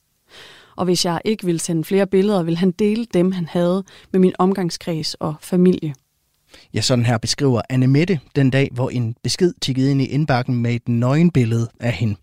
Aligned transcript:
Og 0.76 0.86
hvis 0.86 1.06
jeg 1.06 1.22
ikke 1.26 1.46
ville 1.46 1.60
sende 1.60 1.84
flere 1.84 2.08
billeder, 2.08 2.44
ville 2.44 2.58
han 2.58 2.72
dele 2.72 3.06
dem, 3.14 3.32
han 3.32 3.48
havde 3.48 3.84
med 4.12 4.20
min 4.20 4.34
omgangskreds 4.40 5.14
og 5.14 5.36
familie. 5.42 5.94
Ja, 6.73 6.82
sådan 6.82 7.05
her 7.05 7.18
beskriver 7.18 7.62
Anne 7.70 7.88
Mette 7.88 8.20
den 8.36 8.50
dag, 8.50 8.70
hvor 8.72 8.90
en 8.90 9.16
besked 9.23 9.54
tikkede 9.62 9.91
ind 9.91 10.02
i 10.02 10.05
indbakken 10.05 10.55
med 10.55 10.76
et 10.76 10.90
nøgenbillede 10.90 11.70
af 11.80 11.91
hende. 11.91 12.16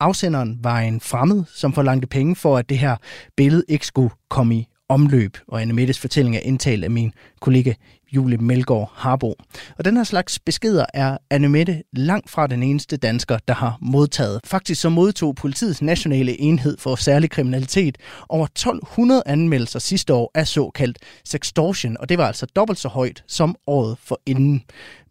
Afsenderen 0.00 0.58
var 0.62 0.80
en 0.80 1.00
fremmed, 1.00 1.44
som 1.54 1.72
forlangte 1.72 2.06
penge 2.08 2.36
for, 2.36 2.58
at 2.58 2.68
det 2.68 2.78
her 2.78 2.96
billede 3.36 3.64
ikke 3.68 3.86
skulle 3.86 4.10
komme 4.30 4.54
i 4.56 4.66
omløb. 4.88 5.36
Og 5.48 5.62
Anne 5.62 5.74
Mettes 5.74 5.98
fortælling 5.98 6.36
er 6.36 6.40
indtalt 6.40 6.84
af 6.84 6.90
min 6.90 7.12
kollega 7.40 7.72
Julie 8.12 8.38
Melgaard 8.38 8.92
Harbo. 8.94 9.34
Og 9.78 9.84
den 9.84 9.96
her 9.96 10.04
slags 10.04 10.38
beskeder 10.38 10.86
er 10.94 11.18
Anne 11.30 11.48
Mette 11.48 11.82
langt 11.92 12.30
fra 12.30 12.46
den 12.46 12.62
eneste 12.62 12.96
dansker, 12.96 13.38
der 13.48 13.54
har 13.54 13.78
modtaget. 13.80 14.40
Faktisk 14.44 14.80
så 14.80 14.88
modtog 14.88 15.34
politiets 15.34 15.82
nationale 15.82 16.40
enhed 16.40 16.78
for 16.78 16.96
særlig 16.96 17.30
kriminalitet 17.30 17.98
over 18.28 18.46
1200 18.46 19.22
anmeldelser 19.26 19.78
sidste 19.78 20.14
år 20.14 20.30
af 20.34 20.46
såkaldt 20.46 20.98
sextortion, 21.24 21.96
og 22.00 22.08
det 22.08 22.18
var 22.18 22.26
altså 22.26 22.46
dobbelt 22.56 22.78
så 22.78 22.88
højt 22.88 23.24
som 23.26 23.56
året 23.66 23.96
for 23.98 24.20
inden. 24.26 24.62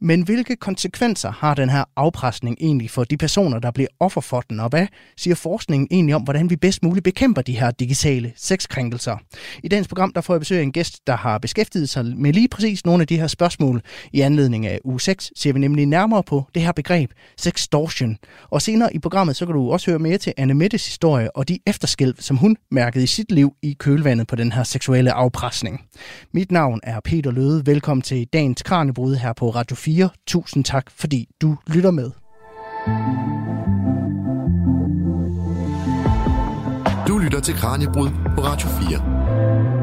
Men 0.03 0.21
hvilke 0.21 0.55
konsekvenser 0.55 1.31
har 1.31 1.53
den 1.53 1.69
her 1.69 1.83
afpresning 1.95 2.57
egentlig 2.59 2.89
for 2.89 3.03
de 3.03 3.17
personer, 3.17 3.59
der 3.59 3.71
bliver 3.71 3.87
offer 3.99 4.21
for 4.21 4.41
den, 4.41 4.59
og 4.59 4.69
hvad 4.69 4.87
siger 5.17 5.35
forskningen 5.35 5.87
egentlig 5.91 6.15
om, 6.15 6.21
hvordan 6.21 6.49
vi 6.49 6.55
bedst 6.55 6.83
muligt 6.83 7.03
bekæmper 7.03 7.41
de 7.41 7.59
her 7.59 7.71
digitale 7.71 8.33
sexkrænkelser? 8.35 9.17
I 9.63 9.67
dagens 9.67 9.87
program 9.87 10.13
der 10.13 10.21
får 10.21 10.33
jeg 10.33 10.41
besøg 10.41 10.57
af 10.57 10.63
en 10.63 10.71
gæst, 10.71 11.07
der 11.07 11.15
har 11.15 11.37
beskæftiget 11.37 11.89
sig 11.89 12.05
med 12.05 12.33
lige 12.33 12.47
præcis 12.47 12.85
nogle 12.91 13.01
af 13.01 13.07
de 13.07 13.19
her 13.19 13.27
spørgsmål. 13.27 13.81
I 14.13 14.21
anledning 14.21 14.65
af 14.65 14.79
uge 14.83 15.01
6 15.01 15.31
ser 15.35 15.53
vi 15.53 15.59
nemlig 15.59 15.85
nærmere 15.85 16.23
på 16.23 16.43
det 16.55 16.61
her 16.61 16.71
begreb, 16.71 17.11
sextortion. 17.37 18.17
Og 18.49 18.61
senere 18.61 18.95
i 18.95 18.99
programmet, 18.99 19.35
så 19.35 19.45
kan 19.45 19.55
du 19.55 19.71
også 19.71 19.91
høre 19.91 19.99
mere 19.99 20.17
til 20.17 20.33
Anne 20.37 20.53
Mettes 20.53 20.85
historie 20.85 21.37
og 21.37 21.47
de 21.47 21.59
efterskælv, 21.67 22.15
som 22.19 22.37
hun 22.37 22.57
mærkede 22.71 23.03
i 23.03 23.07
sit 23.07 23.31
liv 23.31 23.53
i 23.61 23.73
kølvandet 23.79 24.27
på 24.27 24.35
den 24.35 24.51
her 24.51 24.63
seksuelle 24.63 25.11
afpresning. 25.11 25.81
Mit 26.33 26.51
navn 26.51 26.79
er 26.83 26.99
Peter 26.99 27.31
Løde. 27.31 27.65
Velkommen 27.65 28.01
til 28.01 28.27
dagens 28.33 28.61
Kranjebrud 28.61 29.15
her 29.15 29.33
på 29.33 29.49
Radio 29.49 29.75
4. 29.75 30.09
Tusind 30.27 30.63
tak, 30.63 30.91
fordi 30.91 31.27
du 31.41 31.57
lytter 31.67 31.91
med. 31.91 32.11
Du 37.07 37.17
lytter 37.17 37.39
til 37.39 37.53
Kranjebrud 37.53 38.09
på 38.35 38.41
Radio 38.41 38.67
4. 38.67 39.80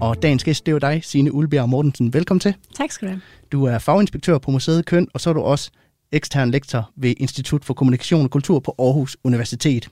Og 0.00 0.22
dagens 0.22 0.44
gæst, 0.44 0.66
det 0.66 0.72
er 0.72 0.74
jo 0.74 0.78
dig, 0.78 1.00
Signe 1.04 1.32
Ulbjerg 1.32 1.68
Mortensen. 1.68 2.12
Velkommen 2.12 2.40
til. 2.40 2.54
Tak 2.76 2.90
skal 2.90 3.08
du 3.08 3.12
have. 3.12 3.20
Du 3.52 3.64
er 3.64 3.78
faginspektør 3.78 4.38
på 4.38 4.50
Museet 4.50 4.86
Køn, 4.86 5.08
og 5.14 5.20
så 5.20 5.30
er 5.30 5.34
du 5.34 5.40
også 5.40 5.70
ekstern 6.12 6.50
lektor 6.50 6.90
ved 6.96 7.14
Institut 7.16 7.64
for 7.64 7.74
Kommunikation 7.74 8.24
og 8.24 8.30
Kultur 8.30 8.60
på 8.60 8.74
Aarhus 8.78 9.16
Universitet. 9.24 9.88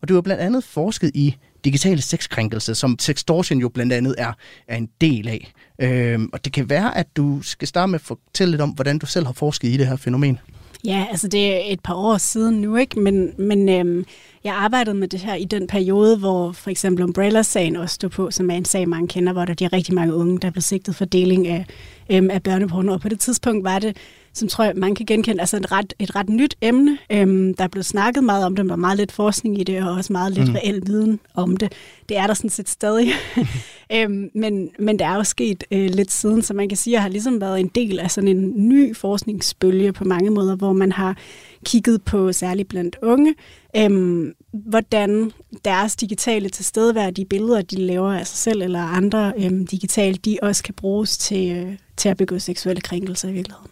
Og 0.00 0.08
du 0.08 0.14
har 0.14 0.20
blandt 0.20 0.42
andet 0.42 0.64
forsket 0.64 1.10
i 1.14 1.36
digitale 1.64 2.02
sexkrænkelser, 2.02 2.74
som 2.74 2.98
sextortion 2.98 3.58
jo 3.58 3.68
blandt 3.68 3.92
andet 3.92 4.14
er, 4.18 4.32
er 4.68 4.76
en 4.76 4.88
del 5.00 5.28
af. 5.28 5.52
Øhm, 5.78 6.30
og 6.32 6.44
det 6.44 6.52
kan 6.52 6.70
være, 6.70 6.98
at 6.98 7.16
du 7.16 7.42
skal 7.42 7.68
starte 7.68 7.90
med 7.90 7.98
at 7.98 8.04
fortælle 8.04 8.50
lidt 8.50 8.62
om, 8.62 8.70
hvordan 8.70 8.98
du 8.98 9.06
selv 9.06 9.26
har 9.26 9.32
forsket 9.32 9.68
i 9.68 9.76
det 9.76 9.86
her 9.86 9.96
fænomen. 9.96 10.38
Ja, 10.84 11.06
altså 11.10 11.28
det 11.28 11.54
er 11.54 11.60
et 11.72 11.80
par 11.80 11.94
år 11.94 12.18
siden 12.18 12.60
nu, 12.60 12.76
ikke? 12.76 13.00
Men, 13.00 13.32
men 13.38 13.68
øhm, 13.68 14.04
jeg 14.44 14.54
arbejdede 14.54 14.96
med 14.96 15.08
det 15.08 15.20
her 15.20 15.34
i 15.34 15.44
den 15.44 15.66
periode, 15.66 16.18
hvor 16.18 16.52
for 16.52 16.70
eksempel 16.70 17.04
Umbrella-sagen 17.04 17.76
også 17.76 17.94
stod 17.94 18.10
på, 18.10 18.30
som 18.30 18.50
er 18.50 18.54
en 18.54 18.64
sag, 18.64 18.88
mange 18.88 19.08
kender, 19.08 19.32
hvor 19.32 19.44
der 19.44 19.66
er 19.66 19.72
rigtig 19.72 19.94
mange 19.94 20.14
unge, 20.14 20.38
der 20.38 20.50
blev 20.50 20.62
sigtet 20.62 20.96
for 20.96 21.04
deling 21.04 21.48
af, 21.48 21.66
øhm, 22.10 22.30
af 22.30 22.42
børneporno. 22.42 22.92
Og 22.92 23.00
på 23.00 23.08
det 23.08 23.20
tidspunkt 23.20 23.64
var 23.64 23.78
det 23.78 23.96
som 24.36 24.48
tror 24.48 24.64
jeg, 24.64 24.72
man 24.76 24.94
kan 24.94 25.06
genkende, 25.06 25.40
altså 25.40 25.56
et 25.56 25.72
ret, 25.72 25.94
et 25.98 26.16
ret 26.16 26.28
nyt 26.28 26.54
emne. 26.60 26.98
Øhm, 27.10 27.54
der 27.54 27.64
er 27.64 27.68
blevet 27.68 27.86
snakket 27.86 28.24
meget 28.24 28.44
om 28.46 28.56
det, 28.56 28.64
der 28.64 28.68
var 28.68 28.76
meget 28.76 28.96
lidt 28.96 29.12
forskning 29.12 29.60
i 29.60 29.64
det, 29.64 29.82
og 29.82 29.92
også 29.92 30.12
meget 30.12 30.32
lidt 30.32 30.48
mm. 30.48 30.54
reel 30.54 30.82
viden 30.86 31.20
om 31.34 31.56
det. 31.56 31.72
Det 32.08 32.16
er 32.16 32.26
der 32.26 32.34
sådan 32.34 32.50
set 32.50 32.68
stadig. 32.68 33.08
øhm, 33.92 34.30
men, 34.34 34.70
men 34.78 34.98
det 34.98 35.04
er 35.04 35.14
jo 35.14 35.24
sket 35.24 35.64
øh, 35.70 35.90
lidt 35.90 36.12
siden, 36.12 36.42
så 36.42 36.54
man 36.54 36.68
kan 36.68 36.76
sige, 36.76 36.96
at 36.96 37.02
har 37.02 37.08
ligesom 37.08 37.40
været 37.40 37.60
en 37.60 37.70
del 37.74 37.98
af 37.98 38.10
sådan 38.10 38.28
en 38.28 38.68
ny 38.68 38.96
forskningsbølge 38.96 39.92
på 39.92 40.04
mange 40.04 40.30
måder, 40.30 40.56
hvor 40.56 40.72
man 40.72 40.92
har 40.92 41.16
kigget 41.64 42.02
på 42.02 42.32
særligt 42.32 42.68
blandt 42.68 42.96
unge, 43.02 43.34
øhm, 43.76 44.32
hvordan 44.52 45.32
deres 45.64 45.96
digitale 45.96 46.48
tilstedeværdige 46.48 47.26
billeder, 47.26 47.62
de 47.62 47.76
laver 47.76 48.12
af 48.12 48.26
sig 48.26 48.38
selv 48.38 48.62
eller 48.62 48.80
andre 48.80 49.32
øhm, 49.38 49.66
digitalt, 49.66 50.24
de 50.24 50.38
også 50.42 50.62
kan 50.62 50.74
bruges 50.74 51.18
til, 51.18 51.56
øh, 51.56 51.72
til 51.96 52.08
at 52.08 52.16
begå 52.16 52.38
seksuelle 52.38 52.80
krænkelser 52.80 53.28
i 53.28 53.32
virkeligheden. 53.32 53.70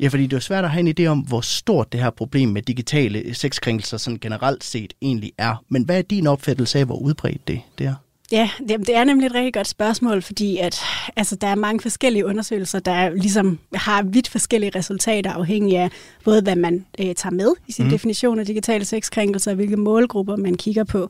Ja, 0.00 0.08
fordi 0.08 0.26
det 0.26 0.36
er 0.36 0.40
svært 0.40 0.64
at 0.64 0.70
have 0.70 0.88
en 0.88 0.94
idé 1.00 1.06
om, 1.06 1.18
hvor 1.18 1.40
stort 1.40 1.92
det 1.92 2.00
her 2.00 2.10
problem 2.10 2.48
med 2.48 2.62
digitale 2.62 3.34
sexkrænkelser 3.34 3.96
sådan 3.96 4.18
generelt 4.18 4.64
set 4.64 4.92
egentlig 5.02 5.32
er. 5.38 5.64
Men 5.68 5.82
hvad 5.82 5.98
er 5.98 6.02
din 6.02 6.26
opfattelse 6.26 6.78
af, 6.78 6.86
hvor 6.86 6.96
udbredt 6.96 7.48
det, 7.48 7.60
det 7.78 7.86
er? 7.86 7.94
Ja, 8.32 8.50
det, 8.68 8.78
det 8.78 8.96
er 8.96 9.04
nemlig 9.04 9.26
et 9.26 9.34
rigtig 9.34 9.54
godt 9.54 9.68
spørgsmål, 9.68 10.22
fordi 10.22 10.58
at, 10.58 10.80
altså, 11.16 11.36
der 11.36 11.46
er 11.46 11.54
mange 11.54 11.80
forskellige 11.80 12.26
undersøgelser, 12.26 12.78
der 12.78 13.10
ligesom 13.10 13.58
har 13.74 14.02
vidt 14.02 14.28
forskellige 14.28 14.72
resultater, 14.78 15.32
afhængig 15.32 15.76
af 15.76 15.90
både, 16.24 16.42
hvad 16.42 16.56
man 16.56 16.86
øh, 17.00 17.14
tager 17.14 17.32
med 17.32 17.52
i 17.66 17.72
sin 17.72 17.84
mm. 17.84 17.90
definition 17.90 18.38
af 18.38 18.46
digitale 18.46 18.84
sexkrænkelser, 18.84 19.50
og 19.50 19.54
hvilke 19.54 19.76
målgrupper 19.76 20.36
man 20.36 20.54
kigger 20.54 20.84
på. 20.84 21.08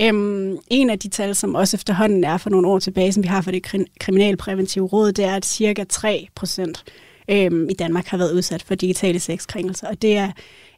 Øhm, 0.00 0.56
en 0.70 0.90
af 0.90 0.98
de 0.98 1.08
tal, 1.08 1.34
som 1.34 1.54
også 1.54 1.76
efterhånden 1.76 2.24
er 2.24 2.36
for 2.36 2.50
nogle 2.50 2.68
år 2.68 2.78
tilbage, 2.78 3.12
som 3.12 3.22
vi 3.22 3.28
har 3.28 3.40
for 3.40 3.50
det 3.50 3.86
kriminalpræventive 4.00 4.86
råd, 4.86 5.12
det 5.12 5.24
er, 5.24 5.34
at 5.34 5.46
cirka 5.46 5.84
3 5.84 6.28
procent 6.34 6.84
øhm, 7.30 7.68
i 7.70 7.74
Danmark 7.74 8.06
har 8.06 8.18
været 8.18 8.32
udsat 8.32 8.62
for 8.62 8.74
digitale 8.74 9.20
sexkrænkelser. 9.20 9.88
Og 9.88 10.02
det 10.02 10.16
er 10.16 10.30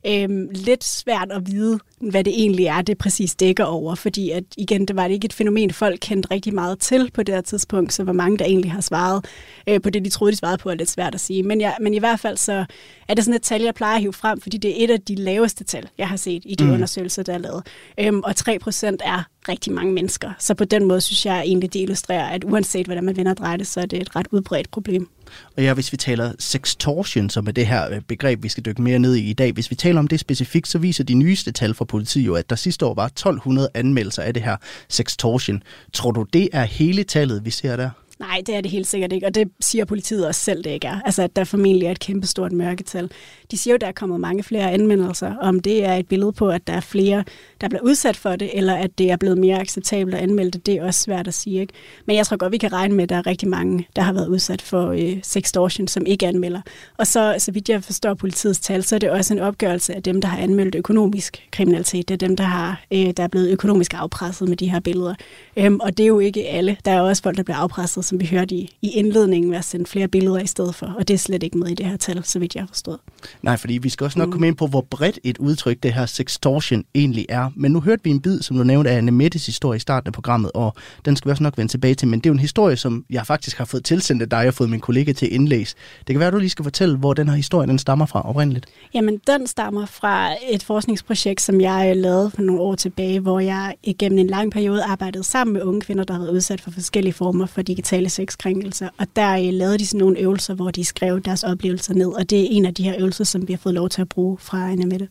øhm, 0.06 0.48
lidt 0.50 0.84
svært 0.84 1.32
at 1.32 1.46
vide, 1.46 1.78
hvad 2.00 2.24
det 2.24 2.32
egentlig 2.40 2.66
er, 2.66 2.82
det 2.82 2.98
præcis 2.98 3.34
dækker 3.34 3.64
over. 3.64 3.94
Fordi 3.94 4.30
at, 4.30 4.44
igen, 4.56 4.86
det 4.86 4.96
var 4.96 5.06
ikke 5.06 5.24
et 5.24 5.32
fænomen, 5.32 5.70
folk 5.70 5.98
kendte 6.00 6.30
rigtig 6.30 6.54
meget 6.54 6.78
til 6.78 7.10
på 7.14 7.22
det 7.22 7.34
her 7.34 7.42
tidspunkt, 7.42 7.92
så 7.92 8.04
hvor 8.04 8.12
mange 8.12 8.38
der 8.38 8.44
egentlig 8.44 8.72
har 8.72 8.80
svaret 8.80 9.24
øh, 9.66 9.80
på 9.80 9.90
det, 9.90 10.04
de 10.04 10.10
troede, 10.10 10.32
de 10.32 10.36
svarede 10.36 10.58
på, 10.58 10.70
er 10.70 10.74
lidt 10.74 10.90
svært 10.90 11.14
at 11.14 11.20
sige. 11.20 11.42
Men, 11.42 11.60
ja, 11.60 11.72
men 11.80 11.94
i 11.94 11.98
hvert 11.98 12.20
fald 12.20 12.36
så 12.36 12.64
er 13.08 13.14
det 13.14 13.24
sådan 13.24 13.36
et 13.36 13.42
tal, 13.42 13.62
jeg 13.62 13.74
plejer 13.74 13.94
at 13.94 14.00
hive 14.00 14.12
frem, 14.12 14.40
fordi 14.40 14.58
det 14.58 14.70
er 14.70 14.84
et 14.84 14.90
af 14.90 15.00
de 15.00 15.14
laveste 15.14 15.64
tal, 15.64 15.88
jeg 15.98 16.08
har 16.08 16.16
set 16.16 16.42
i 16.46 16.54
de 16.54 16.64
mm. 16.64 16.72
undersøgelser, 16.72 17.22
der 17.22 17.34
er 17.34 17.38
lavet. 17.38 17.66
Øhm, 17.98 18.20
og 18.20 18.36
3 18.36 18.58
procent 18.58 19.02
er 19.04 19.22
rigtig 19.48 19.72
mange 19.72 19.92
mennesker. 19.92 20.32
Så 20.38 20.54
på 20.54 20.64
den 20.64 20.84
måde 20.84 21.00
synes 21.00 21.26
jeg 21.26 21.40
egentlig, 21.40 21.72
det 21.72 21.80
illustrerer, 21.80 22.28
at 22.28 22.44
uanset 22.44 22.86
hvordan 22.86 23.04
man 23.04 23.16
vender 23.16 23.32
og 23.32 23.36
drejer 23.36 23.56
det, 23.56 23.66
så 23.66 23.80
er 23.80 23.86
det 23.86 24.02
et 24.02 24.16
ret 24.16 24.26
udbredt 24.30 24.70
problem. 24.70 25.08
Og 25.56 25.62
ja, 25.62 25.74
hvis 25.74 25.92
vi 25.92 25.96
taler 25.96 26.32
sextortion, 26.38 27.30
som 27.30 27.46
er 27.46 27.52
det 27.52 27.66
her 27.66 27.90
øh, 27.90 28.00
begreb, 28.00 28.42
vi 28.42 28.48
skal 28.48 28.64
dykke 28.64 28.82
mere 28.82 28.98
ned 28.98 29.14
i 29.14 29.30
i 29.30 29.32
dag, 29.32 29.52
hvis 29.52 29.70
vi 29.70 29.76
taler 29.76 29.89
om 29.98 30.08
det 30.08 30.20
specifikt, 30.20 30.68
så 30.68 30.78
viser 30.78 31.04
de 31.04 31.14
nyeste 31.14 31.52
tal 31.52 31.74
fra 31.74 31.84
politiet 31.84 32.26
jo, 32.26 32.34
at 32.34 32.50
der 32.50 32.56
sidste 32.56 32.86
år 32.86 32.94
var 32.94 33.06
1200 33.06 33.68
anmeldelser 33.74 34.22
af 34.22 34.34
det 34.34 34.42
her 34.42 34.56
sextortion. 34.88 35.62
Tror 35.92 36.10
du, 36.10 36.22
det 36.32 36.48
er 36.52 36.64
hele 36.64 37.04
tallet, 37.04 37.44
vi 37.44 37.50
ser 37.50 37.76
der? 37.76 37.90
Nej, 38.20 38.42
det 38.46 38.54
er 38.54 38.60
det 38.60 38.70
helt 38.70 38.86
sikkert 38.86 39.12
ikke, 39.12 39.26
og 39.26 39.34
det 39.34 39.48
siger 39.60 39.84
politiet 39.84 40.26
også 40.26 40.40
selv, 40.40 40.64
det 40.64 40.70
ikke 40.70 40.86
er. 40.86 41.00
Altså, 41.04 41.22
at 41.22 41.36
der 41.36 41.44
formentlig 41.44 41.86
er 41.86 41.90
et 41.90 42.00
kæmpestort 42.00 42.52
mørketal. 42.52 43.10
De 43.50 43.58
siger 43.58 43.74
jo, 43.74 43.78
der 43.80 43.86
er 43.86 43.92
kommet 43.92 44.20
mange 44.20 44.42
flere 44.42 44.70
anmeldelser. 44.70 45.36
Om 45.36 45.60
det 45.60 45.84
er 45.84 45.94
et 45.94 46.08
billede 46.08 46.32
på, 46.32 46.48
at 46.48 46.66
der 46.66 46.72
er 46.72 46.80
flere, 46.80 47.24
der 47.60 47.68
bliver 47.68 47.82
udsat 47.82 48.16
for 48.16 48.36
det, 48.36 48.50
eller 48.58 48.74
at 48.74 48.98
det 48.98 49.10
er 49.10 49.16
blevet 49.16 49.38
mere 49.38 49.60
acceptabelt 49.60 50.14
at 50.14 50.22
anmelde 50.22 50.50
det, 50.50 50.66
det 50.66 50.74
er 50.74 50.84
også 50.84 51.00
svært 51.00 51.28
at 51.28 51.34
sige. 51.34 51.60
Ikke? 51.60 51.72
Men 52.06 52.16
jeg 52.16 52.26
tror 52.26 52.36
godt, 52.36 52.52
vi 52.52 52.58
kan 52.58 52.72
regne 52.72 52.94
med, 52.94 53.02
at 53.02 53.08
der 53.08 53.16
er 53.16 53.26
rigtig 53.26 53.48
mange, 53.48 53.88
der 53.96 54.02
har 54.02 54.12
været 54.12 54.28
udsat 54.28 54.62
for 54.62 54.90
øh, 54.90 55.16
sextortion, 55.22 55.88
som 55.88 56.06
ikke 56.06 56.26
anmelder. 56.26 56.60
Og 56.98 57.06
så, 57.06 57.34
så 57.38 57.52
vidt 57.52 57.68
jeg 57.68 57.84
forstår 57.84 58.14
politiets 58.14 58.60
tal, 58.60 58.84
så 58.84 58.94
er 58.94 58.98
det 58.98 59.10
også 59.10 59.34
en 59.34 59.40
opgørelse 59.40 59.94
af 59.94 60.02
dem, 60.02 60.20
der 60.20 60.28
har 60.28 60.38
anmeldt 60.38 60.74
økonomisk 60.74 61.48
kriminalitet. 61.50 62.08
Det 62.08 62.22
er 62.22 62.28
dem, 62.28 62.36
der, 62.36 62.44
har, 62.44 62.82
øh, 62.92 63.10
der 63.16 63.22
er 63.22 63.28
blevet 63.28 63.50
økonomisk 63.50 63.94
afpresset 63.94 64.48
med 64.48 64.56
de 64.56 64.70
her 64.70 64.80
billeder. 64.80 65.14
Øhm, 65.56 65.80
og 65.80 65.96
det 65.96 66.04
er 66.04 66.08
jo 66.08 66.18
ikke 66.18 66.48
alle. 66.48 66.76
Der 66.84 66.90
er 66.90 67.00
også 67.00 67.22
folk, 67.22 67.36
der 67.36 67.42
bliver 67.42 67.56
afpresset, 67.56 68.04
som 68.04 68.20
vi 68.20 68.26
hørte 68.26 68.54
i, 68.54 68.76
i 68.82 68.90
indledningen, 68.90 69.50
ved 69.50 69.58
at 69.58 69.64
sende 69.64 69.86
flere 69.86 70.08
billeder 70.08 70.38
i 70.38 70.46
stedet 70.46 70.74
for. 70.74 70.94
Og 70.98 71.08
det 71.08 71.14
er 71.14 71.18
slet 71.18 71.42
ikke 71.42 71.58
med 71.58 71.68
i 71.68 71.74
det 71.74 71.86
her 71.86 71.96
tal, 71.96 72.24
så 72.24 72.38
vidt 72.38 72.54
jeg 72.54 72.62
har 72.62 72.68
forstået. 72.68 72.98
Nej, 73.42 73.56
fordi 73.56 73.78
vi 73.78 73.88
skal 73.88 74.04
også 74.04 74.18
nok 74.18 74.28
mm. 74.28 74.32
komme 74.32 74.46
ind 74.46 74.56
på, 74.56 74.66
hvor 74.66 74.80
bredt 74.80 75.18
et 75.24 75.38
udtryk 75.38 75.82
det 75.82 75.92
her 75.92 76.06
sextortion 76.06 76.84
egentlig 76.94 77.26
er. 77.28 77.49
Men 77.56 77.72
nu 77.72 77.80
hørte 77.80 78.04
vi 78.04 78.10
en 78.10 78.20
bid, 78.20 78.42
som 78.42 78.56
du 78.56 78.64
nævnte, 78.64 78.90
af 78.90 78.96
Anne 78.96 79.10
Mettes 79.10 79.46
historie 79.46 79.76
i 79.76 79.80
starten 79.80 80.06
af 80.06 80.12
programmet, 80.12 80.50
og 80.54 80.74
den 81.04 81.16
skal 81.16 81.28
vi 81.28 81.30
også 81.30 81.42
nok 81.42 81.58
vende 81.58 81.72
tilbage 81.72 81.94
til. 81.94 82.08
Men 82.08 82.20
det 82.20 82.26
er 82.26 82.30
jo 82.30 82.34
en 82.34 82.40
historie, 82.40 82.76
som 82.76 83.04
jeg 83.10 83.26
faktisk 83.26 83.58
har 83.58 83.64
fået 83.64 83.84
tilsendt 83.84 84.22
af 84.22 84.28
dig 84.28 84.48
og 84.48 84.54
fået 84.54 84.70
min 84.70 84.80
kollega 84.80 85.12
til 85.12 85.26
at 85.26 85.32
indlæse. 85.32 85.76
Det 85.98 86.14
kan 86.14 86.18
være, 86.18 86.26
at 86.26 86.32
du 86.32 86.38
lige 86.38 86.50
skal 86.50 86.62
fortælle, 86.62 86.96
hvor 86.96 87.14
den 87.14 87.28
her 87.28 87.36
historie 87.36 87.68
den 87.68 87.78
stammer 87.78 88.06
fra 88.06 88.28
oprindeligt. 88.28 88.66
Jamen, 88.94 89.20
den 89.26 89.46
stammer 89.46 89.86
fra 89.86 90.30
et 90.50 90.62
forskningsprojekt, 90.62 91.40
som 91.40 91.60
jeg 91.60 91.96
lavede 91.96 92.30
for 92.30 92.42
nogle 92.42 92.60
år 92.60 92.74
tilbage, 92.74 93.20
hvor 93.20 93.40
jeg 93.40 93.74
igennem 93.82 94.18
en 94.18 94.26
lang 94.26 94.52
periode 94.52 94.82
arbejdede 94.84 95.24
sammen 95.24 95.54
med 95.54 95.62
unge 95.62 95.80
kvinder, 95.80 96.04
der 96.04 96.14
havde 96.14 96.32
udsat 96.32 96.60
for 96.60 96.70
forskellige 96.70 97.12
former 97.12 97.46
for 97.46 97.62
digitale 97.62 98.08
sexkrænkelser. 98.08 98.88
Og 98.98 99.06
der 99.16 99.36
øh, 99.36 99.52
lavede 99.52 99.78
de 99.78 99.86
sådan 99.86 99.98
nogle 99.98 100.18
øvelser, 100.18 100.54
hvor 100.54 100.70
de 100.70 100.84
skrev 100.84 101.20
deres 101.20 101.42
oplevelser 101.42 101.94
ned, 101.94 102.08
og 102.08 102.30
det 102.30 102.40
er 102.40 102.46
en 102.50 102.64
af 102.64 102.74
de 102.74 102.82
her 102.82 102.94
øvelser, 102.98 103.24
som 103.24 103.48
vi 103.48 103.52
har 103.52 103.58
fået 103.58 103.74
lov 103.74 103.88
til 103.88 104.00
at 104.00 104.08
bruge 104.08 104.38
fra 104.38 104.70
Anna 104.70 104.86
Mette. 104.86 105.08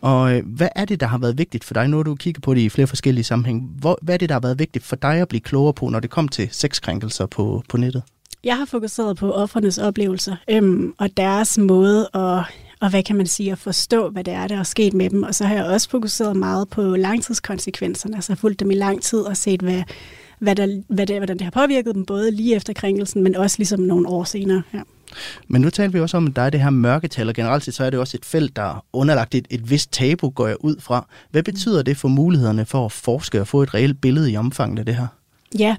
Og 0.00 0.36
øh, 0.36 0.42
hvad 0.46 0.68
er 0.76 0.84
det, 0.84 1.00
der 1.00 1.06
har 1.06 1.18
været 1.18 1.38
vigtigt 1.38 1.64
for 1.64 1.74
dig? 1.74 1.88
Nu 1.88 1.96
har 1.96 2.04
du 2.04 2.14
kigget 2.14 2.42
på 2.42 2.54
det 2.54 2.60
i 2.60 2.68
flere 2.68 2.86
forskellige 2.86 3.24
sammenhæng. 3.24 3.70
Hvor, 3.78 3.98
hvad 4.02 4.14
er 4.14 4.18
det, 4.18 4.28
der 4.28 4.34
har 4.34 4.40
været 4.40 4.58
vigtigt 4.58 4.84
for 4.84 4.96
dig 4.96 5.20
at 5.20 5.28
blive 5.28 5.40
klogere 5.40 5.74
på, 5.74 5.88
når 5.88 6.00
det 6.00 6.10
kom 6.10 6.28
til 6.28 6.48
sexkrænkelser 6.52 7.26
på, 7.26 7.62
på 7.68 7.76
nettet? 7.76 8.02
Jeg 8.44 8.56
har 8.56 8.64
fokuseret 8.64 9.16
på 9.16 9.32
offernes 9.32 9.78
oplevelser 9.78 10.36
øhm, 10.50 10.94
og 10.98 11.16
deres 11.16 11.58
måde 11.58 12.08
at, 12.14 12.42
og 12.80 12.90
hvad 12.90 13.02
kan 13.02 13.16
man 13.16 13.26
sige, 13.26 13.52
at 13.52 13.58
forstå, 13.58 14.10
hvad 14.10 14.24
det 14.24 14.34
er, 14.34 14.48
der 14.48 14.58
er 14.58 14.62
sket 14.62 14.94
med 14.94 15.10
dem. 15.10 15.22
Og 15.22 15.34
så 15.34 15.44
har 15.44 15.54
jeg 15.54 15.64
også 15.64 15.90
fokuseret 15.90 16.36
meget 16.36 16.68
på 16.68 16.82
langtidskonsekvenserne, 16.82 18.16
altså 18.16 18.34
fulgt 18.34 18.60
dem 18.60 18.70
i 18.70 18.74
lang 18.74 19.02
tid 19.02 19.18
og 19.18 19.36
set, 19.36 19.62
hvad, 19.62 19.82
hvad, 20.38 20.56
der, 20.56 20.82
hvad 20.88 21.06
det, 21.06 21.16
hvordan 21.16 21.38
det 21.38 21.44
har 21.44 21.50
påvirket 21.50 21.94
dem, 21.94 22.04
både 22.04 22.30
lige 22.30 22.56
efter 22.56 22.72
krænkelsen, 22.72 23.22
men 23.22 23.36
også 23.36 23.58
ligesom 23.58 23.80
nogle 23.80 24.08
år 24.08 24.24
senere. 24.24 24.62
Ja. 24.74 24.80
Men 25.48 25.62
nu 25.62 25.70
taler 25.70 25.90
vi 25.90 26.00
også 26.00 26.16
om, 26.16 26.26
at 26.26 26.36
der 26.36 26.42
er 26.42 26.50
det 26.50 26.60
her 26.60 26.70
mørketal, 26.70 27.28
og 27.28 27.34
generelt 27.34 27.64
set 27.64 27.74
så 27.74 27.84
er 27.84 27.90
det 27.90 28.00
også 28.00 28.16
et 28.16 28.24
felt, 28.24 28.56
der 28.56 28.62
er 28.62 28.84
underlagt 28.92 29.34
et, 29.34 29.46
et 29.50 29.70
vist 29.70 29.92
tabu, 29.92 30.30
går 30.30 30.46
jeg 30.46 30.56
ud 30.60 30.76
fra. 30.80 31.06
Hvad 31.30 31.42
betyder 31.42 31.82
det 31.82 31.96
for 31.96 32.08
mulighederne 32.08 32.66
for 32.66 32.84
at 32.84 32.92
forske 32.92 33.40
og 33.40 33.48
få 33.48 33.62
et 33.62 33.74
reelt 33.74 34.00
billede 34.00 34.32
i 34.32 34.36
omfanget 34.36 34.78
af 34.78 34.86
det 34.86 34.96
her? 34.96 35.06
Ja, 35.58 35.76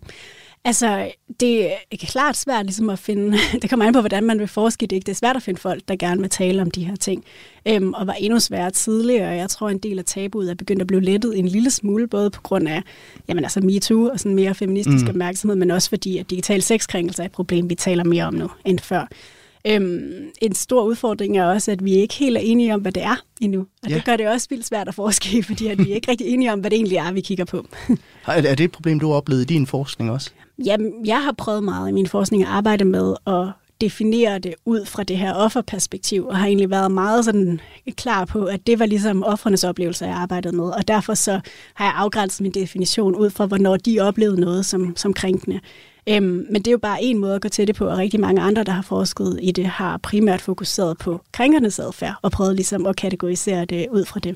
Altså, 0.67 1.11
det 1.39 1.65
er 1.71 1.97
klart 1.97 2.37
svært 2.37 2.65
ligesom 2.65 2.89
at 2.89 2.99
finde, 2.99 3.37
det 3.61 3.69
kommer 3.69 3.85
an 3.85 3.93
på, 3.93 3.99
hvordan 3.99 4.23
man 4.23 4.39
vil 4.39 4.47
forske 4.47 4.87
det. 4.87 5.05
Det 5.05 5.11
er 5.11 5.15
svært 5.15 5.35
at 5.35 5.43
finde 5.43 5.59
folk, 5.59 5.81
der 5.87 5.95
gerne 5.95 6.21
vil 6.21 6.29
tale 6.29 6.61
om 6.61 6.71
de 6.71 6.83
her 6.83 6.95
ting, 6.95 7.23
øhm, 7.67 7.93
og 7.93 8.07
var 8.07 8.13
endnu 8.13 8.39
sværere 8.39 8.71
tidligere. 8.71 9.29
Jeg 9.29 9.49
tror, 9.49 9.69
en 9.69 9.77
del 9.77 9.99
af 9.99 10.05
tabuet 10.05 10.49
er 10.49 10.55
begyndt 10.55 10.81
at 10.81 10.87
blive 10.87 11.01
lettet 11.01 11.39
en 11.39 11.47
lille 11.47 11.71
smule, 11.71 12.07
både 12.07 12.29
på 12.29 12.41
grund 12.41 12.67
af 12.67 12.83
jamen, 13.27 13.43
altså 13.43 13.61
MeToo 13.61 14.09
og 14.09 14.19
sådan 14.19 14.35
mere 14.35 14.55
feministisk 14.55 15.03
mm. 15.03 15.09
opmærksomhed, 15.09 15.55
men 15.55 15.71
også 15.71 15.89
fordi, 15.89 16.17
at 16.17 16.29
digital 16.29 16.61
sexkrænkelse 16.61 17.21
er 17.21 17.25
et 17.25 17.31
problem, 17.31 17.69
vi 17.69 17.75
taler 17.75 18.03
mere 18.03 18.23
om 18.23 18.33
nu 18.33 18.49
end 18.65 18.79
før. 18.79 19.07
Øhm, 19.69 20.31
en 20.41 20.55
stor 20.55 20.83
udfordring 20.83 21.37
er 21.37 21.45
også, 21.45 21.71
at 21.71 21.85
vi 21.85 21.93
ikke 21.93 22.13
helt 22.13 22.37
er 22.37 22.41
enige 22.41 22.73
om, 22.73 22.81
hvad 22.81 22.91
det 22.91 23.03
er 23.03 23.23
endnu. 23.41 23.59
Og 23.83 23.89
ja. 23.89 23.95
det 23.95 24.05
gør 24.05 24.15
det 24.15 24.27
også 24.27 24.47
vildt 24.49 24.65
svært 24.65 24.87
at 24.87 24.95
forske 24.95 25.43
fordi 25.43 25.67
at 25.67 25.77
vi 25.77 25.91
er 25.91 25.95
ikke 25.95 26.11
rigtig 26.11 26.27
enige 26.27 26.53
om, 26.53 26.59
hvad 26.59 26.71
det 26.71 26.77
egentlig 26.77 26.97
er, 26.97 27.11
vi 27.11 27.21
kigger 27.21 27.45
på. 27.45 27.65
er 28.27 28.41
det 28.41 28.59
et 28.59 28.71
problem, 28.71 28.99
du 28.99 29.07
har 29.07 29.15
oplevet 29.15 29.41
i 29.41 29.45
din 29.45 29.67
forskning 29.67 30.11
også? 30.11 30.31
Jamen, 30.65 31.05
jeg 31.05 31.23
har 31.23 31.31
prøvet 31.31 31.63
meget 31.63 31.89
i 31.89 31.91
min 31.91 32.07
forskning 32.07 32.43
at 32.43 32.49
arbejde 32.49 32.85
med 32.85 33.15
at 33.27 33.47
definere 33.81 34.39
det 34.39 34.55
ud 34.65 34.85
fra 34.85 35.03
det 35.03 35.17
her 35.17 35.33
offerperspektiv, 35.33 36.25
og 36.27 36.37
har 36.37 36.47
egentlig 36.47 36.69
været 36.69 36.91
meget 36.91 37.25
sådan 37.25 37.59
klar 37.91 38.25
på, 38.25 38.45
at 38.45 38.67
det 38.67 38.79
var 38.79 38.85
ligesom 38.85 39.23
offrenes 39.23 39.63
oplevelse, 39.63 40.05
jeg 40.05 40.15
arbejdede 40.15 40.55
med. 40.55 40.65
Og 40.65 40.87
derfor 40.87 41.13
så 41.13 41.39
har 41.73 41.85
jeg 41.85 41.93
afgrænset 41.95 42.41
min 42.41 42.51
definition 42.51 43.15
ud 43.15 43.29
fra, 43.29 43.45
hvornår 43.45 43.77
de 43.77 43.99
oplevede 43.99 44.41
noget 44.41 44.65
som, 44.65 44.95
som 44.95 45.13
krænkende. 45.13 45.59
Øhm, 46.09 46.45
men 46.49 46.55
det 46.55 46.67
er 46.67 46.71
jo 46.71 46.77
bare 46.77 47.03
en 47.03 47.17
måde 47.17 47.35
at 47.35 47.41
gå 47.41 47.49
til 47.49 47.67
det 47.67 47.75
på, 47.75 47.87
og 47.87 47.97
rigtig 47.97 48.19
mange 48.19 48.41
andre, 48.41 48.63
der 48.63 48.71
har 48.71 48.81
forsket 48.81 49.39
i 49.41 49.51
det, 49.51 49.65
har 49.65 49.97
primært 49.97 50.41
fokuseret 50.41 50.97
på 50.97 51.21
krænkernes 51.31 51.79
adfærd, 51.79 52.15
og 52.21 52.31
prøvet 52.31 52.55
ligesom 52.55 52.85
at 52.85 52.95
kategorisere 52.95 53.65
det 53.65 53.87
ud 53.91 54.05
fra 54.05 54.19
det. 54.19 54.35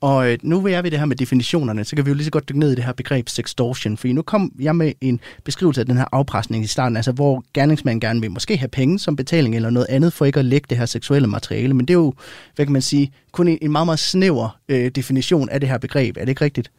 Og 0.00 0.32
øh, 0.32 0.38
nu 0.42 0.60
vil 0.60 0.72
jeg 0.72 0.84
ved 0.84 0.90
det 0.90 0.98
her 0.98 1.06
med 1.06 1.16
definitionerne, 1.16 1.84
så 1.84 1.96
kan 1.96 2.04
vi 2.06 2.10
jo 2.10 2.14
lige 2.14 2.24
så 2.24 2.30
godt 2.30 2.48
dykke 2.48 2.60
ned 2.60 2.72
i 2.72 2.74
det 2.74 2.84
her 2.84 2.92
begreb 2.92 3.28
sextortion, 3.28 3.96
for 3.96 4.08
nu 4.08 4.22
kom 4.22 4.52
jeg 4.58 4.76
med 4.76 4.92
en 5.00 5.20
beskrivelse 5.44 5.80
af 5.80 5.86
den 5.86 5.96
her 5.96 6.04
afpresning 6.12 6.64
i 6.64 6.66
starten, 6.66 6.96
altså 6.96 7.12
hvor 7.12 7.44
gerningsmanden 7.54 8.00
gerne 8.00 8.20
vil 8.20 8.30
måske 8.30 8.56
have 8.56 8.68
penge 8.68 8.98
som 8.98 9.16
betaling 9.16 9.56
eller 9.56 9.70
noget 9.70 9.86
andet 9.90 10.12
for 10.12 10.24
ikke 10.24 10.38
at 10.38 10.44
lægge 10.44 10.66
det 10.70 10.78
her 10.78 10.86
seksuelle 10.86 11.28
materiale, 11.28 11.74
men 11.74 11.88
det 11.88 11.94
er 11.94 11.98
jo, 11.98 12.14
hvad 12.54 12.66
kan 12.66 12.72
man 12.72 12.82
sige, 12.82 13.12
kun 13.32 13.48
en, 13.48 13.58
en 13.62 13.72
meget, 13.72 13.86
meget 13.86 13.98
snæver 13.98 14.58
øh, 14.68 14.90
definition 14.90 15.48
af 15.48 15.60
det 15.60 15.68
her 15.68 15.78
begreb. 15.78 16.16
Er 16.16 16.20
det 16.20 16.28
ikke 16.28 16.44
rigtigt? 16.44 16.70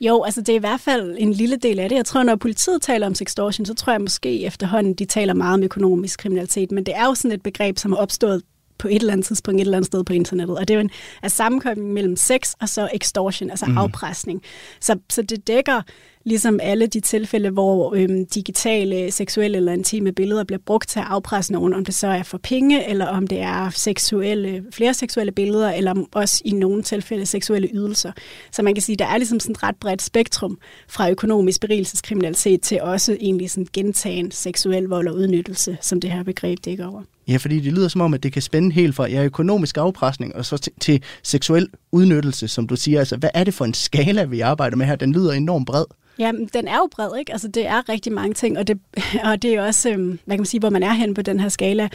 Jo, 0.00 0.22
altså 0.22 0.40
det 0.40 0.48
er 0.48 0.56
i 0.56 0.58
hvert 0.58 0.80
fald 0.80 1.16
en 1.18 1.32
lille 1.32 1.56
del 1.56 1.78
af 1.78 1.88
det. 1.88 1.96
Jeg 1.96 2.04
tror, 2.04 2.22
når 2.22 2.36
politiet 2.36 2.82
taler 2.82 3.06
om 3.06 3.14
sextortion, 3.14 3.66
så 3.66 3.74
tror 3.74 3.92
jeg 3.92 4.00
måske 4.00 4.44
efterhånden, 4.44 4.94
de 4.94 5.04
taler 5.04 5.34
meget 5.34 5.54
om 5.54 5.62
økonomisk 5.62 6.18
kriminalitet, 6.18 6.72
men 6.72 6.86
det 6.86 6.96
er 6.96 7.06
jo 7.06 7.14
sådan 7.14 7.32
et 7.32 7.42
begreb, 7.42 7.78
som 7.78 7.92
er 7.92 7.96
opstået 7.96 8.42
på 8.78 8.88
et 8.88 8.94
eller 8.94 9.12
andet 9.12 9.26
tidspunkt 9.26 9.60
et 9.60 9.64
eller 9.64 9.76
andet 9.76 9.86
sted 9.86 10.04
på 10.04 10.12
internettet. 10.12 10.58
Og 10.58 10.68
det 10.68 10.74
er 10.74 10.78
jo 10.78 10.80
en 10.80 10.90
er 11.22 11.28
sammenkobling 11.28 11.92
mellem 11.92 12.16
sex 12.16 12.52
og 12.60 12.68
så 12.68 12.88
extortion, 12.94 13.50
altså 13.50 13.66
mm. 13.66 13.78
afpresning. 13.78 14.42
Så, 14.80 14.98
så 15.10 15.22
det 15.22 15.46
dækker 15.46 15.82
ligesom 16.26 16.60
alle 16.62 16.86
de 16.86 17.00
tilfælde, 17.00 17.50
hvor 17.50 17.94
øhm, 17.94 18.26
digitale, 18.26 19.10
seksuelle 19.10 19.56
eller 19.56 19.72
intime 19.72 20.12
billeder 20.12 20.44
bliver 20.44 20.60
brugt 20.66 20.88
til 20.88 20.98
at 20.98 21.04
afpresse 21.08 21.52
nogen, 21.52 21.74
om 21.74 21.84
det 21.84 21.94
så 21.94 22.06
er 22.06 22.22
for 22.22 22.38
penge, 22.38 22.88
eller 22.88 23.06
om 23.06 23.26
det 23.26 23.40
er 23.40 23.70
seksuelle, 23.70 24.64
flere 24.72 24.94
seksuelle 24.94 25.32
billeder, 25.32 25.72
eller 25.72 25.94
også 26.12 26.42
i 26.44 26.50
nogle 26.50 26.82
tilfælde 26.82 27.26
seksuelle 27.26 27.68
ydelser. 27.74 28.12
Så 28.52 28.62
man 28.62 28.74
kan 28.74 28.82
sige, 28.82 28.96
der 28.96 29.06
er 29.06 29.16
ligesom 29.16 29.40
sådan 29.40 29.52
et 29.52 29.62
ret 29.62 29.76
bredt 29.76 30.02
spektrum 30.02 30.58
fra 30.88 31.10
økonomisk 31.10 31.60
berigelseskriminalitet 31.60 32.60
til 32.60 32.82
også 32.82 33.16
egentlig 33.20 33.50
sådan 33.50 33.66
gentagen 33.72 34.30
seksuel 34.30 34.84
vold 34.84 35.08
og 35.08 35.14
udnyttelse, 35.14 35.78
som 35.80 36.00
det 36.00 36.10
her 36.10 36.22
begreb 36.22 36.58
dækker 36.64 36.86
over. 36.86 37.02
Ja, 37.28 37.36
fordi 37.36 37.60
det 37.60 37.72
lyder 37.72 37.88
som 37.88 38.00
om, 38.00 38.14
at 38.14 38.22
det 38.22 38.32
kan 38.32 38.42
spænde 38.42 38.72
helt 38.72 38.94
fra 38.94 39.08
ja, 39.08 39.24
økonomisk 39.24 39.76
afpresning 39.76 40.36
og 40.36 40.44
så 40.44 40.56
til, 40.56 40.72
til 40.80 41.02
seksuel 41.22 41.68
udnyttelse, 41.96 42.48
som 42.48 42.66
du 42.66 42.76
siger. 42.76 42.98
Altså, 42.98 43.16
hvad 43.16 43.30
er 43.34 43.44
det 43.44 43.54
for 43.54 43.64
en 43.64 43.74
skala, 43.74 44.24
vi 44.24 44.40
arbejder 44.40 44.76
med 44.76 44.86
her? 44.86 44.96
Den 44.96 45.12
lyder 45.12 45.32
enormt 45.32 45.66
bred. 45.66 45.84
Ja, 46.18 46.32
den 46.54 46.68
er 46.68 46.76
jo 46.76 46.88
bred, 46.92 47.18
ikke? 47.18 47.32
Altså, 47.32 47.48
det 47.48 47.66
er 47.66 47.88
rigtig 47.88 48.12
mange 48.12 48.34
ting, 48.34 48.58
og 48.58 48.66
det, 48.66 48.78
og 49.24 49.42
det 49.42 49.54
er 49.54 49.62
også, 49.62 49.90
øhm, 49.90 50.18
hvad 50.24 50.36
kan 50.36 50.40
man 50.40 50.46
sige, 50.46 50.60
hvor 50.60 50.70
man 50.70 50.82
er 50.82 50.92
hen 50.92 51.14
på 51.14 51.22
den 51.22 51.40
her 51.40 51.48
skala, 51.48 51.88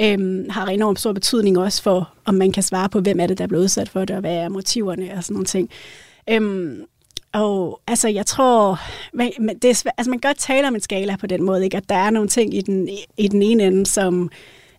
øhm, 0.00 0.50
har 0.50 0.66
enormt 0.66 1.00
stor 1.00 1.12
betydning 1.12 1.58
også 1.58 1.82
for, 1.82 2.12
om 2.24 2.34
man 2.34 2.52
kan 2.52 2.62
svare 2.62 2.88
på, 2.88 3.00
hvem 3.00 3.20
er 3.20 3.26
det, 3.26 3.38
der 3.38 3.44
er 3.44 3.48
blevet 3.48 3.62
udsat 3.62 3.88
for 3.88 4.04
det, 4.04 4.16
og 4.16 4.20
hvad 4.20 4.34
er 4.34 4.48
motiverne 4.48 5.12
og 5.16 5.24
sådan 5.24 5.34
nogle 5.34 5.46
ting. 5.46 5.70
Øhm, 6.30 6.84
og 7.32 7.80
altså, 7.86 8.08
jeg 8.08 8.26
tror, 8.26 8.80
man, 9.12 9.32
det 9.62 9.70
er 9.70 9.74
svæ- 9.74 9.94
altså, 9.98 10.10
man 10.10 10.18
kan 10.18 10.28
godt 10.28 10.38
tale 10.38 10.68
om 10.68 10.74
en 10.74 10.80
skala 10.80 11.16
på 11.16 11.26
den 11.26 11.42
måde, 11.42 11.64
ikke? 11.64 11.76
at 11.76 11.88
der 11.88 11.94
er 11.94 12.10
nogle 12.10 12.28
ting 12.28 12.54
i 12.54 12.60
den, 12.60 12.88
i 13.16 13.28
den 13.28 13.42
ene 13.42 13.62
ende, 13.62 13.86
som, 13.86 14.30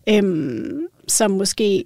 øhm, 0.08 0.86
som 1.08 1.30
måske 1.30 1.84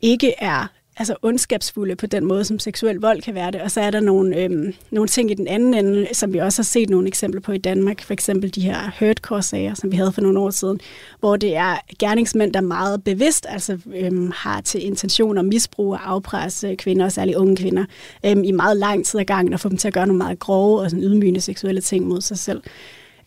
ikke 0.00 0.34
er 0.38 0.66
altså 0.98 1.16
ondskabsfulde 1.22 1.96
på 1.96 2.06
den 2.06 2.24
måde, 2.24 2.44
som 2.44 2.58
seksuel 2.58 2.96
vold 2.96 3.22
kan 3.22 3.34
være 3.34 3.50
det. 3.50 3.60
Og 3.60 3.70
så 3.70 3.80
er 3.80 3.90
der 3.90 4.00
nogle, 4.00 4.36
øhm, 4.36 4.74
nogle 4.90 5.08
ting 5.08 5.30
i 5.30 5.34
den 5.34 5.48
anden 5.48 5.74
ende, 5.74 6.08
som 6.12 6.32
vi 6.32 6.38
også 6.38 6.58
har 6.58 6.64
set 6.64 6.90
nogle 6.90 7.08
eksempler 7.08 7.40
på 7.40 7.52
i 7.52 7.58
Danmark. 7.58 8.02
For 8.02 8.12
eksempel 8.12 8.54
de 8.54 8.60
her 8.60 8.90
hurtcore-sager, 8.98 9.74
som 9.74 9.92
vi 9.92 9.96
havde 9.96 10.12
for 10.12 10.20
nogle 10.20 10.38
år 10.38 10.50
siden, 10.50 10.80
hvor 11.20 11.36
det 11.36 11.56
er 11.56 11.76
gerningsmænd, 11.98 12.52
der 12.52 12.60
meget 12.60 13.04
bevidst 13.04 13.46
altså, 13.48 13.78
øhm, 13.94 14.32
har 14.34 14.60
til 14.60 14.86
intention 14.86 15.38
at 15.38 15.44
misbruge 15.44 15.96
og 15.96 16.10
afpresse 16.10 16.74
kvinder, 16.74 17.08
særligt 17.08 17.36
unge 17.36 17.56
kvinder, 17.56 17.84
øhm, 18.26 18.44
i 18.44 18.52
meget 18.52 18.76
lang 18.76 19.06
tid 19.06 19.20
ad 19.20 19.24
gangen, 19.24 19.54
og 19.54 19.60
få 19.60 19.68
dem 19.68 19.76
til 19.76 19.88
at 19.88 19.94
gøre 19.94 20.06
nogle 20.06 20.18
meget 20.18 20.38
grove 20.38 20.80
og 20.80 20.90
sådan 20.90 21.04
ydmygende 21.04 21.40
seksuelle 21.40 21.80
ting 21.80 22.06
mod 22.06 22.20
sig 22.20 22.38
selv. 22.38 22.62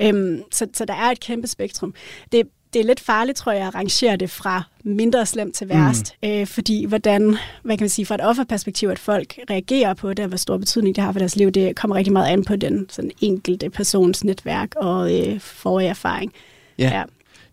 Øhm, 0.01 0.43
så, 0.51 0.67
så 0.73 0.85
der 0.85 0.93
er 0.93 1.11
et 1.11 1.19
kæmpe 1.19 1.47
spektrum. 1.47 1.93
Det, 2.31 2.47
det 2.73 2.79
er 2.79 2.83
lidt 2.83 2.99
farligt, 2.99 3.37
tror 3.37 3.51
jeg, 3.51 3.67
at 3.67 3.75
rangere 3.75 4.15
det 4.15 4.29
fra 4.29 4.63
mindre 4.83 5.25
slemt 5.25 5.55
til 5.55 5.69
værst. 5.69 6.15
Mm. 6.23 6.29
Øh, 6.29 6.47
fordi 6.47 6.85
hvordan, 6.85 7.37
hvad 7.63 7.77
kan 7.77 7.83
man 7.83 7.89
sige, 7.89 8.05
fra 8.05 8.15
et 8.15 8.21
offerperspektiv, 8.21 8.89
at 8.89 8.99
folk 8.99 9.39
reagerer 9.49 9.93
på 9.93 10.09
det, 10.09 10.19
og 10.19 10.27
hvor 10.27 10.37
stor 10.37 10.57
betydning 10.57 10.95
det 10.95 11.03
har 11.03 11.11
for 11.11 11.19
deres 11.19 11.35
liv, 11.35 11.51
det 11.51 11.75
kommer 11.75 11.95
rigtig 11.95 12.13
meget 12.13 12.27
an 12.27 12.43
på 12.43 12.55
den 12.55 12.89
sådan 12.89 13.11
enkelte 13.21 13.69
persons 13.69 14.23
netværk 14.23 14.75
og 14.75 15.19
øh, 15.19 15.39
forrige 15.39 15.89
erfaring. 15.89 16.33
Ja. 16.77 16.97
ja. 16.97 17.03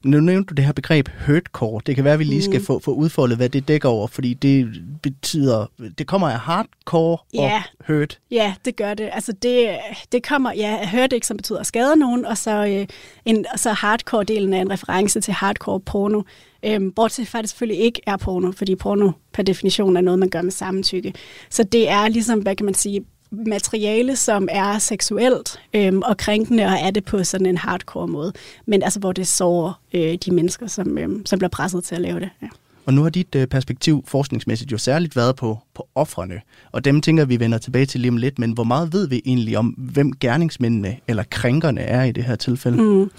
Nu 0.05 0.21
nævnte 0.21 0.49
du 0.51 0.55
det 0.55 0.65
her 0.65 0.73
begreb 0.73 1.09
hurtcore. 1.27 1.81
Det 1.87 1.95
kan 1.95 2.05
være, 2.05 2.13
at 2.13 2.19
vi 2.19 2.25
lige 2.25 2.43
skal 2.43 2.59
mm. 2.59 2.65
få, 2.65 2.79
få 2.79 2.93
udfoldet, 2.95 3.37
hvad 3.37 3.49
det 3.49 3.69
dækker 3.69 3.89
over, 3.89 4.07
fordi 4.07 4.35
det 4.35 4.83
betyder, 5.03 5.67
det 5.99 6.07
kommer 6.07 6.29
af 6.29 6.39
hardcore 6.39 7.19
ja. 7.35 7.63
og 7.79 7.85
hurt. 7.87 8.19
Ja, 8.31 8.55
det 8.65 8.77
gør 8.77 8.95
det. 8.95 9.11
Altså 9.13 9.33
det, 9.33 9.77
det 10.13 10.27
kommer, 10.27 10.53
ja, 10.53 10.91
hurt 10.91 11.13
ikke, 11.13 11.27
som 11.27 11.37
betyder 11.37 11.59
at 11.59 11.67
skade 11.67 11.97
nogen, 11.97 12.25
og 12.25 12.39
så, 12.39 12.67
øh, 12.67 12.87
en, 13.25 13.47
og 13.53 13.59
så 13.59 13.73
hardcore-delen 13.73 14.55
er 14.55 14.61
en 14.61 14.71
reference 14.71 15.21
til 15.21 15.35
hardcore 15.35 15.81
porno. 15.81 16.23
Øhm, 16.63 16.93
bortset 16.93 17.29
fra, 17.29 17.43
det 17.43 17.51
selvfølgelig 17.51 17.85
ikke 17.85 18.01
er 18.07 18.17
porno, 18.17 18.53
fordi 18.53 18.75
porno 18.77 19.11
per 19.33 19.43
definition 19.43 19.97
er 19.97 20.01
noget, 20.01 20.19
man 20.19 20.31
gør 20.31 20.43
med 20.43 20.53
samtykke. 20.53 21.15
Så 21.51 21.63
det 21.63 21.89
er 21.89 22.09
ligesom, 22.09 22.39
hvad 22.39 22.57
kan 22.57 22.65
man 22.65 22.75
sige, 22.75 23.05
materiale, 23.31 24.17
som 24.17 24.49
er 24.51 24.79
seksuelt 24.79 25.61
øhm, 25.75 26.03
og 26.03 26.17
krænkende, 26.17 26.65
og 26.65 26.77
er 26.81 26.91
det 26.91 27.05
på 27.05 27.25
sådan 27.25 27.47
en 27.47 27.59
hardcore 27.59 28.09
måde. 28.09 28.33
Men 28.67 28.83
altså, 28.83 29.01
hvor 29.01 29.13
det 29.13 29.27
sårer 29.27 29.81
øh, 29.95 30.15
de 30.15 30.31
mennesker, 30.31 30.67
som, 30.67 30.99
øhm, 30.99 31.27
som 31.27 31.39
bliver 31.39 31.51
presset 31.51 31.85
til 31.85 31.95
at 31.95 32.01
lave 32.01 32.21
det. 32.21 32.31
Ja. 32.43 32.49
Og 32.87 32.95
nu 32.95 33.03
har 33.03 33.11
dit 33.11 33.35
øh, 33.35 33.47
perspektiv 33.47 34.05
forskningsmæssigt 34.07 34.73
jo 34.73 34.79
særligt 34.79 35.17
været 35.17 35.37
på, 35.37 35.59
på 35.75 35.89
offrene, 35.95 36.41
og 36.73 36.85
dem 36.85 37.01
tænker 37.01 37.25
vi 37.25 37.41
vender 37.41 37.59
tilbage 37.59 37.87
til 37.87 38.01
lige 38.01 38.11
om 38.11 38.17
lidt, 38.17 38.39
men 38.39 38.53
hvor 38.53 38.65
meget 38.65 38.93
ved 38.93 39.09
vi 39.09 39.23
egentlig 39.25 39.59
om, 39.59 39.67
hvem 39.67 40.13
gerningsmændene 40.13 40.97
eller 41.09 41.25
krænkerne 41.31 41.81
er 41.81 42.05
i 42.05 42.13
det 42.13 42.25
her 42.25 42.37
tilfælde? 42.37 42.83
Mm. 42.83 43.11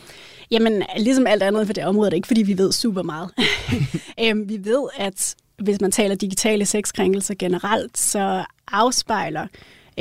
Jamen, 0.52 0.84
ligesom 0.98 1.28
alt 1.28 1.44
andet 1.44 1.68
for 1.68 1.74
det 1.74 1.86
område, 1.86 2.06
det 2.06 2.14
er 2.14 2.16
ikke 2.16 2.28
fordi, 2.28 2.44
vi 2.44 2.58
ved 2.58 2.72
super 2.72 3.04
meget. 3.04 3.30
øhm, 4.24 4.50
vi 4.50 4.60
ved, 4.64 4.88
at 4.98 5.36
hvis 5.60 5.82
man 5.82 5.92
taler 5.92 6.16
digitale 6.16 6.66
sexkrænkelser 6.66 7.34
generelt, 7.40 7.98
så 7.98 8.46
afspejler 8.72 9.48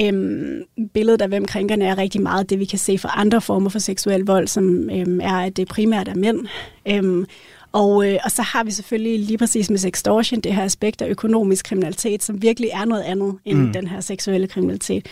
Øhm, 0.00 0.62
billedet 0.94 1.22
af, 1.22 1.28
hvem 1.28 1.44
krænkerne 1.44 1.84
er, 1.84 1.98
rigtig 1.98 2.22
meget 2.22 2.50
det, 2.50 2.58
vi 2.58 2.64
kan 2.64 2.78
se 2.78 2.98
for 2.98 3.08
andre 3.08 3.40
former 3.40 3.70
for 3.70 3.78
seksuel 3.78 4.20
vold, 4.20 4.48
som 4.48 4.90
øhm, 4.90 5.20
er, 5.20 5.34
at 5.34 5.56
det 5.56 5.68
primært 5.68 6.08
er 6.08 6.14
mænd. 6.14 6.46
Øhm, 6.88 7.26
Og, 7.72 8.08
øh, 8.08 8.18
og 8.24 8.30
så 8.30 8.42
har 8.42 8.64
vi 8.64 8.70
selvfølgelig 8.70 9.18
lige 9.20 9.38
præcis 9.38 9.70
med 9.70 9.78
sextortion 9.78 10.40
det 10.40 10.54
her 10.54 10.62
aspekt 10.64 11.02
af 11.02 11.08
økonomisk 11.08 11.64
kriminalitet, 11.64 12.22
som 12.22 12.42
virkelig 12.42 12.70
er 12.72 12.84
noget 12.84 13.02
andet 13.02 13.34
end 13.44 13.58
mm. 13.58 13.72
den 13.72 13.86
her 13.86 14.00
seksuelle 14.00 14.46
kriminalitet. 14.46 15.06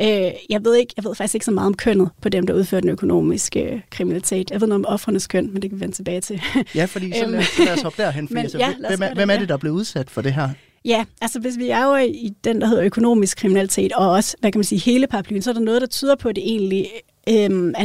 Øh, 0.00 0.06
jeg 0.50 0.64
ved 0.64 0.76
ikke, 0.76 0.94
jeg 0.96 1.04
ved 1.04 1.14
faktisk 1.14 1.34
ikke 1.34 1.44
så 1.44 1.50
meget 1.50 1.66
om 1.66 1.74
kønnet 1.74 2.10
på 2.22 2.28
dem, 2.28 2.46
der 2.46 2.54
udfører 2.54 2.80
den 2.80 2.90
økonomiske 2.90 3.62
øh, 3.62 3.80
kriminalitet. 3.90 4.50
Jeg 4.50 4.60
ved 4.60 4.68
noget 4.68 4.86
om 4.86 4.92
offrenes 4.92 5.26
køn, 5.26 5.52
men 5.52 5.62
det 5.62 5.70
kan 5.70 5.78
vi 5.78 5.80
vende 5.80 5.94
tilbage 5.94 6.20
til. 6.20 6.42
ja, 6.74 6.84
fordi 6.84 7.12
så 7.12 7.26
lad, 7.26 7.42
så 7.42 7.64
lad 7.64 7.72
os 7.72 7.82
hoppe 7.82 8.02
derhen. 8.02 8.28
Fordi, 8.28 8.40
men, 8.52 8.60
ja, 8.60 8.74
hvem, 8.88 9.02
er, 9.02 9.14
hvem 9.14 9.30
er 9.30 9.38
det, 9.38 9.48
der 9.48 9.54
er 9.54 9.58
blevet 9.58 9.76
udsat 9.76 10.10
for 10.10 10.22
det 10.22 10.32
her? 10.32 10.48
Ja, 10.84 11.04
altså 11.20 11.40
hvis 11.40 11.58
vi 11.58 11.68
er 11.68 11.84
jo 11.84 11.96
i 11.96 12.32
den, 12.44 12.60
der 12.60 12.66
hedder 12.66 12.84
økonomisk 12.84 13.36
kriminalitet, 13.36 13.92
og 13.92 14.10
også, 14.10 14.36
hvad 14.40 14.52
kan 14.52 14.58
man 14.58 14.64
sige, 14.64 14.78
hele 14.78 15.06
paraplyen, 15.06 15.42
så 15.42 15.50
er 15.50 15.54
der 15.54 15.60
noget, 15.60 15.80
der 15.80 15.86
tyder 15.86 16.16
på, 16.16 16.28
at 16.28 16.36
det 16.36 16.44
egentlig 16.44 16.86
øhm, 17.28 17.68
er 17.68 17.82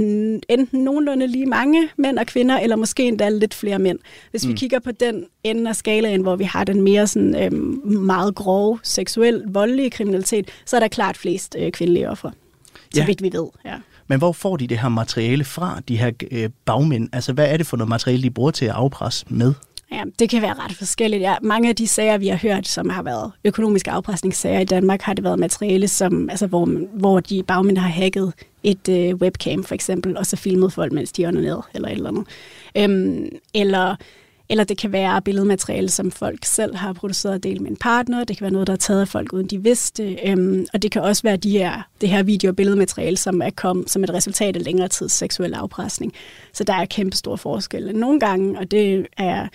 enten 0.49 0.83
nogenlunde 0.83 1.27
lige 1.27 1.45
mange 1.45 1.89
mænd 1.97 2.19
og 2.19 2.25
kvinder, 2.25 2.59
eller 2.59 2.75
måske 2.75 3.07
endda 3.07 3.29
lidt 3.29 3.53
flere 3.53 3.79
mænd. 3.79 3.99
Hvis 4.31 4.45
mm. 4.45 4.51
vi 4.51 4.57
kigger 4.57 4.79
på 4.79 4.91
den 4.91 5.25
ende 5.43 5.69
af 5.69 5.75
skalaen, 5.75 6.21
hvor 6.21 6.35
vi 6.35 6.43
har 6.43 6.63
den 6.63 6.81
mere 6.81 7.07
sådan, 7.07 7.43
øhm, 7.43 7.81
meget 7.87 8.35
grove, 8.35 8.79
seksuel, 8.83 9.43
voldelige 9.47 9.89
kriminalitet, 9.89 10.49
så 10.65 10.75
er 10.75 10.79
der 10.79 10.87
klart 10.87 11.17
flest 11.17 11.55
øh, 11.59 11.71
kvindelige 11.71 12.09
offer. 12.09 12.31
Så 12.93 12.99
ja. 12.99 13.05
vidt 13.05 13.23
vi 13.23 13.29
ved, 13.33 13.47
ja. 13.65 13.75
Men 14.07 14.17
hvor 14.17 14.31
får 14.31 14.57
de 14.57 14.67
det 14.67 14.79
her 14.79 14.89
materiale 14.89 15.43
fra, 15.43 15.81
de 15.87 15.97
her 15.97 16.11
øh, 16.31 16.49
bagmænd? 16.65 17.09
Altså, 17.13 17.33
hvad 17.33 17.47
er 17.47 17.57
det 17.57 17.67
for 17.67 17.77
noget 17.77 17.89
materiale, 17.89 18.23
de 18.23 18.29
bruger 18.29 18.51
til 18.51 18.65
at 18.65 18.71
afpresse 18.71 19.25
med? 19.29 19.53
Ja, 19.91 20.03
det 20.19 20.29
kan 20.29 20.41
være 20.41 20.53
ret 20.53 20.75
forskelligt. 20.75 21.21
Ja, 21.21 21.35
mange 21.41 21.69
af 21.69 21.75
de 21.75 21.87
sager, 21.87 22.17
vi 22.17 22.27
har 22.27 22.37
hørt, 22.37 22.67
som 22.67 22.89
har 22.89 23.03
været 23.03 23.31
økonomiske 23.43 23.91
afpresningssager 23.91 24.59
i 24.59 24.65
Danmark, 24.65 25.01
har 25.01 25.13
det 25.13 25.23
været 25.23 25.39
materiale, 25.39 25.87
som, 25.87 26.29
altså, 26.29 26.47
hvor, 26.47 26.65
hvor 26.93 27.19
de 27.19 27.43
bagmænd 27.43 27.77
har 27.77 27.89
hacket 27.89 28.33
et 28.63 28.89
øh, 28.89 29.15
webcam 29.15 29.63
for 29.63 29.75
eksempel, 29.75 30.17
og 30.17 30.25
så 30.25 30.35
filmet 30.35 30.73
folk, 30.73 30.91
mens 30.91 31.11
de 31.11 31.31
ned 31.31 31.57
eller 31.73 31.87
et 31.87 31.93
eller 31.93 32.09
andet. 32.09 32.27
Øhm, 32.77 33.29
eller, 33.53 33.95
eller 34.49 34.63
det 34.63 34.77
kan 34.77 34.91
være 34.91 35.21
billedmateriale, 35.21 35.89
som 35.89 36.11
folk 36.11 36.45
selv 36.45 36.75
har 36.75 36.93
produceret 36.93 37.35
og 37.35 37.43
delt 37.43 37.61
med 37.61 37.71
en 37.71 37.77
partner. 37.77 38.23
Det 38.23 38.37
kan 38.37 38.43
være 38.43 38.53
noget, 38.53 38.67
der 38.67 38.73
er 38.73 38.77
taget 38.77 39.01
af 39.01 39.07
folk, 39.07 39.33
uden 39.33 39.47
de 39.47 39.63
vidste. 39.63 40.17
Øhm, 40.27 40.65
og 40.73 40.81
det 40.81 40.91
kan 40.91 41.01
også 41.01 41.23
være 41.23 41.37
de 41.37 41.51
her, 41.51 41.81
det 42.01 42.09
her 42.09 42.23
video- 42.23 42.49
og 42.49 42.55
billedmateriale, 42.55 43.17
som 43.17 43.41
er 43.41 43.49
kommet 43.49 43.89
som 43.89 44.03
et 44.03 44.13
resultat 44.13 44.55
af 44.55 44.63
længere 44.63 44.87
tids 44.87 45.11
seksuel 45.11 45.53
afpresning. 45.53 46.13
Så 46.53 46.63
der 46.63 46.73
er 46.73 46.85
kæmpe 46.85 47.17
stor 47.17 47.35
forskel. 47.35 47.95
Nogle 47.95 48.19
gange, 48.19 48.59
og 48.59 48.71
det 48.71 49.07
er 49.17 49.47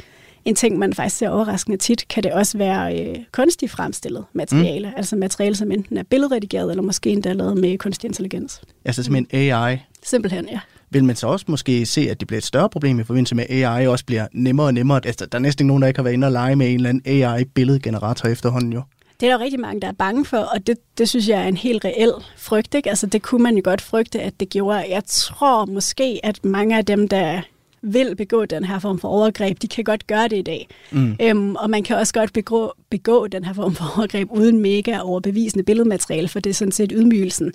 en 0.45 0.55
ting, 0.55 0.79
man 0.79 0.95
faktisk 0.95 1.17
ser 1.17 1.29
overraskende 1.29 1.79
tit, 1.79 2.09
kan 2.09 2.23
det 2.23 2.33
også 2.33 2.59
være 2.59 3.01
øh, 3.01 3.17
kunstigt 3.33 3.73
fremstillet 3.73 4.25
materiale. 4.33 4.89
Mm. 4.89 4.95
Altså 4.97 5.17
materiale, 5.17 5.55
som 5.55 5.73
enten 5.73 5.97
er 5.97 6.03
billedredigeret, 6.03 6.71
eller 6.71 6.83
måske 6.83 7.11
endda 7.11 7.33
lavet 7.33 7.59
med 7.59 7.79
kunstig 7.79 8.09
intelligens. 8.09 8.61
Altså 8.85 9.03
simpelthen 9.03 9.53
AI? 9.53 9.77
Simpelthen, 10.03 10.49
ja. 10.49 10.61
Vil 10.91 11.05
man 11.05 11.17
så 11.17 11.27
også 11.27 11.45
måske 11.49 11.87
se, 11.87 12.11
at 12.11 12.21
det 12.21 12.29
bliver 12.29 12.39
et 12.39 12.45
større 12.45 12.69
problem 12.69 13.01
i 13.01 13.05
forbindelse 13.05 13.35
med 13.35 13.45
AI 13.51 13.87
også 13.87 14.05
bliver 14.05 14.27
nemmere 14.33 14.67
og 14.67 14.75
nemmere? 14.75 15.01
Altså, 15.05 15.27
der 15.27 15.39
er 15.39 15.43
næsten 15.43 15.67
nogen, 15.67 15.83
der 15.83 15.89
ikke 15.89 15.99
har 15.99 16.03
været 16.03 16.15
inde 16.15 16.27
og 16.27 16.33
lege 16.33 16.57
med 16.57 16.69
en 16.69 16.75
eller 16.75 16.89
anden 16.89 17.03
AI-billedgenerator 17.07 18.29
efterhånden 18.29 18.73
jo. 18.73 18.83
Det 19.21 19.29
er 19.29 19.37
der 19.37 19.45
rigtig 19.45 19.61
mange, 19.61 19.81
der 19.81 19.89
er 19.89 19.93
bange 19.93 20.25
for, 20.25 20.39
og 20.39 20.67
det, 20.67 20.79
det 20.99 21.09
synes 21.09 21.29
jeg 21.29 21.43
er 21.43 21.49
en 21.49 21.57
helt 21.57 21.85
reel 21.85 22.13
frygt. 22.37 22.75
Ikke? 22.75 22.89
Altså, 22.89 23.07
det 23.07 23.23
kunne 23.23 23.43
man 23.43 23.57
jo 23.57 23.61
godt 23.65 23.81
frygte, 23.81 24.21
at 24.21 24.41
det 24.41 24.49
gjorde. 24.49 24.85
Jeg 24.91 25.03
tror 25.07 25.65
måske, 25.65 26.21
at 26.23 26.45
mange 26.45 26.77
af 26.77 26.85
dem, 26.85 27.09
der 27.09 27.41
vil 27.83 28.17
begå 28.17 28.45
den 28.45 28.65
her 28.65 28.79
form 28.79 28.99
for 28.99 29.09
overgreb, 29.09 29.63
de 29.63 29.69
kan 29.69 29.85
godt 29.85 30.07
gøre 30.07 30.29
det 30.29 30.39
i 30.39 30.43
dag. 30.43 30.69
Mm. 30.91 31.17
Øhm, 31.23 31.57
og 31.57 31.71
man 31.71 31.83
kan 31.83 31.97
også 31.97 32.15
godt 32.15 32.33
begå, 32.33 32.73
begå 32.91 33.27
den 33.27 33.45
her 33.45 33.53
form 33.53 33.75
for 33.75 33.99
overgreb 33.99 34.29
uden 34.31 34.59
mega 34.59 34.99
overbevisende 34.99 35.65
billedmateriale, 35.65 36.29
for 36.29 36.41
det 36.41 36.51
er 36.51 36.55
sådan 36.55 36.73
set 36.73 36.93
ydmygelsen 36.95 37.47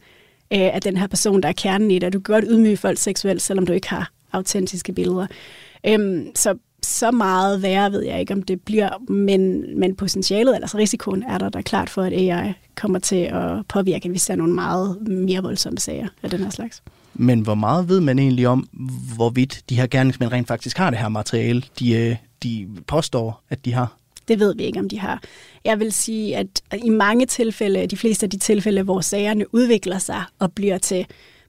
øh, 0.54 0.60
af 0.60 0.82
den 0.82 0.98
her 0.98 1.08
person, 1.08 1.44
der 1.44 1.50
er 1.50 1.54
kernen 1.54 1.92
i 1.92 2.00
det. 2.00 2.14
Du 2.14 2.20
kan 2.20 2.34
godt 2.34 2.46
ydmyge 2.48 2.78
folk 2.78 2.98
seksuelt, 2.98 3.42
selvom 3.42 3.66
du 3.66 3.74
ikke 3.74 3.90
har 3.90 4.12
autentiske 4.32 4.94
billeder. 4.94 5.28
Øhm, 5.86 6.32
så 6.36 6.58
så 6.84 7.12
meget 7.12 7.62
værre 7.62 7.92
ved 7.92 8.02
jeg 8.02 8.20
ikke, 8.20 8.34
om 8.34 8.42
det 8.42 8.62
bliver, 8.62 8.90
men, 9.12 9.66
men 9.80 9.96
potentialet, 9.96 10.56
altså 10.56 10.78
risikoen, 10.78 11.24
er 11.24 11.38
der, 11.38 11.50
der 11.50 11.60
er 11.60 11.64
klart 11.64 11.90
for, 11.90 12.02
at 12.02 12.14
AI 12.14 12.54
kommer 12.76 13.00
til 13.00 13.16
at 13.16 13.68
påvirke, 13.68 14.10
hvis 14.10 14.26
der 14.26 14.34
er 14.34 14.38
nogle 14.38 14.54
meget 14.54 15.08
mere 15.08 15.42
voldsomme 15.42 15.80
sager 15.80 16.08
af 16.24 16.30
den 16.30 16.40
her 16.40 16.50
slags. 16.50 16.84
Men 17.20 17.40
hvor 17.40 17.56
meget 17.56 17.90
ved 17.90 18.00
man 18.00 18.20
egentlig 18.20 18.48
om, 18.48 18.68
hvorvidt 19.16 19.62
de 19.70 19.76
her 19.76 19.88
gerningsmænd 19.88 20.32
rent 20.32 20.48
faktisk 20.48 20.78
har 20.78 20.90
det 20.90 21.00
her 21.00 21.10
materiale, 21.10 21.64
de, 21.80 21.94
øh, 21.94 22.16
de 22.44 22.68
påstår, 22.88 23.42
at 23.50 23.66
de 23.66 23.74
har? 23.74 23.98
Det 24.28 24.40
ved 24.40 24.56
vi 24.56 24.64
ikke, 24.64 24.80
om 24.80 24.90
de 24.90 25.00
har. 25.00 25.22
Jeg 25.66 25.80
vil 25.80 25.92
sige, 25.92 26.38
at 26.38 26.48
i 26.84 26.90
mange 26.90 27.26
tilfælde, 27.26 27.88
de 27.88 27.98
fleste 27.98 28.26
af 28.26 28.30
de 28.30 28.38
tilfælde, 28.38 28.82
hvor 28.82 29.02
sagerne 29.02 29.56
udvikler 29.56 29.98
sig 29.98 30.24
og 30.40 30.52
bliver 30.52 30.78
til 30.78 31.06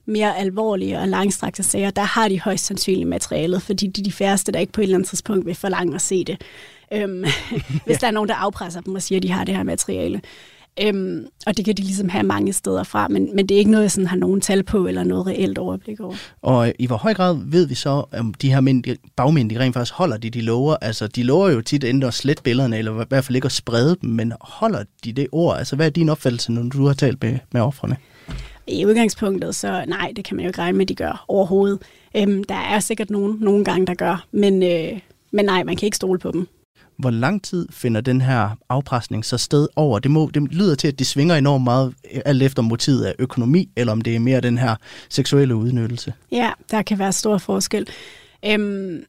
mere 0.07 0.39
alvorlige 0.39 0.99
og 0.99 1.09
langstrakte 1.09 1.63
sager, 1.63 1.91
der 1.91 2.03
har 2.03 2.29
de 2.29 2.41
højst 2.41 2.67
sandsynligt 2.67 3.09
materialet, 3.09 3.63
fordi 3.63 3.87
de 3.87 4.01
er 4.01 4.05
de 4.05 4.13
færreste, 4.13 4.53
der 4.53 4.59
ikke 4.59 4.73
på 4.73 4.81
et 4.81 4.83
eller 4.83 4.97
andet 4.97 5.09
tidspunkt 5.09 5.47
vil 5.47 5.55
forlange 5.55 5.95
at 5.95 6.03
se 6.03 6.25
det. 6.25 6.43
Øhm, 6.93 7.25
hvis 7.87 7.99
der 7.99 8.07
er 8.07 8.11
nogen, 8.11 8.29
der 8.29 8.35
afpresser 8.35 8.81
dem 8.81 8.95
og 8.95 9.03
siger, 9.03 9.19
at 9.19 9.23
de 9.23 9.31
har 9.31 9.45
det 9.45 9.57
her 9.57 9.63
materiale. 9.63 10.21
Øhm, 10.83 11.27
og 11.47 11.57
det 11.57 11.65
kan 11.65 11.75
de 11.75 11.83
ligesom 11.83 12.09
have 12.09 12.25
mange 12.25 12.53
steder 12.53 12.83
fra, 12.83 13.09
men, 13.09 13.37
men 13.37 13.47
det 13.47 13.55
er 13.55 13.59
ikke 13.59 13.71
noget, 13.71 13.83
jeg 13.83 13.91
sådan 13.91 14.07
har 14.07 14.17
nogen 14.17 14.41
tal 14.41 14.63
på, 14.63 14.87
eller 14.87 15.05
noget 15.05 15.27
reelt 15.27 15.59
overblik 15.59 16.01
over. 16.01 16.15
Og 16.43 16.73
i 16.79 16.87
hvor 16.87 16.97
høj 16.97 17.15
grad 17.15 17.39
ved 17.45 17.67
vi 17.67 17.75
så, 17.75 18.05
om 18.13 18.35
de 18.35 18.53
her 18.53 18.61
mænd, 18.61 18.85
bagmænd, 19.17 19.51
de 19.51 19.59
rent 19.59 19.75
faktisk 19.75 19.95
holder 19.95 20.17
det, 20.17 20.35
de 20.35 20.41
lover? 20.41 20.77
Altså, 20.83 21.07
de 21.07 21.23
lover 21.23 21.51
jo 21.51 21.61
tit 21.61 21.85
enten 21.85 22.09
at 22.09 22.15
slette 22.15 22.43
billederne, 22.43 22.79
eller 22.79 23.03
i 23.03 23.05
hvert 23.09 23.25
fald 23.25 23.37
ikke 23.37 23.47
at 23.47 23.53
sprede 23.53 23.97
dem, 24.03 24.11
men 24.11 24.33
holder 24.41 24.85
de 25.05 25.13
det 25.13 25.27
ord? 25.33 25.59
Altså, 25.59 25.77
hvad 25.77 25.87
er 25.87 25.91
din 25.91 26.09
opfattelse, 26.09 26.53
når 26.53 26.63
du 26.63 26.87
har 26.87 26.95
talt 26.95 27.23
med, 27.23 27.39
med 27.53 27.61
offrene? 27.61 27.97
I 28.67 28.87
udgangspunktet, 28.87 29.55
så 29.55 29.85
nej, 29.89 30.13
det 30.17 30.25
kan 30.25 30.37
man 30.37 30.45
jo 30.45 30.49
ikke 30.49 30.59
regne 30.59 30.79
med, 30.79 30.85
at 30.85 30.89
de 30.89 30.95
gør 30.95 31.25
overhovedet. 31.29 31.79
Øhm, 32.17 32.45
der 32.45 32.55
er 32.55 32.81
sikkert 32.81 33.11
nogen, 33.11 33.37
nogle 33.41 33.65
gange, 33.65 33.87
der 33.87 33.95
gør, 33.95 34.27
men, 34.33 34.63
øh, 34.63 34.99
men 35.31 35.45
nej, 35.45 35.65
man 35.65 35.77
kan 35.77 35.87
ikke 35.87 35.97
stole 35.97 36.19
på 36.19 36.31
dem 36.31 36.49
hvor 36.99 37.11
lang 37.11 37.43
tid 37.43 37.69
finder 37.71 38.01
den 38.01 38.21
her 38.21 38.51
afpresning 38.69 39.25
så 39.25 39.39
sted 39.39 39.69
over? 39.77 39.99
Det, 39.99 40.11
må, 40.11 40.31
det 40.35 40.53
lyder 40.53 40.75
til, 40.75 40.89
at 40.89 40.99
det 40.99 41.07
svinger 41.07 41.37
enormt 41.37 41.65
meget, 41.65 41.95
øh, 42.15 42.21
alt 42.25 42.43
efter 42.43 42.63
motivet 42.63 43.05
af 43.05 43.15
økonomi, 43.19 43.69
eller 43.77 43.93
om 43.93 44.01
det 44.01 44.17
er 44.17 44.21
mere 44.21 44.41
den 44.41 44.59
her 44.59 44.77
seksuelle 45.09 45.57
udnyttelse. 45.57 46.13
Ja, 46.33 46.51
der 46.71 46.83
kan 46.83 46.99
være 46.99 47.13
stor 47.13 47.39
forskel. 47.39 47.89
Øhm, 48.47 49.05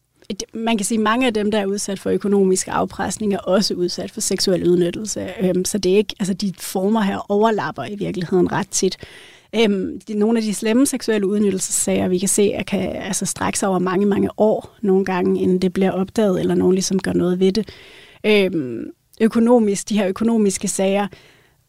man 0.54 0.78
kan 0.78 0.86
sige, 0.86 0.98
at 0.98 1.04
mange 1.04 1.28
af 1.28 1.34
dem, 1.34 1.52
der 1.52 1.60
er 1.60 1.66
udsat 1.66 2.00
for 2.00 2.10
økonomisk 2.10 2.68
afpresning, 2.72 3.34
er 3.34 3.38
også 3.38 3.74
udsat 3.74 4.12
for 4.12 4.22
seksuel 4.22 4.70
udnyttelse. 4.70 5.30
Øhm, 5.42 5.66
så 5.66 5.78
det 5.78 5.92
er 5.92 5.98
ikke, 5.98 6.16
altså 6.20 6.34
de 6.34 6.54
former 6.58 7.02
her 7.02 7.32
overlapper 7.32 7.84
i 7.84 7.96
virkeligheden 7.96 8.52
ret 8.52 8.70
tit. 8.70 8.98
Øhm, 9.56 10.00
de, 10.08 10.14
nogle 10.14 10.40
af 10.40 10.44
de 10.44 10.54
slemme 10.54 10.86
seksuelle 10.86 11.28
udnyttelsessager, 11.28 12.08
vi 12.08 12.18
kan 12.18 12.30
se, 12.30 12.52
at 12.56 12.66
kan 12.66 12.96
altså, 12.96 13.26
strække 13.26 13.60
sig 13.60 13.70
over 13.70 13.80
mange, 13.80 14.06
mange 14.06 14.30
år 14.38 14.76
nogle 14.82 15.06
gange, 15.06 15.42
inden 15.42 15.60
det 15.60 15.74
bliver 15.74 15.92
opdaget, 15.92 16.40
eller 16.40 16.56
nogen 16.56 16.74
ligesom 16.74 17.00
gør 17.00 17.14
noget 17.14 17.40
ved 17.40 17.52
det. 17.52 17.70
Øhm, 18.26 18.86
økonomisk, 19.22 19.90
de 19.90 19.98
her 19.98 20.08
økonomiske 20.08 20.68
sager, 20.68 21.08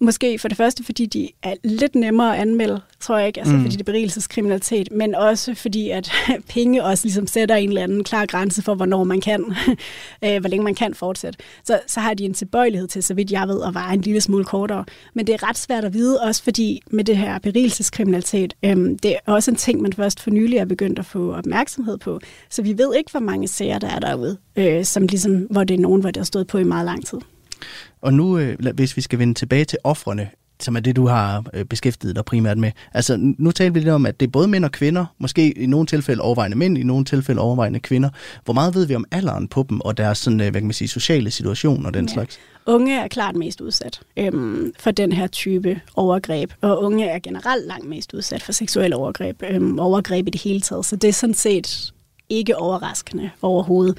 Måske 0.02 0.38
for 0.38 0.48
det 0.48 0.56
første, 0.56 0.84
fordi 0.84 1.06
de 1.06 1.28
er 1.42 1.54
lidt 1.64 1.94
nemmere 1.94 2.36
at 2.36 2.40
anmelde, 2.40 2.80
tror 3.00 3.18
jeg 3.18 3.26
ikke, 3.26 3.40
altså 3.40 3.54
mm. 3.54 3.62
fordi 3.62 3.72
det 3.76 3.80
er 3.80 3.92
berigelseskriminalitet, 3.92 4.92
men 4.92 5.14
også 5.14 5.54
fordi, 5.54 5.90
at 5.90 6.12
penge 6.54 6.84
også 6.84 7.04
ligesom 7.04 7.26
sætter 7.26 7.54
en 7.54 7.68
eller 7.68 7.82
anden 7.82 8.04
klar 8.04 8.26
grænse 8.26 8.62
for, 8.62 8.74
hvornår 8.74 9.04
man 9.04 9.20
kan, 9.20 9.44
øh, 10.24 10.40
hvor 10.40 10.48
længe 10.48 10.64
man 10.64 10.74
kan 10.74 10.94
fortsætte. 10.94 11.38
Så, 11.64 11.80
så 11.86 12.00
har 12.00 12.14
de 12.14 12.24
en 12.24 12.34
tilbøjelighed 12.34 12.88
til, 12.88 13.02
så 13.02 13.14
vidt 13.14 13.30
jeg 13.30 13.48
ved, 13.48 13.62
at 13.66 13.74
være 13.74 13.94
en 13.94 14.00
lille 14.00 14.20
smule 14.20 14.44
kortere. 14.44 14.84
Men 15.14 15.26
det 15.26 15.32
er 15.32 15.48
ret 15.48 15.58
svært 15.58 15.84
at 15.84 15.94
vide, 15.94 16.20
også 16.20 16.42
fordi 16.42 16.82
med 16.90 17.04
det 17.04 17.16
her 17.16 17.38
berigelseskriminalitet, 17.38 18.54
øhm, 18.62 18.98
det 18.98 19.10
er 19.12 19.32
også 19.32 19.50
en 19.50 19.56
ting, 19.56 19.82
man 19.82 19.92
først 19.92 20.20
for 20.20 20.30
nylig 20.30 20.58
er 20.58 20.64
begyndt 20.64 20.98
at 20.98 21.06
få 21.06 21.32
opmærksomhed 21.34 21.98
på. 21.98 22.20
Så 22.50 22.62
vi 22.62 22.78
ved 22.78 22.94
ikke, 22.94 23.10
hvor 23.10 23.20
mange 23.20 23.48
sager 23.48 23.78
der 23.78 23.88
er 23.88 23.98
derude, 23.98 24.36
øh, 24.56 24.84
som 24.84 25.06
ligesom, 25.06 25.32
hvor 25.36 25.64
det 25.64 25.74
er 25.74 25.80
nogen, 25.80 26.00
hvor 26.00 26.10
det 26.10 26.16
har 26.16 26.24
stået 26.24 26.46
på 26.46 26.58
i 26.58 26.64
meget 26.64 26.86
lang 26.86 27.06
tid. 27.06 27.18
Og 28.00 28.14
nu, 28.14 28.38
øh, 28.38 28.56
hvis 28.74 28.96
vi 28.96 29.02
skal 29.02 29.18
vende 29.18 29.34
tilbage 29.34 29.64
til 29.64 29.78
offrene, 29.84 30.30
som 30.62 30.76
er 30.76 30.80
det, 30.80 30.96
du 30.96 31.06
har 31.06 31.44
øh, 31.54 31.64
beskæftiget 31.64 32.16
dig 32.16 32.24
primært 32.24 32.58
med. 32.58 32.70
Altså, 32.94 33.34
nu 33.38 33.50
taler 33.50 33.70
vi 33.70 33.78
lidt 33.78 33.88
om, 33.88 34.06
at 34.06 34.20
det 34.20 34.26
er 34.26 34.30
både 34.30 34.48
mænd 34.48 34.64
og 34.64 34.72
kvinder, 34.72 35.06
måske 35.18 35.58
i 35.58 35.66
nogle 35.66 35.86
tilfælde 35.86 36.22
overvejende 36.22 36.56
mænd, 36.56 36.78
i 36.78 36.82
nogle 36.82 37.04
tilfælde 37.04 37.40
overvejende 37.40 37.80
kvinder. 37.80 38.10
Hvor 38.44 38.54
meget 38.54 38.74
ved 38.74 38.86
vi 38.86 38.94
om 38.94 39.04
alderen 39.10 39.48
på 39.48 39.66
dem, 39.68 39.80
og 39.80 39.96
deres 39.96 40.18
sådan, 40.18 40.40
øh, 40.40 40.50
hvad 40.50 40.60
kan 40.60 40.66
man 40.66 40.72
sige, 40.72 40.88
sociale 40.88 41.30
situation 41.30 41.86
og 41.86 41.94
den 41.94 42.06
ja. 42.06 42.12
slags? 42.12 42.38
Unge 42.66 42.98
er 42.98 43.08
klart 43.08 43.36
mest 43.36 43.60
udsat 43.60 44.00
øhm, 44.16 44.72
for 44.78 44.90
den 44.90 45.12
her 45.12 45.26
type 45.26 45.80
overgreb, 45.94 46.52
og 46.60 46.82
unge 46.82 47.06
er 47.06 47.18
generelt 47.18 47.66
langt 47.66 47.88
mest 47.88 48.14
udsat 48.14 48.42
for 48.42 48.52
seksuelle 48.52 48.96
overgreb, 48.96 49.42
øhm, 49.50 49.78
overgreb 49.78 50.26
i 50.26 50.30
det 50.30 50.42
hele 50.42 50.60
taget, 50.60 50.86
så 50.86 50.96
det 50.96 51.08
er 51.08 51.12
sådan 51.12 51.34
set 51.34 51.92
ikke 52.28 52.56
overraskende 52.56 53.30
overhovedet. 53.42 53.98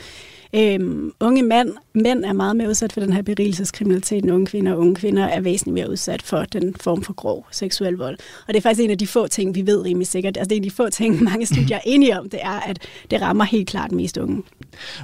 Øhm, 0.55 1.11
unge 1.19 1.43
mænd, 1.43 1.69
mænd 1.93 2.25
er 2.25 2.33
meget 2.33 2.55
mere 2.55 2.69
udsat 2.69 2.93
for 2.93 2.99
den 2.99 3.13
her 3.13 3.21
berigelseskriminalitet 3.21 4.23
end 4.23 4.31
unge 4.31 4.45
kvinder. 4.45 4.75
Unge 4.75 4.95
kvinder 4.95 5.23
er 5.23 5.41
væsentligt 5.41 5.73
mere 5.73 5.89
udsat 5.89 6.21
for 6.21 6.43
den 6.43 6.75
form 6.79 7.03
for 7.03 7.13
grov 7.13 7.47
seksuel 7.51 7.93
vold. 7.93 8.17
Og 8.47 8.53
det 8.53 8.55
er 8.55 8.61
faktisk 8.61 8.83
en 8.83 8.91
af 8.91 8.97
de 8.97 9.07
få 9.07 9.27
ting, 9.27 9.55
vi 9.55 9.65
ved 9.65 9.81
rimelig 9.81 10.07
sikkert. 10.07 10.37
Altså 10.37 10.49
det 10.49 10.55
er 10.55 10.57
en 10.57 10.63
af 10.63 10.69
de 10.69 10.75
få 10.75 10.89
ting, 10.89 11.23
mange 11.31 11.45
studier 11.45 11.77
er 11.77 11.81
enige 11.85 12.19
om, 12.19 12.29
det 12.29 12.39
er, 12.43 12.59
at 12.59 12.79
det 13.11 13.21
rammer 13.21 13.43
helt 13.43 13.69
klart 13.69 13.91
mest 13.91 14.17
unge. 14.17 14.43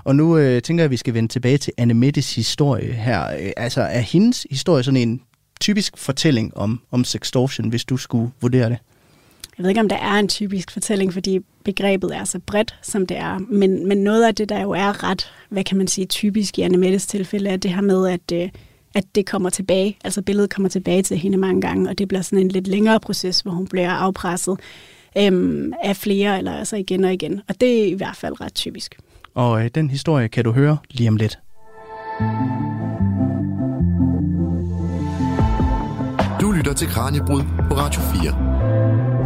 Og 0.03 0.15
nu 0.15 0.37
øh, 0.37 0.61
tænker 0.61 0.83
jeg, 0.83 0.85
at 0.85 0.91
vi 0.91 0.97
skal 0.97 1.13
vende 1.13 1.27
tilbage 1.29 1.57
til 1.57 1.73
Anne 1.77 1.93
Mettes 1.93 2.35
historie 2.35 2.93
her. 2.93 3.27
Øh, 3.27 3.51
altså 3.57 3.81
er 3.81 3.99
hendes 3.99 4.47
historie 4.49 4.83
sådan 4.83 5.09
en 5.09 5.21
typisk 5.61 5.97
fortælling 5.97 6.57
om, 6.57 6.81
om 6.91 7.03
sextortion, 7.03 7.69
hvis 7.69 7.85
du 7.85 7.97
skulle 7.97 8.31
vurdere 8.41 8.69
det? 8.69 8.77
Jeg 9.57 9.63
ved 9.63 9.69
ikke, 9.69 9.81
om 9.81 9.89
der 9.89 9.95
er 9.95 10.13
en 10.13 10.27
typisk 10.27 10.71
fortælling, 10.71 11.13
fordi 11.13 11.39
begrebet 11.63 12.15
er 12.15 12.23
så 12.23 12.39
bredt, 12.39 12.75
som 12.81 13.05
det 13.05 13.17
er. 13.17 13.37
Men, 13.49 13.87
men 13.87 13.97
noget 13.97 14.27
af 14.27 14.35
det, 14.35 14.49
der 14.49 14.61
jo 14.61 14.71
er 14.71 15.03
ret, 15.03 15.31
hvad 15.49 15.63
kan 15.63 15.77
man 15.77 15.87
sige, 15.87 16.05
typisk 16.05 16.59
i 16.59 16.61
Anne 16.61 16.77
Mettes 16.77 17.07
tilfælde, 17.07 17.49
er 17.49 17.57
det 17.57 17.71
her 17.71 17.81
med, 17.81 18.07
at, 18.07 18.31
øh, 18.33 18.49
at 18.95 19.03
det 19.15 19.25
kommer 19.25 19.49
tilbage. 19.49 19.97
Altså 20.03 20.21
billedet 20.21 20.53
kommer 20.53 20.69
tilbage 20.69 21.01
til 21.01 21.17
hende 21.17 21.37
mange 21.37 21.61
gange, 21.61 21.89
og 21.89 21.97
det 21.97 22.07
bliver 22.07 22.21
sådan 22.21 22.39
en 22.39 22.49
lidt 22.49 22.67
længere 22.67 22.99
proces, 22.99 23.41
hvor 23.41 23.51
hun 23.51 23.67
bliver 23.67 23.91
afpresset 23.91 24.59
øhm, 25.17 25.73
af 25.83 25.95
flere, 25.95 26.37
eller 26.37 26.53
altså 26.53 26.75
igen 26.75 27.03
og 27.03 27.13
igen. 27.13 27.41
Og 27.49 27.61
det 27.61 27.81
er 27.81 27.85
i 27.85 27.93
hvert 27.93 28.15
fald 28.15 28.41
ret 28.41 28.55
typisk. 28.55 28.97
Og 29.33 29.63
øh, 29.63 29.69
den 29.75 29.89
historie 29.89 30.27
kan 30.27 30.43
du 30.43 30.51
høre 30.51 30.77
lige 30.89 31.09
om 31.09 31.15
lidt. 31.15 31.39
Du 36.41 36.51
lytter 36.51 36.73
til 36.73 36.87
Kranjebrud 36.87 37.41
på 37.69 37.75
Radio 37.75 38.01
4. 38.01 39.16